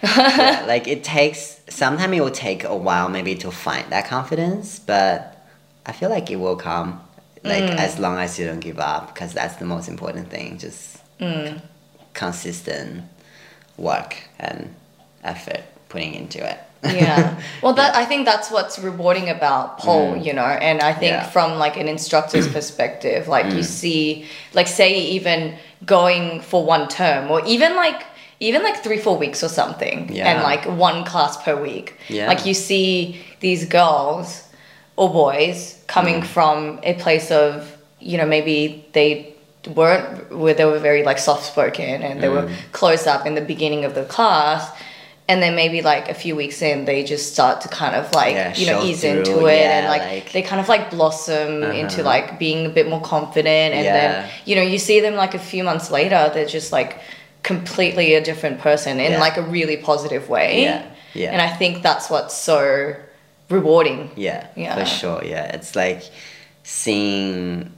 yeah, 0.03 0.65
like 0.67 0.87
it 0.87 1.03
takes 1.03 1.59
sometimes 1.69 2.15
it 2.15 2.21
will 2.21 2.29
take 2.31 2.63
a 2.63 2.75
while 2.75 3.09
maybe 3.09 3.35
to 3.35 3.51
find 3.51 3.91
that 3.91 4.05
confidence, 4.07 4.79
but 4.79 5.47
I 5.85 5.91
feel 5.93 6.09
like 6.09 6.29
it 6.29 6.35
will 6.37 6.55
come 6.57 7.01
like 7.43 7.63
Mm. 7.63 7.77
as 7.77 7.99
long 7.99 8.17
as 8.17 8.39
you 8.39 8.45
don't 8.47 8.59
give 8.59 8.79
up 8.79 9.13
because 9.13 9.33
that's 9.33 9.55
the 9.57 9.65
most 9.65 9.87
important 9.87 10.29
thing. 10.29 10.57
Just 10.57 10.97
Mm. 11.19 11.61
consistent 12.13 13.03
work 13.77 14.15
and 14.39 14.73
effort 15.23 15.61
putting 15.89 16.13
into 16.13 16.39
it. 16.43 16.59
yeah. 16.83 17.39
Well, 17.63 17.73
that 17.73 17.95
I 17.95 18.05
think 18.05 18.25
that's 18.25 18.51
what's 18.51 18.77
rewarding 18.79 19.29
about 19.29 19.79
pole, 19.79 20.15
you 20.17 20.33
know, 20.33 20.45
and 20.45 20.81
I 20.81 20.93
think 20.93 21.13
Mm. 21.15 21.21
Yeah. 21.21 21.29
from 21.29 21.57
like 21.57 21.77
an 21.77 21.87
instructor's 21.87 22.47
perspective, 22.57 23.27
like 23.27 23.53
you 23.53 23.63
see, 23.63 24.25
like 24.53 24.67
say 24.67 24.99
even 24.99 25.55
going 25.85 26.41
for 26.41 26.63
one 26.65 26.87
term 26.87 27.31
or 27.31 27.43
even 27.45 27.75
like 27.75 28.03
even 28.39 28.61
like 28.63 28.83
three 28.83 28.97
four 28.97 29.17
weeks 29.17 29.43
or 29.43 29.49
something, 29.49 30.09
Yeah. 30.11 30.29
and 30.29 30.43
like 30.43 30.65
one 30.65 31.05
class 31.05 31.41
per 31.43 31.55
week. 31.59 31.97
Yeah. 32.09 32.27
Like 32.27 32.45
you 32.45 32.53
see 32.53 33.21
these 33.39 33.65
girls 33.65 34.43
or 34.97 35.09
boys 35.11 35.81
coming 35.87 36.21
Mm. 36.21 36.25
from 36.25 36.79
a 36.83 36.93
place 36.95 37.31
of 37.31 37.71
you 37.99 38.17
know 38.19 38.25
maybe 38.25 38.85
they 38.93 39.33
weren't 39.73 40.31
where 40.31 40.53
they 40.53 40.65
were 40.65 40.77
very 40.79 41.03
like 41.03 41.17
soft 41.17 41.43
spoken 41.45 42.03
and 42.03 42.21
they 42.21 42.27
Mm. 42.27 42.33
were 42.43 42.49
closed 42.73 43.07
up 43.07 43.25
in 43.25 43.33
the 43.33 43.41
beginning 43.41 43.83
of 43.85 43.95
the 43.95 44.03
class 44.05 44.69
and 45.27 45.41
then 45.41 45.55
maybe 45.55 45.81
like 45.81 46.07
a 46.09 46.13
few 46.13 46.35
weeks 46.35 46.61
in 46.61 46.85
they 46.85 47.03
just 47.03 47.33
start 47.33 47.61
to 47.61 47.67
kind 47.67 47.95
of 47.95 48.11
like 48.13 48.35
Yeah, 48.35 48.55
you 48.55 48.65
know 48.67 48.83
ease 48.83 49.01
through, 49.01 49.09
into 49.19 49.45
it 49.47 49.65
and 49.75 49.87
like, 49.87 50.01
like- 50.01 50.31
they 50.33 50.41
kind 50.43 50.61
of 50.61 50.67
like 50.69 50.91
blossom 50.91 51.63
into 51.63 52.01
Uh-huh. 52.01 52.03
like 52.13 52.37
being 52.39 52.65
a 52.65 52.69
bit 52.69 52.87
more 52.87 53.01
confident 53.01 53.73
and 53.73 53.85
then 53.85 54.29
you 54.45 54.55
know 54.55 54.61
you 54.61 54.77
see 54.77 54.99
them 54.99 55.15
like 55.15 55.33
a 55.33 55.39
few 55.39 55.63
months 55.63 55.89
later 55.89 56.29
they're 56.33 56.45
just 56.59 56.71
like 56.71 56.99
completely 57.43 58.13
a 58.15 58.21
different 58.23 58.59
person 58.59 58.99
in 58.99 59.11
Yeah. 59.13 59.19
like 59.19 59.37
a 59.37 59.41
really 59.57 59.77
positive 59.77 60.29
way 60.29 60.63
Yeah, 60.63 60.83
yeah. 61.13 61.31
and 61.31 61.41
i 61.41 61.49
think 61.59 61.81
that's 61.83 62.09
what's 62.09 62.35
so 62.35 62.95
rewarding 63.49 64.09
Yeah, 64.15 64.47
Yeah. 64.55 64.75
for 64.77 64.85
sure. 64.85 65.23
Yeah, 65.23 65.45
it's 65.55 65.75
like 65.75 66.01
seeing 66.63 67.71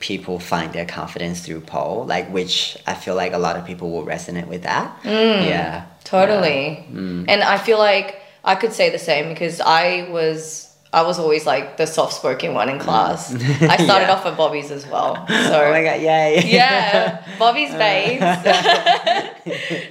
people 0.00 0.38
find 0.40 0.72
their 0.72 0.86
confidence 0.86 1.40
through 1.46 1.60
pole, 1.60 2.04
like 2.06 2.28
which 2.32 2.76
I 2.86 2.94
feel 2.94 3.14
like 3.14 3.32
a 3.32 3.38
lot 3.38 3.56
of 3.56 3.64
people 3.66 3.90
will 3.92 4.04
resonate 4.04 4.48
with 4.48 4.62
that. 4.64 4.86
Mm. 5.02 5.46
Yeah, 5.46 5.84
Totally. 6.04 6.84
Mm. 6.90 7.26
And 7.28 7.42
I 7.42 7.56
feel 7.58 7.78
like 7.78 8.16
I 8.44 8.54
could 8.56 8.72
say 8.72 8.90
the 8.90 8.98
same 8.98 9.28
because 9.28 9.60
I 9.60 10.08
was 10.10 10.66
I 10.92 11.02
was 11.02 11.18
always 11.20 11.46
like 11.46 11.76
the 11.76 11.86
soft 11.86 12.14
spoken 12.14 12.52
one 12.54 12.68
in 12.68 12.78
class. 12.80 13.32
I 13.74 13.76
started 13.76 14.06
Yeah. 14.06 14.12
off 14.14 14.26
at 14.26 14.36
Bobby's 14.36 14.70
as 14.72 14.84
well. 14.88 15.24
So 15.28 15.54
oh 15.64 15.70
my 15.70 15.82
god, 15.84 16.00
yay! 16.00 16.42
yeah, 16.46 17.22
Bobby's 17.38 17.70
babes. 17.72 18.22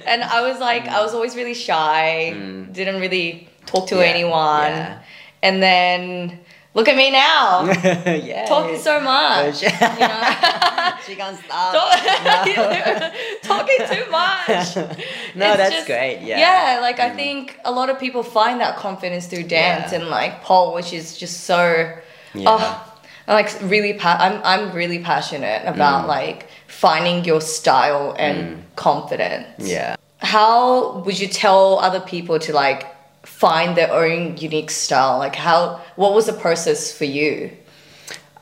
and 0.06 0.22
I 0.22 0.42
was 0.50 0.60
like 0.60 0.86
I 0.88 1.00
was 1.02 1.14
always 1.14 1.36
really 1.36 1.54
shy, 1.54 2.30
didn't 2.72 3.00
really 3.00 3.48
talk 3.66 3.88
to 3.88 3.94
Mm. 3.94 3.98
Yeah, 4.00 4.04
anyone. 4.14 4.72
yeah. 4.72 4.98
And 5.42 5.62
then 5.62 6.38
look 6.74 6.88
at 6.88 6.96
me 6.96 7.10
now. 7.10 7.64
yeah. 8.06 8.46
Talking 8.46 8.78
so 8.78 9.00
much. 9.00 9.58
she 11.06 11.16
can't 11.16 11.38
stop. 11.38 11.74
Talk- 11.74 13.12
talking 13.42 13.78
too 13.88 14.10
much. 14.10 14.76
no, 15.34 15.48
It's 15.48 15.56
that's 15.56 15.74
just- 15.74 15.86
great. 15.86 16.20
Yeah. 16.22 16.38
Yeah, 16.38 16.80
like 16.80 17.00
I 17.00 17.10
mm. 17.10 17.16
think 17.16 17.58
a 17.64 17.72
lot 17.72 17.90
of 17.90 17.98
people 17.98 18.22
find 18.22 18.60
that 18.60 18.76
confidence 18.76 19.26
through 19.26 19.44
dance 19.44 19.92
Yeah. 19.92 20.00
and 20.00 20.08
like 20.08 20.42
pole, 20.42 20.74
which 20.74 20.92
is 20.92 21.16
just 21.16 21.44
so. 21.44 21.92
Yeah. 22.34 22.44
Oh, 22.46 22.86
I'm 23.26 23.34
like 23.34 23.50
really 23.62 23.94
pa- 23.94 24.18
I'm 24.20 24.40
I'm 24.44 24.72
really 24.74 24.98
passionate 24.98 25.62
about 25.66 26.04
mm. 26.04 26.08
like 26.08 26.48
finding 26.66 27.24
your 27.24 27.40
style 27.40 28.14
and 28.18 28.56
mm. 28.56 28.62
confidence. 28.76 29.46
Yeah. 29.58 29.96
How 30.18 30.98
would 31.00 31.18
you 31.18 31.28
tell 31.28 31.78
other 31.78 32.00
people 32.00 32.38
to 32.40 32.52
like 32.52 32.86
find 33.30 33.76
their 33.76 33.92
own 33.92 34.36
unique 34.36 34.70
style? 34.70 35.18
Like 35.18 35.36
how 35.36 35.80
what 35.96 36.14
was 36.14 36.26
the 36.26 36.32
process 36.32 36.92
for 36.92 37.04
you? 37.04 37.50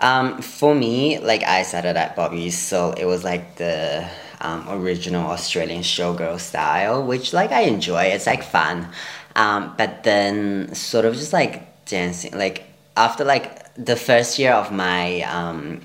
Um, 0.01 0.41
for 0.43 0.75
me, 0.75 1.19
like 1.19 1.43
I 1.43 1.63
started 1.63 1.97
at 1.97 2.15
Bobby's, 2.15 2.57
so 2.57 2.93
it 2.93 3.05
was 3.05 3.25
like 3.25 3.57
the 3.57 4.09
um, 4.41 4.65
original 4.69 5.31
Australian 5.31 5.83
showgirl 5.83 6.39
style, 6.39 7.05
which 7.05 7.33
like 7.33 7.51
I 7.51 7.63
enjoy. 7.63 8.05
It's 8.05 8.27
like 8.27 8.43
fun, 8.43 8.89
um, 9.37 9.75
but 9.77 10.05
then 10.05 10.75
sort 10.75 11.05
of 11.05 11.15
just 11.15 11.33
like 11.33 11.85
dancing. 11.85 12.37
Like 12.37 12.65
after 12.97 13.25
like 13.25 13.75
the 13.75 13.97
first 13.97 14.39
year 14.39 14.53
of 14.53 14.73
my 14.73 15.23
um, 15.23 15.81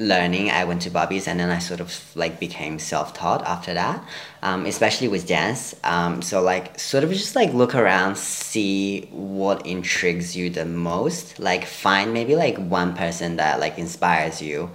learning, 0.00 0.50
I 0.50 0.64
went 0.64 0.80
to 0.82 0.90
Bobby's, 0.90 1.28
and 1.28 1.38
then 1.38 1.50
I 1.50 1.58
sort 1.58 1.78
of 1.80 1.94
like 2.16 2.40
became 2.40 2.78
self 2.78 3.12
taught 3.12 3.42
after 3.44 3.74
that, 3.74 4.02
um, 4.42 4.66
especially 4.66 5.08
with 5.08 5.28
dance. 5.28 5.76
Um, 5.84 6.22
so 6.22 6.42
like 6.42 6.80
sort 6.80 7.04
of 7.04 7.10
just 7.10 7.36
like 7.36 7.52
look 7.52 7.74
around, 7.74 8.16
see 8.16 9.02
what 9.12 9.64
intrigues 9.66 10.34
you 10.34 10.48
the 10.50 10.64
most. 10.64 11.38
Like 11.38 11.66
find 11.66 12.14
maybe 12.14 12.34
like 12.34 12.56
one 12.56 12.96
person 12.96 13.36
that 13.36 13.60
like 13.60 13.78
inspires 13.78 14.40
you, 14.40 14.70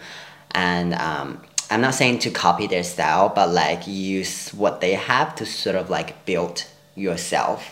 and 0.51 0.93
um, 0.93 1.41
I'm 1.71 1.81
not 1.81 1.95
saying 1.95 2.19
to 2.19 2.29
copy 2.29 2.67
their 2.67 2.83
style, 2.83 3.29
but 3.29 3.49
like 3.49 3.87
use 3.87 4.51
what 4.53 4.79
they 4.79 4.93
have 4.93 5.35
to 5.35 5.45
sort 5.45 5.75
of 5.75 5.89
like 5.89 6.25
build 6.25 6.65
yourself. 6.95 7.71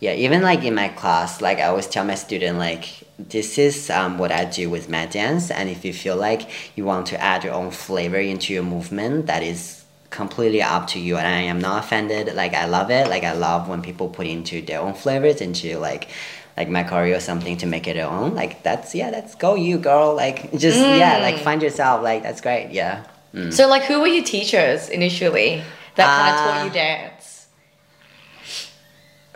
Yeah, 0.00 0.14
even 0.14 0.42
like 0.42 0.64
in 0.64 0.74
my 0.74 0.88
class, 0.88 1.40
like 1.40 1.58
I 1.58 1.64
always 1.64 1.86
tell 1.86 2.04
my 2.04 2.14
student 2.14 2.58
like 2.58 3.04
this 3.28 3.58
is 3.58 3.90
um, 3.90 4.18
what 4.18 4.32
I 4.32 4.44
do 4.44 4.70
with 4.70 4.88
my 4.88 5.06
dance, 5.06 5.50
and 5.50 5.68
if 5.68 5.84
you 5.84 5.92
feel 5.92 6.16
like 6.16 6.48
you 6.76 6.84
want 6.84 7.06
to 7.08 7.20
add 7.20 7.44
your 7.44 7.54
own 7.54 7.70
flavor 7.70 8.18
into 8.18 8.52
your 8.54 8.62
movement, 8.62 9.26
that 9.26 9.42
is 9.42 9.84
completely 10.10 10.62
up 10.62 10.88
to 10.88 10.98
you. 10.98 11.16
And 11.16 11.26
I 11.26 11.42
am 11.42 11.60
not 11.60 11.84
offended. 11.84 12.34
Like 12.34 12.54
I 12.54 12.66
love 12.66 12.90
it. 12.90 13.08
Like 13.08 13.24
I 13.24 13.32
love 13.32 13.68
when 13.68 13.82
people 13.82 14.08
put 14.08 14.26
into 14.26 14.60
their 14.62 14.80
own 14.80 14.94
flavors 14.94 15.40
into 15.40 15.78
like 15.78 16.08
like 16.56 16.68
my 16.68 16.82
choreo 16.82 17.16
or 17.16 17.20
something 17.20 17.56
to 17.58 17.66
make 17.66 17.86
it 17.86 17.94
their 17.94 18.08
own. 18.08 18.34
Like 18.34 18.62
that's 18.62 18.94
yeah, 18.94 19.10
that's 19.10 19.34
go 19.34 19.54
you 19.54 19.78
girl. 19.78 20.14
Like 20.14 20.50
just 20.56 20.78
yeah, 20.78 21.18
like 21.18 21.38
find 21.38 21.62
yourself. 21.62 22.02
Like 22.02 22.22
that's 22.22 22.40
great. 22.40 22.70
Yeah. 22.70 23.04
Mm. 23.34 23.52
So, 23.52 23.68
like, 23.68 23.84
who 23.84 24.00
were 24.00 24.08
your 24.08 24.24
teachers 24.24 24.88
initially 24.88 25.62
that 25.94 26.06
kind 26.06 26.34
of 26.34 26.40
taught 26.40 26.60
Uh, 26.60 26.64
you 26.64 26.70
dance? 26.70 27.19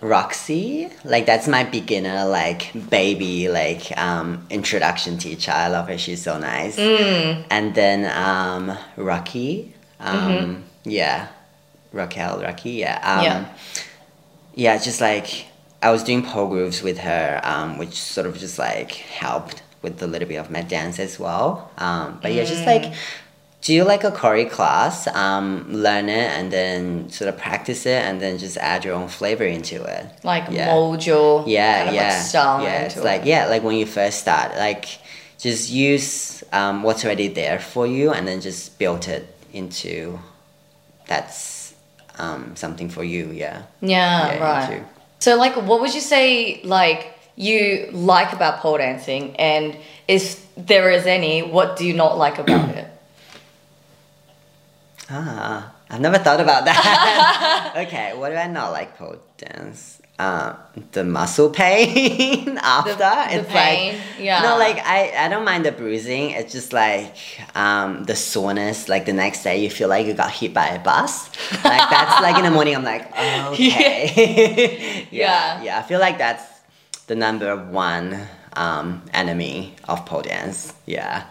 Roxy, 0.04 0.90
like 1.02 1.24
that's 1.24 1.48
my 1.48 1.64
beginner, 1.64 2.26
like 2.26 2.72
baby, 2.90 3.48
like 3.48 3.96
um, 3.96 4.46
introduction 4.50 5.16
teacher. 5.16 5.50
I 5.50 5.68
love 5.68 5.88
her. 5.88 5.96
She's 5.96 6.22
so 6.22 6.36
nice. 6.38 6.76
Mm. 6.76 7.46
And 7.48 7.74
then 7.74 8.04
um, 8.14 8.76
Rocky, 8.98 9.72
um, 10.00 10.64
yeah, 10.84 11.28
Raquel, 11.90 12.42
Rocky, 12.42 12.72
yeah, 12.72 13.00
um, 13.02 13.24
Yeah. 13.24 13.48
yeah. 14.54 14.76
Just 14.76 15.00
like 15.00 15.46
I 15.82 15.90
was 15.90 16.04
doing 16.04 16.22
pole 16.22 16.48
grooves 16.48 16.82
with 16.82 16.98
her, 16.98 17.40
um, 17.42 17.78
which 17.78 17.94
sort 17.94 18.26
of 18.26 18.36
just 18.36 18.58
like 18.58 18.92
helped 18.92 19.62
with 19.80 20.02
a 20.02 20.06
little 20.06 20.28
bit 20.28 20.36
of 20.36 20.50
my 20.50 20.60
dance 20.60 20.98
as 20.98 21.18
well. 21.18 21.70
Um, 21.78 22.18
but 22.20 22.30
yeah, 22.34 22.44
just 22.44 22.66
like 22.66 22.92
do 23.64 23.72
you 23.72 23.82
like 23.84 24.04
a 24.04 24.10
choreo 24.12 24.48
class, 24.50 25.06
um, 25.08 25.66
learn 25.72 26.08
it, 26.10 26.28
and 26.38 26.52
then 26.52 27.08
sort 27.10 27.28
of 27.30 27.36
practice 27.38 27.86
it, 27.86 28.00
and 28.06 28.20
then 28.20 28.36
just 28.38 28.56
add 28.58 28.84
your 28.84 28.94
own 28.94 29.08
flavor 29.08 29.44
into 29.44 29.82
it. 29.82 30.04
Like, 30.22 30.44
Yeah. 30.50 30.66
mold 30.66 31.04
your 31.06 31.44
Yeah, 31.48 31.76
kind 31.76 31.88
of 31.88 31.94
yeah, 31.94 32.08
like 32.12 32.22
style 32.32 32.62
yeah. 32.62 32.74
into 32.84 32.96
It's 32.98 33.04
like 33.04 33.22
it. 33.22 33.26
yeah, 33.28 33.46
like 33.46 33.62
when 33.62 33.76
you 33.76 33.86
first 33.86 34.20
start, 34.20 34.48
like 34.56 34.84
just 35.46 35.70
use 35.70 36.44
um, 36.52 36.82
what's 36.84 37.04
already 37.06 37.28
there 37.28 37.58
for 37.58 37.86
you, 37.86 38.12
and 38.12 38.28
then 38.28 38.40
just 38.42 38.78
build 38.78 39.08
it 39.08 39.24
into 39.52 40.18
that's 41.06 41.74
um, 42.18 42.54
something 42.56 42.88
for 42.90 43.02
you. 43.04 43.30
Yeah. 43.32 43.62
Yeah, 43.80 44.34
Yeah, 44.34 44.38
right. 44.42 44.72
into- 44.72 44.84
So, 45.20 45.36
like, 45.36 45.54
what 45.56 45.80
would 45.80 45.94
you 45.94 46.00
say, 46.02 46.60
like, 46.64 47.00
you 47.36 47.88
like 47.92 48.32
about 48.32 48.60
pole 48.60 48.76
dancing? 48.78 49.34
And 49.36 49.76
if 50.06 50.44
there 50.56 50.90
is 50.90 51.06
any, 51.06 51.42
what 51.42 51.76
do 51.78 51.86
you 51.86 51.94
not 51.94 52.18
like 52.18 52.38
about 52.38 52.68
it? 52.76 52.86
Ah, 55.10 55.72
I've 55.90 56.00
never 56.00 56.18
thought 56.18 56.40
about 56.40 56.64
that. 56.64 57.74
okay, 57.86 58.16
what 58.16 58.30
do 58.30 58.36
I 58.36 58.46
not 58.46 58.72
like 58.72 58.96
pole 58.96 59.16
dance? 59.36 60.00
Uh, 60.16 60.54
the 60.92 61.02
muscle 61.02 61.50
pain 61.50 62.56
after. 62.62 62.94
the 62.94 63.12
it's 63.34 63.48
pain, 63.52 63.94
like 63.94 64.02
yeah. 64.20 64.42
no, 64.42 64.56
like 64.56 64.78
I, 64.78 65.12
I 65.26 65.28
don't 65.28 65.44
mind 65.44 65.64
the 65.66 65.72
bruising. 65.72 66.30
It's 66.30 66.52
just 66.52 66.72
like 66.72 67.16
um, 67.56 68.04
the 68.04 68.14
soreness. 68.14 68.88
Like 68.88 69.06
the 69.06 69.12
next 69.12 69.42
day, 69.42 69.60
you 69.62 69.68
feel 69.70 69.88
like 69.88 70.06
you 70.06 70.14
got 70.14 70.30
hit 70.30 70.54
by 70.54 70.68
a 70.68 70.78
bus. 70.78 71.28
Like 71.64 71.90
that's 71.90 72.22
like 72.22 72.36
in 72.38 72.44
the 72.44 72.52
morning. 72.52 72.76
I'm 72.76 72.84
like, 72.84 73.10
okay, 73.18 75.08
Yeah. 75.10 75.60
yeah, 75.60 75.62
yeah. 75.62 75.78
I 75.80 75.82
feel 75.82 75.98
like 75.98 76.16
that's 76.16 76.44
the 77.08 77.16
number 77.16 77.56
one 77.56 78.16
um, 78.54 79.02
enemy 79.12 79.74
of 79.88 80.06
pole 80.06 80.22
dance. 80.22 80.72
Yeah. 80.86 81.24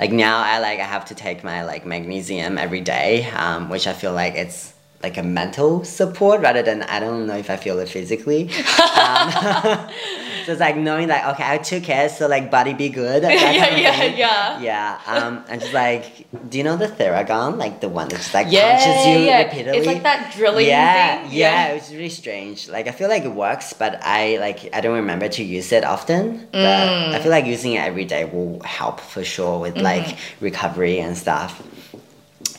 Like 0.00 0.12
now, 0.12 0.38
I 0.38 0.60
like 0.60 0.80
I 0.80 0.84
have 0.84 1.04
to 1.06 1.14
take 1.14 1.44
my 1.44 1.62
like 1.62 1.84
magnesium 1.84 2.56
every 2.56 2.80
day, 2.80 3.30
um, 3.32 3.68
which 3.68 3.86
I 3.86 3.92
feel 3.92 4.14
like 4.14 4.34
it's 4.34 4.72
like 5.02 5.18
a 5.18 5.22
mental 5.22 5.84
support 5.84 6.40
rather 6.40 6.62
than 6.62 6.82
I 6.84 7.00
don't 7.00 7.26
know 7.26 7.36
if 7.36 7.50
I 7.50 7.56
feel 7.56 7.78
it 7.78 7.88
physically. 7.88 8.50
Um, 8.90 9.88
it's 10.52 10.60
like 10.60 10.76
knowing 10.76 11.08
like 11.08 11.24
okay, 11.34 11.44
I 11.46 11.58
took 11.58 11.88
it, 11.88 12.10
so 12.10 12.26
like 12.28 12.50
body 12.50 12.74
be 12.74 12.88
good. 12.88 13.22
yeah, 13.24 13.76
yeah, 13.76 14.04
yeah. 14.04 14.60
Yeah, 14.60 15.00
um, 15.06 15.44
and 15.48 15.60
just 15.60 15.72
like, 15.72 16.26
do 16.50 16.58
you 16.58 16.64
know 16.64 16.76
the 16.76 16.88
Theragun? 16.88 17.56
Like 17.58 17.80
the 17.80 17.88
one 17.88 18.08
that 18.08 18.16
just 18.18 18.34
like 18.34 18.48
Yeah, 18.50 18.76
punches 18.76 19.06
you 19.06 19.18
yeah. 19.18 19.42
repeatedly. 19.44 19.78
It's 19.78 19.86
like 19.86 20.02
that 20.02 20.32
drilling 20.36 20.66
yeah, 20.66 21.22
thing. 21.22 21.32
Yeah, 21.32 21.68
it 21.68 21.74
was 21.74 21.90
really 21.92 22.08
strange. 22.10 22.68
Like 22.68 22.88
I 22.88 22.92
feel 22.92 23.08
like 23.08 23.24
it 23.24 23.32
works, 23.32 23.72
but 23.72 23.98
I 24.02 24.38
like 24.38 24.68
I 24.74 24.80
don't 24.80 24.96
remember 24.96 25.28
to 25.28 25.42
use 25.44 25.72
it 25.72 25.84
often. 25.84 26.46
But 26.52 26.60
Mm. 26.90 27.14
I 27.14 27.18
feel 27.20 27.30
like 27.30 27.46
using 27.46 27.72
it 27.74 27.80
every 27.84 28.04
day 28.04 28.24
will 28.24 28.60
help 28.64 29.00
for 29.00 29.24
sure 29.24 29.58
with 29.60 29.74
Mm-hmm. 29.74 29.84
like 29.84 30.16
recovery 30.40 30.98
and 31.00 31.16
stuff. 31.16 31.62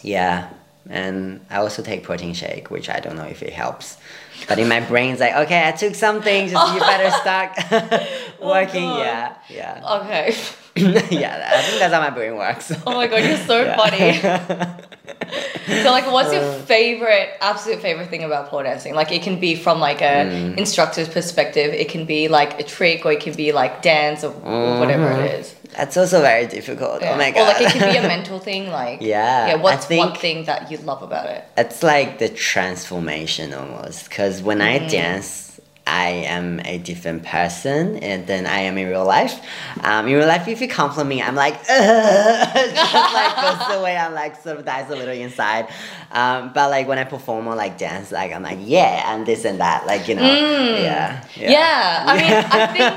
Yeah, 0.04 0.50
and 0.90 1.46
I 1.50 1.58
also 1.58 1.82
take 1.84 2.04
protein 2.04 2.34
shake, 2.34 2.70
which 2.72 2.90
I 2.90 3.00
don't 3.00 3.16
know 3.16 3.26
if 3.26 3.42
it 3.44 3.54
helps. 3.54 3.98
But 4.48 4.58
in 4.60 4.68
my 4.68 4.80
brain's 4.80 5.20
like, 5.20 5.36
okay, 5.36 5.68
I 5.68 5.72
took 5.72 5.96
something, 5.96 6.48
just 6.50 6.74
you 6.74 6.80
better 6.80 7.12
start 7.22 7.52
working. 8.42 8.90
Oh, 8.92 8.98
yeah, 8.98 9.36
yeah. 9.50 10.00
Okay. 10.02 10.34
yeah, 11.12 11.52
I 11.54 11.62
think 11.64 11.80
that's 11.80 11.94
how 11.94 12.00
my 12.00 12.10
brain 12.12 12.36
works. 12.38 12.72
Oh 12.88 12.94
my 12.96 13.08
god, 13.08 13.24
you're 13.26 13.36
so 13.38 13.62
Yeah. 13.64 13.76
funny. 13.76 14.14
So 15.84 15.92
like 15.92 16.06
what's 16.12 16.32
your 16.34 16.42
Uh. 16.44 16.62
favorite 16.66 17.30
absolute 17.42 17.82
favorite 17.82 18.10
thing 18.10 18.24
about 18.24 18.50
pole 18.50 18.64
dancing? 18.64 18.94
Like 18.96 19.12
it 19.12 19.22
can 19.22 19.40
be 19.40 19.56
from 19.56 19.80
like 19.80 20.02
a 20.02 20.26
Mm. 20.26 20.58
instructor's 20.58 21.08
perspective, 21.10 21.74
it 21.74 21.90
can 21.90 22.06
be 22.06 22.28
like 22.28 22.60
a 22.60 22.64
trick 22.64 23.06
or 23.06 23.12
it 23.12 23.20
can 23.20 23.34
be 23.34 23.52
like 23.52 23.82
dance 23.82 24.24
or, 24.24 24.34
or 24.44 24.80
whatever 24.80 25.12
it 25.12 25.40
is. 25.40 25.56
That's 25.78 25.96
also 25.98 26.22
very 26.22 26.48
difficult. 26.48 27.02
Yeah. 27.02 27.14
Oh 27.14 27.18
my 27.18 27.30
Or 27.30 27.34
god. 27.34 27.48
like 27.48 27.62
it 27.62 27.72
can 27.80 27.92
be 27.92 27.98
a 27.98 28.02
mental 28.16 28.40
thing, 28.40 28.70
like 28.70 29.02
Yeah, 29.02 29.48
Yeah, 29.48 29.54
I 29.54 29.56
what's 29.58 29.90
one 29.90 30.14
thing 30.16 30.46
that 30.46 30.70
you 30.72 30.78
love 30.78 31.02
about 31.02 31.28
it? 31.28 31.44
it's 31.58 31.82
like 31.84 32.20
the 32.20 32.30
transformation 32.30 33.54
almost. 33.54 34.10
Because 34.10 34.42
when 34.42 34.62
I 34.62 34.80
Mm. 34.80 34.90
dance, 34.90 35.60
I 35.88 36.10
am 36.38 36.60
a 36.64 36.78
different 36.78 37.24
person, 37.26 37.98
and 37.98 38.28
then 38.28 38.46
I 38.46 38.60
am 38.70 38.78
in 38.78 38.88
real 38.88 39.04
life. 39.04 39.36
Um, 39.84 40.08
in 40.08 40.14
real 40.14 40.28
life, 40.28 40.48
if 40.48 40.62
you 40.62 40.68
compliment 40.68 41.10
me, 41.10 41.22
I'm 41.24 41.36
like, 41.36 41.56
just 41.68 43.14
like 43.14 43.36
goes 43.42 43.78
away. 43.80 43.98
I'm 43.98 44.14
like 44.14 44.42
sort 44.42 44.58
of 44.58 44.66
dies 44.66 44.90
a 44.90 44.96
little 44.96 45.14
inside. 45.14 45.68
Um, 46.12 46.52
but 46.54 46.70
like 46.70 46.88
when 46.88 46.98
I 47.00 47.04
perform 47.04 47.48
or 47.48 47.56
like 47.56 47.78
dance, 47.78 48.12
like 48.12 48.32
I'm 48.32 48.44
like, 48.44 48.60
yeah, 48.62 49.12
and 49.14 49.26
this 49.26 49.44
and 49.44 49.60
that, 49.60 49.86
like 49.88 50.08
you 50.08 50.16
know, 50.16 50.22
yeah, 50.24 51.22
Mm. 51.36 51.50
Yeah. 51.50 52.04
I 52.08 52.14
mean 52.22 52.34
I 52.34 52.60
think 52.76 52.94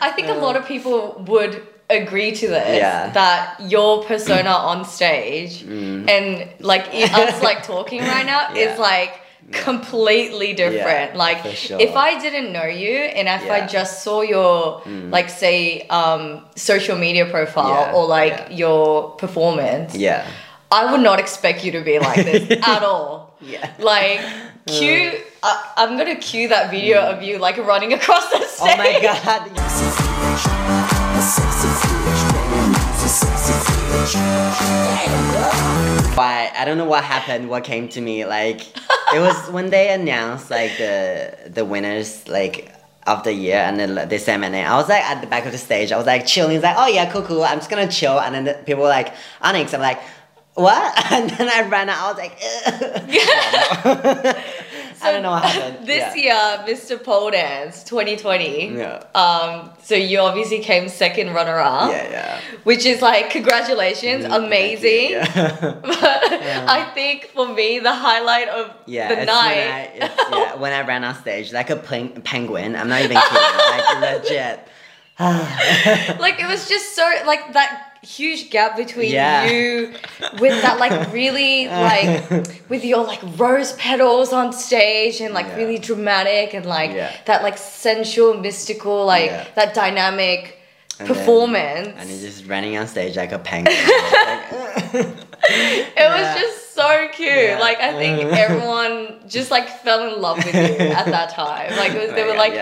I 0.00 0.10
think 0.12 0.28
a 0.28 0.34
lot 0.34 0.56
of 0.56 0.64
people 0.66 1.22
would 1.26 1.66
agree 2.02 2.32
to 2.32 2.46
this 2.48 2.76
Yeah. 2.78 3.10
that 3.12 3.60
your 3.74 4.02
persona 4.04 4.50
on 4.50 4.84
stage 4.84 5.62
and 5.62 6.48
like 6.60 6.84
i- 6.94 7.10
us 7.22 7.42
like 7.42 7.62
talking 7.74 8.00
right 8.00 8.26
now 8.26 8.42
Mm. 8.48 8.56
Yeah. 8.56 8.72
is 8.72 8.78
like 8.78 9.12
completely 9.50 10.50
different 10.54 11.08
Yeah, 11.12 11.24
like 11.26 11.40
sure. 11.64 11.78
if 11.80 11.94
i 11.96 12.10
didn't 12.24 12.52
know 12.56 12.64
you 12.84 12.96
and 13.18 13.24
if 13.28 13.42
i 13.50 13.58
Yeah. 13.58 13.66
Mm. 13.66 13.70
just 13.78 14.02
saw 14.04 14.18
your 14.22 14.82
like 15.16 15.28
say 15.28 15.82
um 15.98 16.22
social 16.56 16.96
media 16.96 17.26
profile 17.26 17.68
Yeah, 17.86 17.94
or 17.96 18.02
like 18.06 18.36
your 18.62 19.10
performance 19.22 19.94
yeah, 19.94 20.24
i 20.70 20.90
would 20.90 21.02
not 21.10 21.18
expect 21.24 21.64
you 21.64 21.72
to 21.72 21.82
be 21.90 21.98
like 21.98 22.24
this 22.30 22.44
at 22.76 22.82
all 22.82 23.36
yeah. 23.40 23.68
like 23.78 24.20
cue 24.66 25.10
I, 25.42 25.52
i'm 25.80 25.92
gonna 25.98 26.16
cue 26.30 26.46
that 26.54 26.70
video 26.70 26.98
of 27.12 27.22
you 27.26 27.34
like 27.46 27.56
running 27.58 27.92
across 27.98 28.24
the 28.30 28.40
stage 28.46 28.74
Oh 28.74 28.76
my 28.84 28.92
god. 29.02 30.08
Why 36.16 36.50
I 36.56 36.64
don't 36.64 36.76
know 36.76 36.86
what 36.86 37.04
happened, 37.04 37.48
what 37.48 37.62
came 37.62 37.88
to 37.90 38.00
me. 38.00 38.24
Like 38.24 38.62
it 39.14 39.20
was 39.20 39.48
when 39.50 39.70
they 39.70 39.94
announced 39.94 40.50
like 40.50 40.76
the 40.76 41.38
the 41.46 41.64
winners 41.64 42.26
like 42.26 42.72
of 43.06 43.22
the 43.22 43.32
year 43.32 43.58
and 43.58 43.78
then 43.78 44.08
they 44.08 44.18
said 44.18 44.38
my 44.38 44.48
name. 44.48 44.66
I 44.66 44.74
was 44.74 44.88
like 44.88 45.04
at 45.04 45.20
the 45.20 45.28
back 45.28 45.46
of 45.46 45.52
the 45.52 45.58
stage. 45.58 45.92
I 45.92 45.96
was 45.96 46.06
like 46.06 46.26
chilling. 46.26 46.56
It's 46.56 46.64
like, 46.64 46.74
oh 46.76 46.88
yeah, 46.88 47.12
cool, 47.12 47.22
cool. 47.22 47.44
I'm 47.44 47.58
just 47.58 47.70
gonna 47.70 47.86
chill. 47.86 48.18
And 48.18 48.34
then 48.34 48.44
the 48.44 48.54
people 48.54 48.82
were 48.82 48.88
like, 48.88 49.14
Onyx. 49.40 49.72
I'm 49.72 49.80
like, 49.80 50.00
what? 50.54 50.92
And 51.12 51.30
then 51.30 51.48
I 51.48 51.68
ran 51.68 51.88
out. 51.88 51.98
I 51.98 52.12
was 52.12 52.18
like, 52.18 52.36
"Ugh." 55.02 55.08
I 55.08 55.12
don't 55.12 55.22
know 55.22 55.30
what 55.32 55.44
happened. 55.44 55.86
this 55.92 56.16
yeah. 56.16 56.64
year, 56.64 56.74
Mr. 56.74 57.02
Pole 57.02 57.30
Dance 57.30 57.82
2020. 57.84 58.68
Yeah. 58.76 59.04
Um, 59.14 59.70
so 59.82 59.94
you 59.94 60.20
obviously 60.20 60.60
came 60.60 60.88
second 60.88 61.34
runner 61.34 61.58
up. 61.58 61.90
Yeah, 61.90 62.10
yeah. 62.10 62.40
Which 62.64 62.86
is 62.86 63.02
like 63.02 63.30
congratulations, 63.30 64.24
Mm, 64.24 64.46
amazing. 64.46 65.10
Yeah. 65.10 65.80
But 65.82 66.32
I 66.68 66.90
think 66.94 67.26
for 67.34 67.46
me 67.52 67.78
the 67.78 67.94
highlight 67.94 68.48
of 68.48 68.74
Yeah, 68.86 69.08
the 69.14 69.24
night. 69.26 69.90
When 69.94 70.02
I, 70.02 70.28
yeah, 70.38 70.54
when 70.56 70.72
I 70.72 70.86
ran 70.86 71.04
on 71.04 71.14
stage 71.14 71.52
like 71.52 71.70
a 71.70 71.76
pen- 71.76 72.22
penguin. 72.22 72.76
I'm 72.76 72.88
not 72.88 73.00
even 73.02 73.16
kidding. 73.16 73.58
like 73.74 74.22
legit. 74.22 74.68
like 75.18 76.40
it 76.40 76.46
was 76.48 76.68
just 76.68 76.96
so 76.96 77.02
like 77.26 77.52
that 77.52 77.91
huge 78.02 78.50
gap 78.50 78.76
between 78.76 79.12
Yeah. 79.12 79.44
you 79.50 79.92
with 80.40 80.60
that 80.62 80.78
like 80.80 81.12
really 81.12 81.68
like 81.88 82.28
with 82.68 82.84
your 82.84 83.04
like 83.04 83.20
rose 83.38 83.72
petals 83.74 84.32
on 84.32 84.52
stage 84.52 85.20
and 85.20 85.32
like 85.34 85.46
Yeah. 85.46 85.56
really 85.56 85.78
dramatic 85.78 86.52
and 86.54 86.66
like 86.66 86.90
Yeah. 86.92 87.12
that 87.26 87.42
like 87.42 87.56
sensual 87.58 88.34
mystical 88.34 89.06
like 89.06 89.54
that 89.54 89.72
dynamic 89.74 90.58
And 90.98 91.08
then- 91.08 91.16
performance 91.16 91.88
and 91.96 92.08
he's 92.10 92.22
just 92.22 92.46
running 92.48 92.76
on 92.76 92.86
stage 92.88 93.16
like 93.16 93.32
a 93.32 93.38
penguin. 93.50 93.76
Like, 93.76 94.92
it 95.48 96.08
was 96.16 96.40
just 96.40 96.74
so 96.74 97.08
cute 97.12 97.58
like 97.60 97.78
i 97.80 97.92
think 97.92 98.32
everyone 98.32 99.18
just 99.28 99.50
like 99.50 99.68
fell 99.68 100.00
in 100.12 100.20
love 100.20 100.36
with 100.38 100.54
you 100.54 100.86
at 101.00 101.06
that 101.06 101.30
time 101.30 101.70
like 101.76 101.92
it 101.92 102.00
was, 102.06 102.12
they 102.16 102.24
were 102.24 102.34
like 102.34 102.54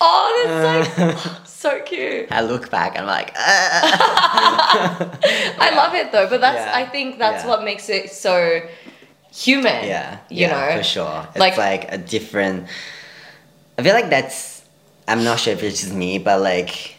oh 0.00 0.44
that's 0.46 0.98
like 0.98 1.46
so 1.60 1.80
cute 1.82 2.26
I 2.32 2.40
look 2.40 2.70
back 2.70 2.92
and 2.96 3.02
I'm 3.02 3.06
like, 3.06 3.32
ah. 3.36 5.18
I 5.66 5.68
love 5.76 5.94
it 5.94 6.10
though, 6.10 6.26
but 6.28 6.40
that's 6.40 6.64
Yeah. 6.66 6.80
I 6.80 6.84
think 6.86 7.18
that's 7.18 7.44
Yeah. 7.44 7.50
what 7.50 7.64
makes 7.64 7.88
it 7.90 8.10
so 8.10 8.62
human. 9.32 9.84
Yeah, 9.86 10.18
You 10.30 10.46
yeah, 10.46 10.52
know? 10.52 10.76
for 10.78 10.82
sure. 10.82 11.26
It's 11.28 11.38
Like- 11.38 11.58
like, 11.58 11.92
a 11.92 11.98
different. 11.98 12.66
I 13.78 13.82
feel 13.82 13.94
like 13.94 14.10
that's. 14.10 14.62
I'm 15.06 15.22
not 15.24 15.38
sure 15.40 15.52
if 15.52 15.62
it's 15.62 15.80
just 15.80 15.92
me, 15.92 16.18
but 16.18 16.40
like 16.40 16.96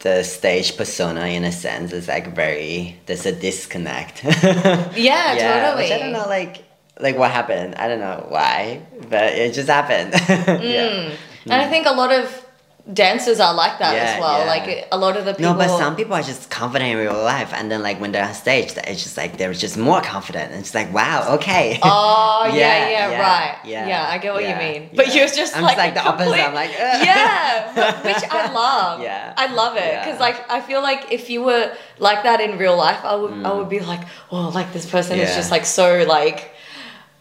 the 0.00 0.22
stage 0.22 0.76
persona, 0.76 1.26
in 1.26 1.42
a 1.44 1.52
sense, 1.52 1.92
is 1.92 2.06
like 2.08 2.34
very. 2.34 2.96
There's 3.06 3.26
a 3.26 3.32
disconnect. 3.32 4.22
Yeah, 4.94 5.34
totally. 5.34 5.82
Which 5.82 5.92
I 5.92 5.98
don't 5.98 6.12
know, 6.12 6.28
like 6.28 6.64
like 7.00 7.16
what 7.18 7.30
happened. 7.30 7.74
I 7.74 7.88
don't 7.88 8.00
know 8.00 8.26
why, 8.28 8.82
but 9.10 9.34
it 9.34 9.52
just 9.52 9.68
happened. 9.68 10.12
yeah. 10.62 10.88
Mm. 10.88 11.16
And 11.46 11.54
I 11.62 11.66
mm. 11.66 11.70
think 11.70 11.86
a 11.86 11.92
lot 11.92 12.12
of 12.12 12.45
dancers 12.92 13.40
are 13.40 13.52
like 13.54 13.78
that 13.80 13.94
Yeah, 13.94 14.02
as 14.14 14.20
well. 14.20 14.38
yeah. 14.40 14.46
Like 14.46 14.88
a 14.92 14.98
lot 14.98 15.16
of 15.16 15.24
the 15.24 15.34
people 15.34 15.52
No, 15.52 15.58
but 15.58 15.76
some 15.76 15.96
people 15.96 16.14
are 16.14 16.22
just 16.22 16.50
confident 16.50 16.92
in 16.92 16.98
real 16.98 17.20
life, 17.22 17.52
and 17.52 17.70
then 17.70 17.82
like 17.82 18.00
when 18.00 18.12
they're 18.12 18.24
on 18.24 18.34
stage, 18.34 18.72
it's 18.76 19.02
just 19.02 19.16
like 19.16 19.38
they're 19.38 19.52
just 19.52 19.76
more 19.76 20.00
confident. 20.00 20.52
And 20.52 20.60
it's 20.60 20.74
like, 20.74 20.92
wow, 20.92 21.34
okay. 21.36 21.78
Oh 21.82 22.44
yeah, 22.46 22.52
Yeah, 22.88 22.88
yeah, 23.10 23.20
right. 23.20 23.58
yeah, 23.64 23.88
Yeah, 23.88 24.06
I 24.08 24.18
get 24.18 24.32
what 24.34 24.44
you 24.48 24.54
mean. 24.54 24.90
But 24.94 25.14
you're 25.14 25.26
just 25.26 25.56
I'm 25.56 25.62
like, 25.62 25.76
just 25.76 25.84
like 25.86 25.94
the 25.94 26.06
opposite. 26.08 26.46
I'm 26.48 26.54
like, 26.54 26.70
"Ugh." 26.70 27.06
yeah, 27.10 28.02
which 28.04 28.24
I 28.30 28.52
love. 28.62 29.02
Yeah. 29.02 29.34
I 29.36 29.46
love 29.52 29.76
it 29.76 30.00
because 30.04 30.20
like 30.20 30.48
I 30.50 30.60
feel 30.60 30.80
like 30.82 31.10
if 31.12 31.28
you 31.28 31.42
were 31.42 31.74
like 31.98 32.22
that 32.22 32.40
in 32.40 32.56
real 32.58 32.76
life, 32.76 33.00
I 33.04 33.14
would 33.16 33.34
I 33.44 33.52
would 33.52 33.68
be 33.68 33.80
like, 33.80 34.02
oh, 34.30 34.48
like 34.50 34.72
this 34.72 34.86
person 34.88 35.18
is 35.18 35.30
Mm. 35.30 35.34
Just 35.36 35.50
like 35.50 35.66
so 35.66 36.04
like. 36.04 36.52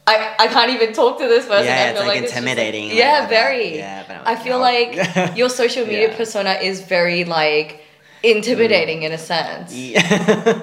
I, 0.08 0.36
I 0.38 0.48
can't 0.48 0.72
even 0.72 0.94
talk 0.94 1.18
to 1.20 1.28
this 1.28 1.48
person. 1.48 1.66
Yeah, 1.66 1.76
I 1.76 1.90
it's, 1.90 2.00
like, 2.00 2.18
it's 2.22 2.32
just, 2.32 2.38
intimidating, 2.38 2.90
like, 2.90 2.98
yeah, 2.98 3.22
that. 3.22 3.30
very. 3.30 3.78
Yeah, 3.78 4.04
but 4.08 4.28
I 4.28 4.36
feel 4.36 4.58
no. 4.60 4.70
like 4.70 5.36
your 5.38 5.50
social 5.50 5.86
media 5.86 6.10
Yeah. 6.10 6.18
persona 6.18 6.52
is 6.62 6.82
very 6.82 7.24
like 7.26 7.82
intimidating 8.22 9.04
in 9.04 9.12
a 9.12 9.18
sense. 9.18 9.74
Yeah. 9.74 10.02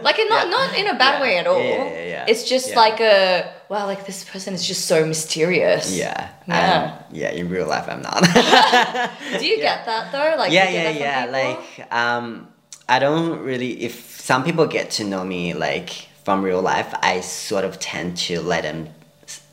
Like 0.03 0.18
in 0.18 0.28
not 0.28 0.47
Yeah. 0.47 0.51
not 0.57 0.78
in 0.78 0.86
a 0.88 0.95
bad 0.95 1.14
Yeah. 1.14 1.20
way 1.22 1.38
at 1.38 1.47
all. 1.47 1.59
Yeah, 1.62 1.84
yeah, 1.84 2.05
yeah. 2.14 2.24
It's 2.28 2.45
just 2.49 2.74
like 2.76 3.01
a 3.01 3.53
wow, 3.68 3.86
like 3.86 4.07
this 4.07 4.24
person 4.24 4.55
is 4.55 4.64
just 4.66 4.86
so 4.86 5.05
mysterious. 5.07 5.97
yeah, 5.97 6.28
Yeah. 6.47 6.82
um, 6.82 7.05
yeah. 7.12 7.30
In 7.30 7.49
real 7.49 7.66
life, 7.66 7.86
I'm 7.88 8.03
not. 8.03 8.22
Do 9.40 9.47
you 9.47 9.57
get 9.59 9.86
that 9.86 10.12
though? 10.12 10.34
Like 10.38 10.53
yeah, 10.53 10.68
yeah, 10.70 10.90
yeah. 10.90 11.26
people? 11.26 11.32
Like, 11.40 11.93
um, 11.93 12.49
I 12.88 12.99
don't 12.99 13.40
really. 13.40 13.82
If 13.82 14.20
some 14.20 14.45
people 14.45 14.66
get 14.66 14.90
to 14.99 15.05
know 15.05 15.24
me 15.24 15.53
like 15.55 15.90
from 16.24 16.43
real 16.43 16.62
life, 16.62 16.95
I 17.03 17.20
sort 17.22 17.64
of 17.64 17.78
tend 17.80 18.16
to 18.28 18.40
let 18.40 18.62
them 18.62 18.88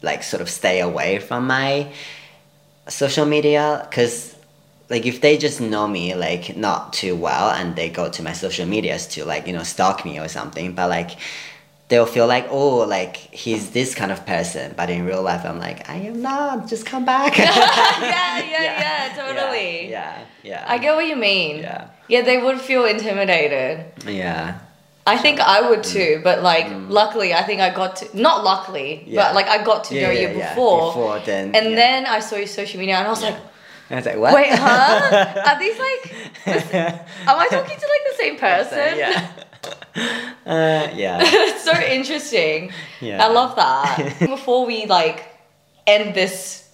like 0.02 0.24
sort 0.24 0.42
of 0.42 0.50
stay 0.50 0.80
away 0.80 1.20
from 1.20 1.48
my 1.48 1.92
social 2.88 3.26
media 3.26 3.86
because 3.90 4.36
like 4.90 5.06
if 5.06 5.22
they 5.22 5.38
just 5.38 5.62
know 5.62 5.88
me 5.88 6.16
like 6.16 6.58
not 6.58 6.94
too 6.94 7.16
well 7.16 7.50
and 7.52 7.76
they 7.76 7.90
go 7.90 8.10
to 8.10 8.24
my 8.24 8.34
social 8.34 8.66
medias 8.66 9.06
to 9.08 9.26
like 9.26 9.46
you 9.46 9.54
know 9.54 9.64
stalk 9.64 10.04
me 10.06 10.20
or 10.20 10.28
something 10.28 10.74
but 10.74 10.90
like 10.90 11.12
they'll 11.90 12.06
feel 12.06 12.28
like 12.28 12.48
oh 12.50 12.78
like 12.78 13.18
he's 13.18 13.72
this 13.72 13.94
kind 13.94 14.12
of 14.12 14.26
person 14.26 14.74
but 14.76 14.90
in 14.90 15.06
real 15.06 15.22
life 15.22 15.46
i'm 15.46 15.60
like 15.60 15.88
i 15.90 15.96
am 15.96 16.22
not 16.22 16.68
just 16.68 16.86
come 16.86 17.06
back 17.06 17.38
yeah, 17.38 17.46
yeah, 18.40 18.80
yeah, 18.80 19.14
totally. 19.16 19.90
yeah 19.90 20.24
yeah 20.44 20.66
I 20.68 20.78
get 20.78 20.96
what 20.96 21.06
you 21.06 21.16
mean. 21.16 21.60
Yeah. 21.60 21.90
Yeah, 22.08 22.22
they 22.22 22.38
would 22.42 22.60
feel 22.60 22.86
intimidated. 22.86 23.86
yeah 24.08 24.60
I 25.14 25.18
think 25.24 25.40
I 25.40 25.60
would 25.70 25.84
Mm. 25.84 25.94
too, 25.96 26.12
but 26.28 26.38
like 26.52 26.68
luckily 27.00 27.30
I 27.34 27.44
think 27.48 27.60
I 27.68 27.70
got 27.82 27.92
to 28.00 28.06
not 28.28 28.38
luckily, 28.44 28.90
Yeah. 29.06 29.22
but 29.22 29.30
like 29.38 29.48
I 29.56 29.58
got 29.64 29.80
to 29.88 29.92
yeah, 29.96 30.02
know 30.04 30.12
yeah, 30.14 30.22
you 30.22 30.28
yeah. 30.38 30.50
before. 30.54 30.86
before 30.88 31.20
then 31.30 31.46
And 31.58 31.66
then 31.82 32.06
I 32.06 32.20
saw 32.28 32.36
your 32.44 32.48
social 32.62 32.80
media 32.80 32.96
and 33.00 33.08
I 33.08 33.10
was 33.10 33.24
like, 33.24 33.38
I 33.92 33.96
was 33.96 34.06
like 34.06 34.18
what 34.24 34.34
wait, 34.36 34.52
huh? 34.54 35.48
Are 35.48 35.60
these 35.64 35.80
like 35.88 36.04
am 37.30 37.38
I 37.44 37.48
talking 37.56 37.78
to 37.84 37.88
like 37.94 38.04
the 38.12 38.18
same 38.24 38.36
person? 38.48 38.88
yeah 39.04 39.28
uh, 40.46 40.88
yeah 40.96 41.20
it's 41.22 41.64
so 41.70 41.74
interesting. 41.98 42.72
Yeah. 43.02 43.26
I 43.26 43.28
love 43.30 43.56
that. 43.56 44.16
Before 44.20 44.66
we 44.66 44.86
like 44.86 45.26
end 45.88 46.14
this 46.16 46.69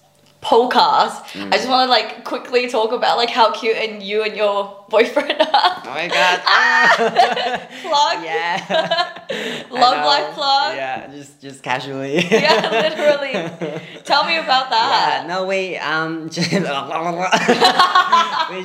podcast, 0.46 1.24
Mm. 1.36 1.52
I 1.54 1.58
just 1.58 1.68
want 1.68 1.88
to 1.88 1.92
like 1.98 2.24
quickly 2.24 2.70
talk 2.70 2.92
about 2.92 3.18
like 3.18 3.32
how 3.32 3.52
cute 3.52 3.76
and 3.76 4.02
you 4.04 4.22
and 4.24 4.36
your 4.38 4.86
boyfriend 4.90 5.32
are. 5.42 5.82
oh 5.86 5.90
my 5.90 6.08
god 6.08 6.38
Plug. 7.82 8.24
yeah 8.32 8.56
Love 9.72 9.98
life 10.06 10.34
plug. 10.36 10.76
yeah 10.76 11.08
just 11.12 11.42
just 11.42 11.64
casually 11.64 12.20
Yeah, 12.30 12.70
literally. 12.86 13.34
Tell 14.06 14.24
me 14.26 14.38
about 14.38 14.70
that. 14.70 15.22
Yeah, 15.22 15.28
no, 15.28 15.46
we 15.48 15.78
um, 15.78 16.30
just, 16.30 16.52
we 16.52 16.60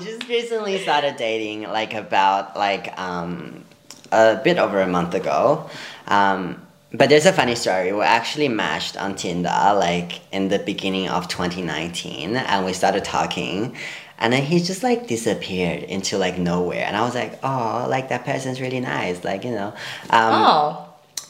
just 0.05 0.29
recently 0.29 0.79
started 0.79 1.17
dating, 1.17 1.63
like 1.63 1.95
about 1.95 2.57
like 2.57 2.87
um, 3.01 3.65
a 4.13 4.37
bit 4.45 4.59
over 4.59 4.81
a 4.81 4.87
month 4.87 5.15
ago. 5.15 5.69
Um, 6.07 6.61
but 6.93 7.09
there's 7.09 7.27
a 7.27 7.33
funny 7.33 7.55
story. 7.55 7.93
We 7.93 8.03
actually 8.03 8.49
matched 8.49 8.97
on 8.97 9.15
Tinder 9.15 9.49
like 9.77 10.21
in 10.33 10.49
the 10.49 10.59
beginning 10.59 11.09
of 11.09 11.29
2019, 11.29 12.37
and 12.37 12.65
we 12.67 12.73
started 12.73 13.05
talking. 13.05 13.77
And 14.19 14.33
then 14.35 14.43
he 14.43 14.59
just 14.61 14.83
like 14.83 15.07
disappeared 15.07 15.83
into 15.85 16.19
like 16.19 16.37
nowhere, 16.39 16.85
and 16.85 16.95
I 16.97 17.03
was 17.03 17.15
like, 17.15 17.39
"Oh, 17.43 17.87
like 17.89 18.11
that 18.11 18.25
person's 18.27 18.61
really 18.61 18.81
nice," 18.81 19.25
like 19.25 19.45
you 19.45 19.53
know. 19.53 19.69
Um, 20.11 20.33
Oh. 20.45 20.89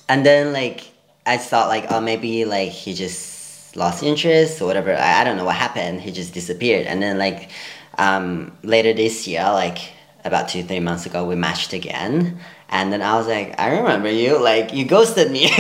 and 0.09 0.27
then 0.27 0.53
like 0.53 0.91
I 1.25 1.37
thought 1.37 1.69
like 1.69 1.87
oh 1.93 2.01
maybe 2.01 2.45
like 2.45 2.71
he 2.71 2.93
just 2.95 3.77
lost 3.77 4.03
interest 4.03 4.61
or 4.61 4.67
whatever. 4.67 4.93
I, 4.93 5.21
I 5.21 5.25
don't 5.25 5.37
know 5.37 5.45
what 5.45 5.55
happened. 5.55 6.01
He 6.01 6.11
just 6.11 6.35
disappeared. 6.35 6.87
And 6.89 7.01
then 7.01 7.17
like 7.19 7.51
um, 7.99 8.51
later 8.65 8.93
this 8.93 9.29
year, 9.29 9.45
like 9.53 9.79
about 10.25 10.49
two 10.49 10.65
three 10.65 10.81
months 10.81 11.07
ago, 11.07 11.25
we 11.25 11.37
matched 11.37 11.73
again. 11.73 12.41
And 12.71 12.93
then 12.93 13.03
I 13.03 13.17
was 13.17 13.27
like, 13.27 13.59
I 13.59 13.79
remember 13.79 14.09
you. 14.11 14.41
Like 14.41 14.73
you 14.73 14.85
ghosted 14.85 15.31
me. 15.31 15.45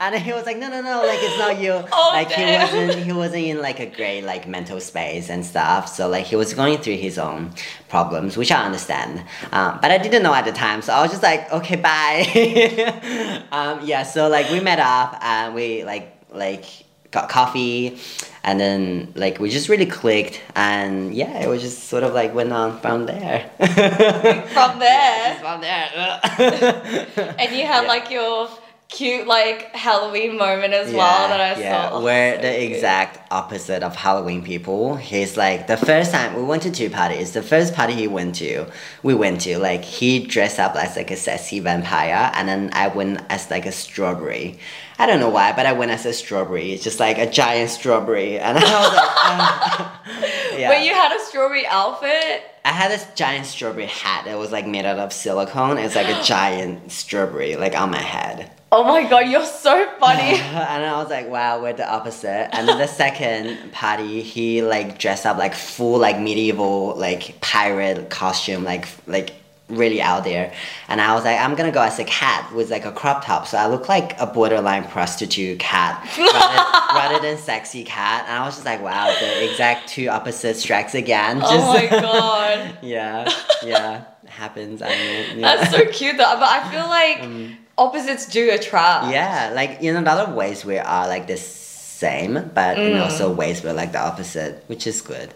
and 0.00 0.14
he 0.16 0.32
was 0.32 0.44
like, 0.46 0.58
No, 0.58 0.68
no, 0.68 0.82
no. 0.82 0.98
Like 1.06 1.20
it's 1.22 1.38
not 1.38 1.60
you. 1.60 1.72
Oh, 1.92 2.10
like 2.12 2.28
damn. 2.28 2.68
he 2.68 2.76
wasn't. 2.76 3.04
He 3.04 3.12
wasn't 3.12 3.44
in 3.44 3.62
like 3.62 3.78
a 3.78 3.86
great 3.86 4.22
like 4.22 4.48
mental 4.48 4.80
space 4.80 5.30
and 5.30 5.46
stuff. 5.46 5.88
So 5.88 6.08
like 6.08 6.26
he 6.26 6.34
was 6.34 6.54
going 6.54 6.78
through 6.78 6.96
his 6.96 7.18
own 7.18 7.52
problems, 7.88 8.36
which 8.36 8.50
I 8.50 8.64
understand. 8.64 9.24
Um, 9.52 9.78
but 9.80 9.92
I 9.92 9.98
didn't 9.98 10.24
know 10.24 10.34
at 10.34 10.44
the 10.44 10.52
time, 10.52 10.82
so 10.82 10.92
I 10.92 11.02
was 11.02 11.10
just 11.12 11.22
like, 11.22 11.50
okay, 11.52 11.76
bye. 11.76 13.44
um, 13.52 13.86
yeah. 13.86 14.02
So 14.02 14.28
like 14.28 14.50
we 14.50 14.58
met 14.58 14.80
up 14.80 15.18
and 15.22 15.54
we 15.54 15.84
like 15.84 16.14
like 16.32 16.64
got 17.10 17.28
coffee, 17.28 17.98
and 18.44 18.58
then 18.60 19.12
like 19.16 19.38
we 19.38 19.50
just 19.50 19.68
really 19.68 19.86
clicked, 19.86 20.40
and 20.54 21.14
yeah, 21.14 21.38
it 21.42 21.48
was 21.48 21.62
just 21.62 21.84
sort 21.88 22.02
of 22.02 22.12
like 22.14 22.34
went 22.34 22.52
on 22.52 22.78
from 22.80 23.06
there. 23.06 23.50
From 23.58 24.78
there. 24.78 25.28
Just 25.28 25.40
from 25.40 25.60
there. 25.60 26.20
And 27.38 27.52
you 27.56 27.66
had 27.66 27.82
Yeah. 27.82 27.88
like 27.88 28.10
your 28.10 28.48
cute 28.88 29.26
like 29.26 29.74
Halloween 29.74 30.38
moment 30.38 30.72
as 30.72 30.92
well 30.92 31.28
that 31.28 31.40
I 31.40 31.60
yeah, 31.60 31.90
saw. 31.90 31.98
Oh, 31.98 32.04
We're 32.04 32.36
so 32.36 32.42
the 32.42 32.58
cute. 32.58 32.72
exact 32.72 33.20
opposite 33.30 33.82
of 33.82 33.94
Halloween 33.94 34.42
people. 34.42 34.96
He's 34.96 35.36
like 35.36 35.66
the 35.66 35.76
first 35.76 36.10
time 36.10 36.34
we 36.34 36.42
went 36.42 36.62
to 36.62 36.70
two 36.70 36.88
parties. 36.88 37.32
The 37.32 37.42
first 37.42 37.74
party 37.74 37.92
he 37.92 38.08
went 38.08 38.36
to, 38.36 38.66
we 39.02 39.14
went 39.14 39.42
to 39.42 39.58
like 39.58 39.84
he 39.84 40.20
dressed 40.26 40.58
up 40.58 40.74
as 40.74 40.96
like 40.96 41.10
a 41.10 41.16
sassy 41.16 41.60
vampire, 41.60 42.30
and 42.34 42.48
then 42.48 42.70
I 42.72 42.88
went 42.88 43.20
as 43.28 43.50
like 43.50 43.66
a 43.66 43.72
strawberry. 43.72 44.58
I 44.98 45.06
don't 45.06 45.20
know 45.20 45.30
why, 45.30 45.52
but 45.52 45.66
I 45.66 45.72
went 45.74 45.90
as 45.92 46.06
a 46.06 46.12
strawberry. 46.12 46.72
It's 46.72 46.82
just 46.82 46.98
like 46.98 47.18
a 47.18 47.30
giant 47.30 47.70
strawberry, 47.70 48.38
and 48.38 48.58
I 48.58 48.62
was 48.62 48.70
like, 48.70 49.02
ah. 49.04 50.02
yeah. 50.56 50.70
But 50.70 50.84
you 50.84 50.94
had 50.94 51.14
a 51.14 51.20
strawberry 51.24 51.66
outfit. 51.66 52.42
I 52.68 52.72
had 52.72 52.90
this 52.90 53.06
giant 53.14 53.46
strawberry 53.46 53.86
hat 53.86 54.26
that 54.26 54.38
was 54.38 54.52
like 54.52 54.66
made 54.66 54.84
out 54.84 54.98
of 54.98 55.10
silicone. 55.10 55.78
It's 55.78 55.94
like 55.94 56.06
a 56.06 56.22
giant 56.22 56.92
strawberry 56.92 57.56
like 57.56 57.74
on 57.74 57.90
my 57.90 58.02
head. 58.02 58.50
Oh 58.70 58.84
my 58.84 59.08
god, 59.08 59.20
you're 59.20 59.46
so 59.46 59.88
funny. 59.98 60.38
and 60.38 60.84
I 60.84 60.98
was 60.98 61.08
like, 61.08 61.30
wow, 61.30 61.62
we're 61.62 61.72
the 61.72 61.90
opposite. 61.90 62.54
And 62.54 62.68
then 62.68 62.76
the 62.76 62.86
second 63.02 63.72
party, 63.72 64.20
he 64.20 64.60
like 64.60 64.98
dressed 64.98 65.24
up 65.24 65.38
like 65.38 65.54
full 65.54 65.98
like 65.98 66.20
medieval 66.20 66.94
like 66.94 67.40
pirate 67.40 68.10
costume, 68.10 68.64
like 68.64 68.86
like 69.06 69.32
really 69.68 70.00
out 70.00 70.24
there. 70.24 70.52
And 70.88 71.00
I 71.00 71.14
was 71.14 71.24
like, 71.24 71.38
I'm 71.38 71.54
gonna 71.54 71.70
go 71.70 71.82
as 71.82 71.98
a 71.98 72.04
cat 72.04 72.50
with 72.54 72.70
like 72.70 72.84
a 72.86 72.92
crop 72.92 73.24
top. 73.24 73.46
So 73.46 73.58
I 73.58 73.66
look 73.66 73.88
like 73.88 74.18
a 74.20 74.26
borderline 74.26 74.84
prostitute 74.84 75.58
cat 75.58 76.02
rather, 76.18 76.98
rather 76.98 77.20
than 77.20 77.36
sexy 77.38 77.84
cat. 77.84 78.24
And 78.28 78.38
I 78.38 78.44
was 78.46 78.54
just 78.54 78.64
like, 78.64 78.82
wow, 78.82 79.14
the 79.20 79.50
exact 79.50 79.88
two 79.88 80.08
opposites 80.08 80.60
strikes 80.60 80.94
again. 80.94 81.40
Just, 81.40 81.52
oh 81.52 81.72
my 81.74 81.86
god. 81.90 82.78
yeah, 82.82 83.30
yeah, 83.62 84.04
happens. 84.26 84.80
I 84.82 84.88
mean, 84.88 85.40
yeah. 85.40 85.56
That's 85.56 85.70
so 85.70 85.84
cute 85.86 86.16
though. 86.16 86.36
But 86.38 86.48
I 86.48 86.70
feel 86.70 86.86
like 86.88 87.58
opposites 87.76 88.26
do 88.26 88.50
attract. 88.50 89.12
Yeah, 89.12 89.52
like 89.54 89.82
in 89.82 89.96
a 89.96 90.00
lot 90.00 90.26
of 90.28 90.34
ways 90.34 90.64
we 90.64 90.78
are 90.78 91.06
like 91.06 91.26
the 91.26 91.36
same, 91.36 92.50
but 92.54 92.78
in 92.78 92.92
Mm. 92.94 93.02
also 93.04 93.30
ways 93.32 93.62
we're 93.62 93.72
like 93.72 93.92
the 93.92 94.00
opposite, 94.00 94.64
which 94.68 94.86
is 94.86 95.00
good. 95.02 95.34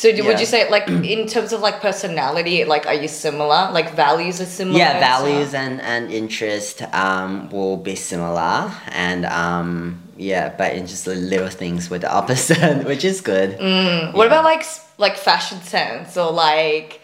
So 0.00 0.10
do, 0.16 0.24
would 0.24 0.40
you 0.40 0.46
say 0.46 0.70
like 0.70 0.88
in 0.88 1.26
terms 1.26 1.52
of 1.52 1.60
like 1.60 1.82
personality, 1.82 2.64
like 2.64 2.86
are 2.86 2.94
you 2.94 3.06
similar? 3.06 3.70
Like 3.70 3.94
values 3.94 4.40
are 4.40 4.46
similar? 4.46 4.78
Yeah, 4.78 4.98
values 4.98 5.50
stuff? 5.50 5.60
and 5.60 5.80
and 5.82 6.10
interest 6.10 6.80
um 6.94 7.50
will 7.50 7.76
be 7.76 7.96
similar, 7.96 8.72
and 8.92 9.26
um 9.26 10.00
yeah, 10.16 10.54
but 10.56 10.72
in 10.72 10.86
just 10.86 11.06
little 11.06 11.50
things 11.50 11.90
with 11.90 12.00
the 12.00 12.10
opposite, 12.10 12.86
which 12.90 13.04
is 13.04 13.20
good. 13.20 13.58
Mm. 13.58 14.14
What 14.14 14.26
about 14.26 14.44
like 14.44 14.64
like 14.96 15.16
fashion 15.18 15.60
sense 15.60 16.16
or 16.16 16.32
like 16.32 17.02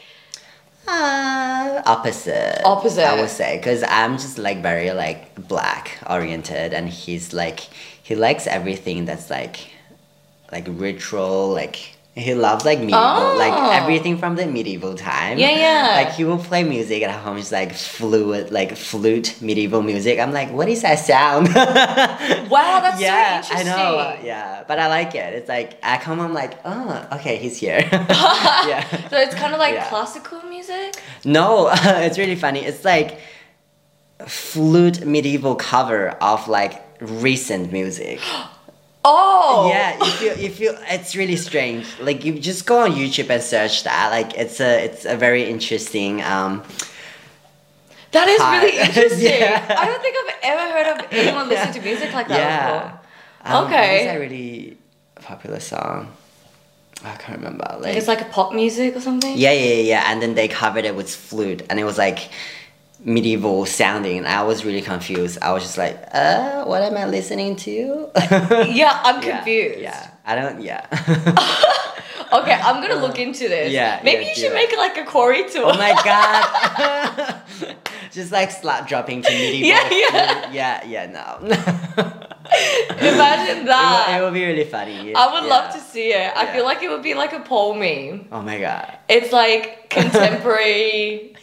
Uh, 0.88 1.82
opposite. 1.84 2.62
Opposite. 2.64 3.04
I 3.04 3.20
would 3.20 3.28
say, 3.28 3.58
because 3.58 3.82
I'm 3.88 4.16
just 4.16 4.38
like 4.38 4.62
very 4.62 4.92
like 4.92 5.34
black 5.48 5.98
oriented, 6.08 6.72
and 6.72 6.88
he's 6.88 7.34
like 7.34 7.60
he 8.02 8.14
likes 8.14 8.46
everything 8.46 9.04
that's 9.04 9.28
like 9.28 9.56
like 10.50 10.64
ritual, 10.68 11.50
like 11.52 11.95
he 12.18 12.32
loves 12.32 12.64
like 12.64 12.78
medieval, 12.78 12.98
Oh. 13.02 13.36
like 13.36 13.52
everything 13.82 14.16
from 14.16 14.36
the 14.36 14.46
medieval 14.46 14.94
time. 14.94 15.36
Yeah, 15.38 15.50
yeah. 15.50 15.96
Like 16.02 16.12
he 16.14 16.24
will 16.24 16.38
play 16.38 16.64
music 16.64 17.02
at 17.02 17.10
home, 17.10 17.36
it's 17.36 17.52
like 17.52 17.74
fluid, 17.74 18.50
like 18.50 18.74
flute 18.74 19.36
medieval 19.42 19.82
music. 19.82 20.18
I'm 20.18 20.32
like, 20.32 20.50
what 20.50 20.66
is 20.68 20.80
that 20.80 20.98
sound? 20.98 21.48
Wow, 22.48 22.80
that's 22.80 22.98
so 22.98 23.04
yeah, 23.04 23.42
I 23.50 23.62
know. 23.64 24.16
Yeah, 24.24 24.64
but 24.66 24.78
I 24.78 24.86
like 24.88 25.14
it. 25.14 25.34
It's 25.34 25.48
like 25.48 25.78
I 25.82 25.98
come 25.98 26.18
home 26.18 26.28
I'm 26.28 26.34
like, 26.34 26.58
oh, 26.64 27.06
okay, 27.12 27.36
he's 27.36 27.58
here. 27.58 27.80
yeah. 27.92 28.82
so 29.10 29.18
it's 29.18 29.34
kind 29.34 29.52
of 29.52 29.58
like 29.58 29.74
Yeah. 29.74 29.88
classical 29.90 30.40
music. 30.44 30.96
No, 31.24 31.68
it's 32.06 32.16
really 32.18 32.36
funny. 32.36 32.60
It's 32.64 32.82
like 32.84 33.20
flute 34.26 35.04
medieval 35.04 35.54
cover 35.54 36.10
of 36.22 36.48
like 36.48 36.82
recent 37.00 37.72
music. 37.72 38.20
Oh. 39.08 39.68
Yeah, 39.70 39.96
if 40.00 40.20
you 40.20 40.30
if 40.30 40.40
you 40.42 40.50
feel 40.50 40.78
it's 40.88 41.14
really 41.14 41.36
strange. 41.36 41.86
Like 42.00 42.24
you 42.24 42.38
just 42.40 42.66
go 42.66 42.80
on 42.80 42.92
YouTube 42.92 43.30
and 43.30 43.40
search 43.42 43.84
that. 43.84 44.10
Like 44.10 44.34
it's 44.36 44.60
a 44.60 44.84
it's 44.84 45.04
a 45.04 45.16
very 45.16 45.44
interesting 45.44 46.22
um 46.22 46.64
That 48.10 48.28
is 48.28 48.40
Hi. 48.40 48.62
really 48.64 48.78
interesting. 48.86 49.40
Yeah. 49.40 49.76
I 49.78 49.84
don't 49.86 50.02
think 50.02 50.16
I've 50.20 50.34
ever 50.42 50.72
heard 50.72 50.88
of 50.98 51.06
anyone 51.12 51.48
listening 51.48 51.74
to 51.74 51.80
music 51.82 52.12
like 52.12 52.28
that 52.28 52.38
yeah. 52.38 52.66
before. 52.66 53.00
Um, 53.44 53.64
Okay. 53.66 53.88
What 53.88 53.96
was 53.98 54.06
that 54.06 54.20
really 54.20 54.76
popular 55.22 55.60
song? 55.60 56.12
I 57.04 57.14
can't 57.16 57.38
remember. 57.38 57.76
Like 57.78 57.94
it's 57.96 58.08
like 58.08 58.22
a 58.22 58.24
pop 58.36 58.52
music 58.54 58.96
or 58.96 59.00
something. 59.00 59.36
Yeah, 59.36 59.52
yeah, 59.52 59.74
yeah, 59.74 59.82
yeah. 59.82 60.02
And 60.10 60.20
then 60.20 60.34
they 60.34 60.48
covered 60.48 60.84
it 60.84 60.96
with 60.96 61.14
flute, 61.14 61.62
and 61.68 61.78
it 61.78 61.84
was 61.84 61.98
like 61.98 62.30
medieval 63.04 63.66
sounding. 63.66 64.18
And 64.18 64.26
I 64.28 64.42
was 64.42 64.64
really 64.64 64.82
confused. 64.82 65.38
I 65.42 65.52
was 65.52 65.62
just 65.62 65.78
like, 65.78 65.96
uh, 66.12 66.64
what 66.64 66.82
am 66.82 66.96
I 66.96 67.04
listening 67.06 67.56
to? 67.56 68.08
Yeah, 68.72 69.00
I'm 69.04 69.20
confused. 69.22 69.80
Yeah, 69.80 70.10
I 70.24 70.34
don't. 70.34 70.60
Yeah. 70.62 70.86
Okay, 72.32 72.52
I'm 72.54 72.82
gonna 72.82 73.00
look 73.00 73.20
into 73.20 73.48
this. 73.48 73.70
yeah, 73.72 74.00
Maybe 74.02 74.24
yeah, 74.24 74.28
you 74.30 74.34
should 74.34 74.48
do 74.48 74.54
make 74.54 74.76
like 74.76 74.96
a 74.96 75.04
choreo 75.04 75.48
to. 75.52 75.62
oh 75.62 75.78
my 75.78 75.92
god. 76.04 77.40
just 78.10 78.32
like 78.32 78.50
slap 78.50 78.88
dropping 78.88 79.22
to 79.22 79.30
medieval. 79.30 79.68
Yeah, 79.68 79.88
yeah. 79.92 80.50
yeah, 80.50 80.84
yeah. 80.86 81.06
No. 81.06 81.38
Imagine 82.98 83.58
It 83.58 83.60
will, 83.60 83.66
that. 83.66 84.18
it 84.18 84.24
will 84.24 84.32
be 84.32 84.44
really 84.44 84.64
funny. 84.64 85.14
I 85.14 85.32
would 85.34 85.44
love 85.48 85.72
to 85.74 85.78
see 85.80 86.08
it. 86.12 86.36
I 86.36 86.44
Yeah. 86.44 86.52
feel 86.52 86.64
like 86.64 86.82
it 86.82 86.88
would 86.90 87.02
be 87.02 87.14
like 87.14 87.32
a 87.32 87.40
pole 87.40 87.74
meme. 87.74 88.26
Oh 88.32 88.42
my 88.42 88.58
god. 88.58 88.98
It's 89.08 89.32
like 89.32 89.88
contemporary, 89.90 91.36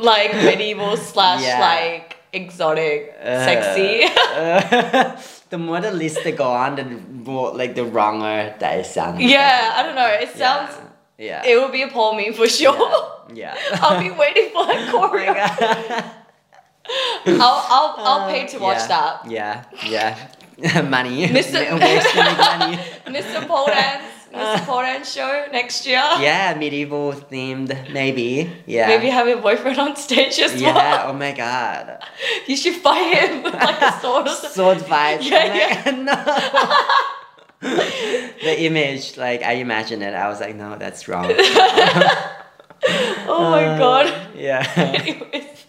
like 0.00 0.34
medieval 0.34 0.96
slash 0.96 1.42
Yeah. 1.42 1.60
like 1.60 2.16
exotic, 2.32 3.14
Uh, 3.22 3.44
sexy. 3.44 4.04
uh, 4.36 5.16
the 5.50 5.58
more 5.58 5.80
the 5.80 5.90
list 5.92 6.22
they 6.24 6.32
go 6.32 6.48
on, 6.50 6.76
the 6.76 6.84
more 6.84 7.52
like 7.52 7.74
the 7.74 7.84
wronger 7.84 8.54
that 8.58 8.78
it 8.78 8.86
sounds. 8.86 9.20
yeah, 9.20 9.74
I 9.76 9.82
don't 9.82 9.94
know. 9.94 10.06
It 10.06 10.30
sounds. 10.36 10.72
Yeah. 11.18 11.42
It 11.44 11.56
will 11.60 11.68
be 11.70 11.82
a 11.82 11.88
pole 11.88 12.14
meme 12.14 12.32
for 12.34 12.48
sure. 12.48 12.76
Yeah. 13.32 13.54
I'll 13.74 14.00
be 14.02 14.10
waiting 14.10 14.50
for 14.50 14.66
Oh 14.66 14.88
choreo. 14.90 15.30
god. 15.34 16.04
I'll 17.38 17.60
I'll 17.70 17.94
I'll 17.98 18.30
pay 18.30 18.46
to 18.48 18.58
watch 18.58 18.78
yeah. 18.82 18.88
that. 18.88 19.30
Yeah, 19.30 19.64
yeah. 19.86 20.82
money. 20.82 21.28
Mr. 21.28 21.62
Mr. 23.06 23.46
Pole 23.46 23.66
Dance, 23.66 24.19
Mr. 24.32 24.64
Pole 24.64 25.02
show 25.04 25.46
next 25.52 25.86
year. 25.86 26.02
Yeah, 26.20 26.54
medieval 26.58 27.12
themed, 27.12 27.70
maybe. 27.92 28.50
Yeah. 28.66 28.86
Maybe 28.86 29.08
have 29.10 29.26
your 29.28 29.40
boyfriend 29.40 29.78
on 29.78 29.96
stage 29.96 30.38
as 30.38 30.60
Yeah, 30.60 30.74
well. 30.74 31.10
oh 31.10 31.12
my 31.14 31.32
god. 31.32 31.98
You 32.46 32.56
should 32.56 32.74
fight 32.76 33.14
him 33.18 33.42
with 33.42 33.54
like 33.68 33.80
a 33.82 33.92
sword 34.00 34.26
or 34.26 34.30
something. 34.30 34.50
Sword 34.50 34.80
fight. 34.82 35.22
Yeah, 35.22 35.50
oh 35.50 35.54
yeah. 35.60 35.90
No. 37.62 37.76
the 38.42 38.62
image, 38.64 39.16
like 39.16 39.42
I 39.42 39.52
imagine 39.54 40.02
it, 40.02 40.14
I 40.14 40.28
was 40.28 40.40
like, 40.40 40.54
no, 40.56 40.76
that's 40.78 41.06
wrong. 41.08 41.26
Oh 43.28 43.50
my 43.50 43.64
Uh, 43.66 43.78
god. 43.78 44.06
Yeah. 44.34 44.64
Anyways, 44.76 45.66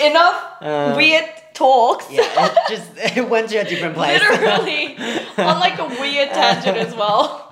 enough 0.00 0.42
Uh, 0.60 0.94
weird 0.96 1.28
talks. 1.54 2.10
yeah, 2.10 2.22
it 2.46 2.58
just 2.68 2.90
it 3.16 3.28
went 3.28 3.50
to 3.50 3.56
a 3.58 3.64
different 3.64 3.94
place. 3.94 4.20
Literally 4.20 4.96
on 5.38 5.60
like 5.60 5.78
a 5.78 5.86
weird 6.00 6.30
tangent 6.30 6.76
as 6.76 6.94
well. 6.94 7.50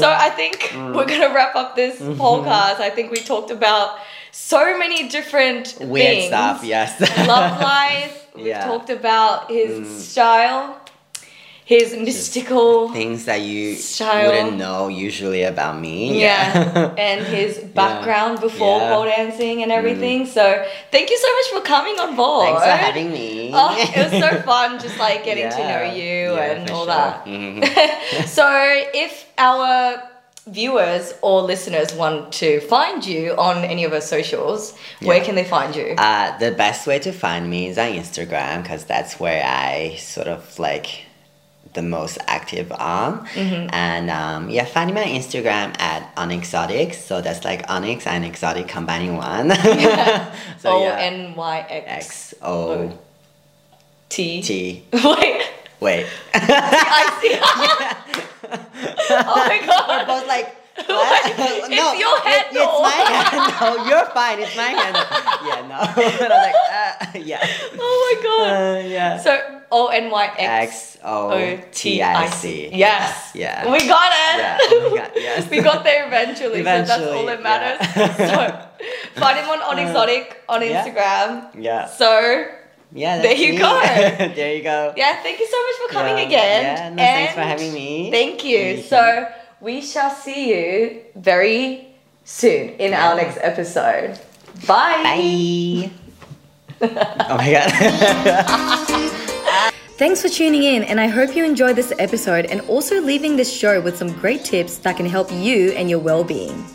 So 0.00 0.08
I 0.10 0.30
think 0.30 0.70
we're 0.94 1.06
gonna 1.06 1.32
wrap 1.34 1.54
up 1.56 1.76
this 1.76 2.00
Mm-hmm. 2.00 2.20
podcast. 2.20 2.80
I 2.80 2.90
think 2.90 3.10
we 3.10 3.18
talked 3.18 3.50
about 3.50 3.98
so 4.32 4.78
many 4.78 5.08
different 5.08 5.76
weird 5.80 6.06
things. 6.06 6.26
stuff, 6.26 6.64
yes. 6.64 7.00
Love 7.26 7.60
life. 7.60 8.26
We've 8.34 8.46
Yeah. 8.46 8.64
talked 8.66 8.90
about 8.90 9.50
his 9.50 9.86
Mm. 9.86 9.98
style, 10.00 10.76
his 11.66 11.96
mystical. 11.96 12.90
Things 12.90 13.24
that 13.24 13.40
you 13.40 13.74
Style. 13.76 14.26
wouldn't 14.30 14.58
know 14.58 14.88
usually 14.88 15.44
about 15.44 15.80
me. 15.80 16.20
Yeah, 16.20 16.94
and 16.98 17.24
his 17.38 17.58
background 17.58 18.40
before 18.40 18.78
Yeah. 18.80 18.86
Mm. 18.90 18.92
pole 18.94 19.04
dancing 19.06 19.62
and 19.62 19.72
everything. 19.72 20.26
So 20.26 20.44
thank 20.90 21.08
you 21.10 21.18
so 21.18 21.28
much 21.36 21.46
for 21.62 21.66
coming 21.66 21.98
on 21.98 22.16
board. 22.16 22.46
Thanks 22.48 22.62
for 22.64 22.70
having 22.88 23.10
me. 23.12 23.50
Oh, 23.54 23.74
it 23.78 23.96
was 23.96 24.20
so 24.20 24.42
fun, 24.42 24.78
just 24.80 24.98
like 24.98 25.24
getting 25.24 25.48
to 25.50 25.58
know 25.58 25.82
you 25.94 26.34
Yeah, 26.34 26.52
and 26.52 26.70
all 26.70 26.84
sure. 26.84 26.94
that. 26.94 27.24
Mhm. 27.24 28.26
so 28.38 28.46
if 28.92 29.24
our 29.38 30.02
viewers 30.46 31.14
or 31.22 31.40
listeners 31.40 31.94
want 31.94 32.30
to 32.34 32.60
find 32.68 33.06
you 33.06 33.32
on 33.38 33.64
any 33.64 33.84
of 33.84 33.92
our 33.94 34.00
socials, 34.02 34.74
where 35.00 35.24
can 35.24 35.34
they 35.36 35.44
find 35.44 35.74
you? 35.74 35.94
Uh, 35.96 36.36
the 36.38 36.50
best 36.52 36.86
way 36.86 36.98
to 36.98 37.12
find 37.12 37.48
me 37.48 37.68
is 37.68 37.78
on 37.78 37.90
Instagram 37.92 38.62
because 38.62 38.84
that's 38.84 39.18
where 39.18 39.42
I 39.42 39.96
sort 39.96 40.26
of 40.28 40.58
like 40.58 41.03
the 41.74 41.82
most 41.82 42.18
active 42.26 42.72
on. 42.72 43.26
Mm-hmm. 43.26 43.68
And 43.72 44.10
um, 44.10 44.48
yeah, 44.50 44.64
find 44.64 44.94
me 44.94 45.00
on 45.02 45.08
Instagram 45.08 45.78
at 45.80 46.14
Onyxotic. 46.16 46.94
So 46.94 47.20
that's 47.20 47.44
like 47.44 47.68
Onyx 47.68 48.06
and 48.06 48.24
Exotic 48.24 48.68
combining 48.68 49.16
one. 49.16 49.50
so 50.58 50.70
O. 50.70 50.84
N 50.88 51.34
Y 51.34 51.66
X 51.68 52.32
X 52.32 52.34
O 52.42 52.98
T. 54.08 54.42
T. 54.42 54.84
Wait, 54.92 55.42
Wait. 55.80 56.06
I 56.34 57.18
see. 57.20 57.34
oh 59.10 59.46
my 59.48 59.66
god. 59.66 59.88
We're 59.88 60.06
both 60.06 60.26
like. 60.28 60.56
What? 60.86 61.22
It's 61.26 61.68
no, 61.68 61.92
your 61.92 62.18
it- 62.26 62.46
it's 62.50 62.80
my 62.82 62.98
handle. 63.06 63.86
You're 63.86 64.06
fine. 64.06 64.40
It's 64.40 64.56
my 64.56 64.70
handle. 64.74 65.06
Yeah, 65.46 65.68
no. 65.68 65.78
I 65.78 65.94
was 65.96 67.14
like, 67.14 67.14
uh, 67.14 67.18
yeah. 67.24 67.46
Oh 67.78 67.94
my 68.04 68.22
god. 68.22 68.50
Uh, 68.50 68.88
yeah. 68.88 69.18
So 69.18 69.62
O 69.70 69.88
N 69.88 70.10
Y 70.10 70.26
X 70.38 70.98
O 71.04 71.58
T 71.72 72.02
I 72.02 72.28
C. 72.30 72.70
Yes. 72.72 73.30
Yeah. 73.34 73.70
We 73.70 73.78
got 73.86 74.10
it. 74.12 74.38
Yeah. 74.38 74.58
Oh 74.62 74.90
my 74.90 74.96
god. 74.98 75.10
Yes. 75.16 75.50
we 75.50 75.60
got 75.60 75.84
there 75.84 76.06
eventually, 76.06 76.58
so 76.58 76.64
that's 76.64 76.90
all 76.90 77.26
that 77.26 77.42
matters. 77.42 77.78
yeah. 77.96 78.16
so 79.14 79.20
find 79.20 79.38
him 79.38 79.48
on 79.48 79.60
Onyxotic 79.76 80.34
on 80.48 80.62
yeah. 80.62 80.84
Instagram. 80.84 81.48
Yeah. 81.62 81.86
So 81.86 82.46
Yeah. 82.92 83.18
There 83.22 83.34
you 83.34 83.52
me. 83.52 83.58
go. 83.58 83.80
there 84.38 84.54
you 84.56 84.62
go. 84.62 84.92
yeah, 84.96 85.20
thank 85.22 85.38
you 85.40 85.48
so 85.48 85.58
much 85.66 85.76
for 85.82 85.88
coming 85.94 86.16
Yeah. 86.18 86.26
again. 86.26 86.62
Yeah. 86.62 86.88
No, 86.90 86.96
thanks 86.96 87.34
for 87.34 87.40
having 87.40 87.72
me. 87.74 88.10
Thank 88.10 88.44
you. 88.44 88.58
Mhm. 88.78 88.88
So 88.88 89.26
We 89.60 89.80
shall 89.80 90.10
see 90.10 90.50
you 90.52 91.00
very 91.16 91.88
soon 92.24 92.76
in 92.78 92.92
our 92.92 93.14
next 93.16 93.38
episode. 93.40 94.18
Bye. 94.66 95.02
Bye. 95.08 95.90
oh 96.84 97.36
my 97.40 97.48
god. 97.50 99.10
Thanks 99.96 100.20
for 100.20 100.28
tuning 100.28 100.64
in, 100.64 100.82
and 100.82 100.98
I 100.98 101.06
hope 101.06 101.36
you 101.36 101.44
enjoyed 101.44 101.76
this 101.76 101.92
episode 102.00 102.46
and 102.46 102.62
also 102.62 103.00
leaving 103.00 103.36
this 103.36 103.52
show 103.56 103.80
with 103.80 103.96
some 103.96 104.12
great 104.14 104.44
tips 104.44 104.78
that 104.78 104.96
can 104.96 105.06
help 105.06 105.30
you 105.30 105.70
and 105.70 105.88
your 105.88 106.00
well 106.00 106.24
being. 106.24 106.66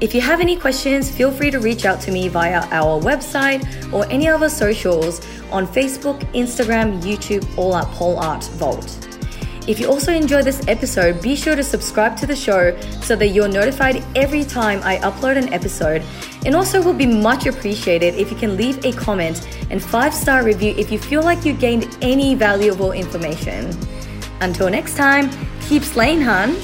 If 0.00 0.14
you 0.14 0.22
have 0.22 0.40
any 0.40 0.56
questions, 0.56 1.10
feel 1.10 1.30
free 1.30 1.50
to 1.50 1.58
reach 1.60 1.84
out 1.84 2.00
to 2.00 2.10
me 2.10 2.28
via 2.28 2.66
our 2.70 2.98
website 3.02 3.92
or 3.92 4.06
any 4.10 4.28
other 4.28 4.48
socials 4.48 5.20
on 5.52 5.66
Facebook, 5.66 6.20
Instagram, 6.32 7.02
YouTube, 7.02 7.46
all 7.58 7.76
at 7.76 7.84
Pole 7.88 8.16
Art 8.18 8.44
Vault. 8.44 9.07
If 9.68 9.78
you 9.78 9.86
also 9.86 10.14
enjoyed 10.14 10.46
this 10.46 10.66
episode, 10.66 11.20
be 11.20 11.36
sure 11.36 11.54
to 11.54 11.62
subscribe 11.62 12.16
to 12.16 12.26
the 12.26 12.34
show 12.34 12.74
so 13.02 13.14
that 13.16 13.28
you're 13.28 13.48
notified 13.48 14.02
every 14.16 14.42
time 14.42 14.80
I 14.82 14.96
upload 15.00 15.36
an 15.36 15.52
episode. 15.52 16.02
And 16.46 16.56
also 16.56 16.82
will 16.82 16.94
be 16.94 17.04
much 17.04 17.44
appreciated 17.44 18.14
if 18.14 18.30
you 18.30 18.36
can 18.38 18.56
leave 18.56 18.82
a 18.86 18.92
comment 18.92 19.46
and 19.68 19.82
five 19.82 20.14
star 20.14 20.42
review 20.42 20.74
if 20.78 20.90
you 20.90 20.98
feel 20.98 21.22
like 21.22 21.44
you 21.44 21.52
gained 21.52 21.98
any 22.00 22.34
valuable 22.34 22.92
information. 22.92 23.76
Until 24.40 24.70
next 24.70 24.96
time, 24.96 25.28
keep 25.68 25.82
slaying, 25.82 26.22
hun. 26.22 26.56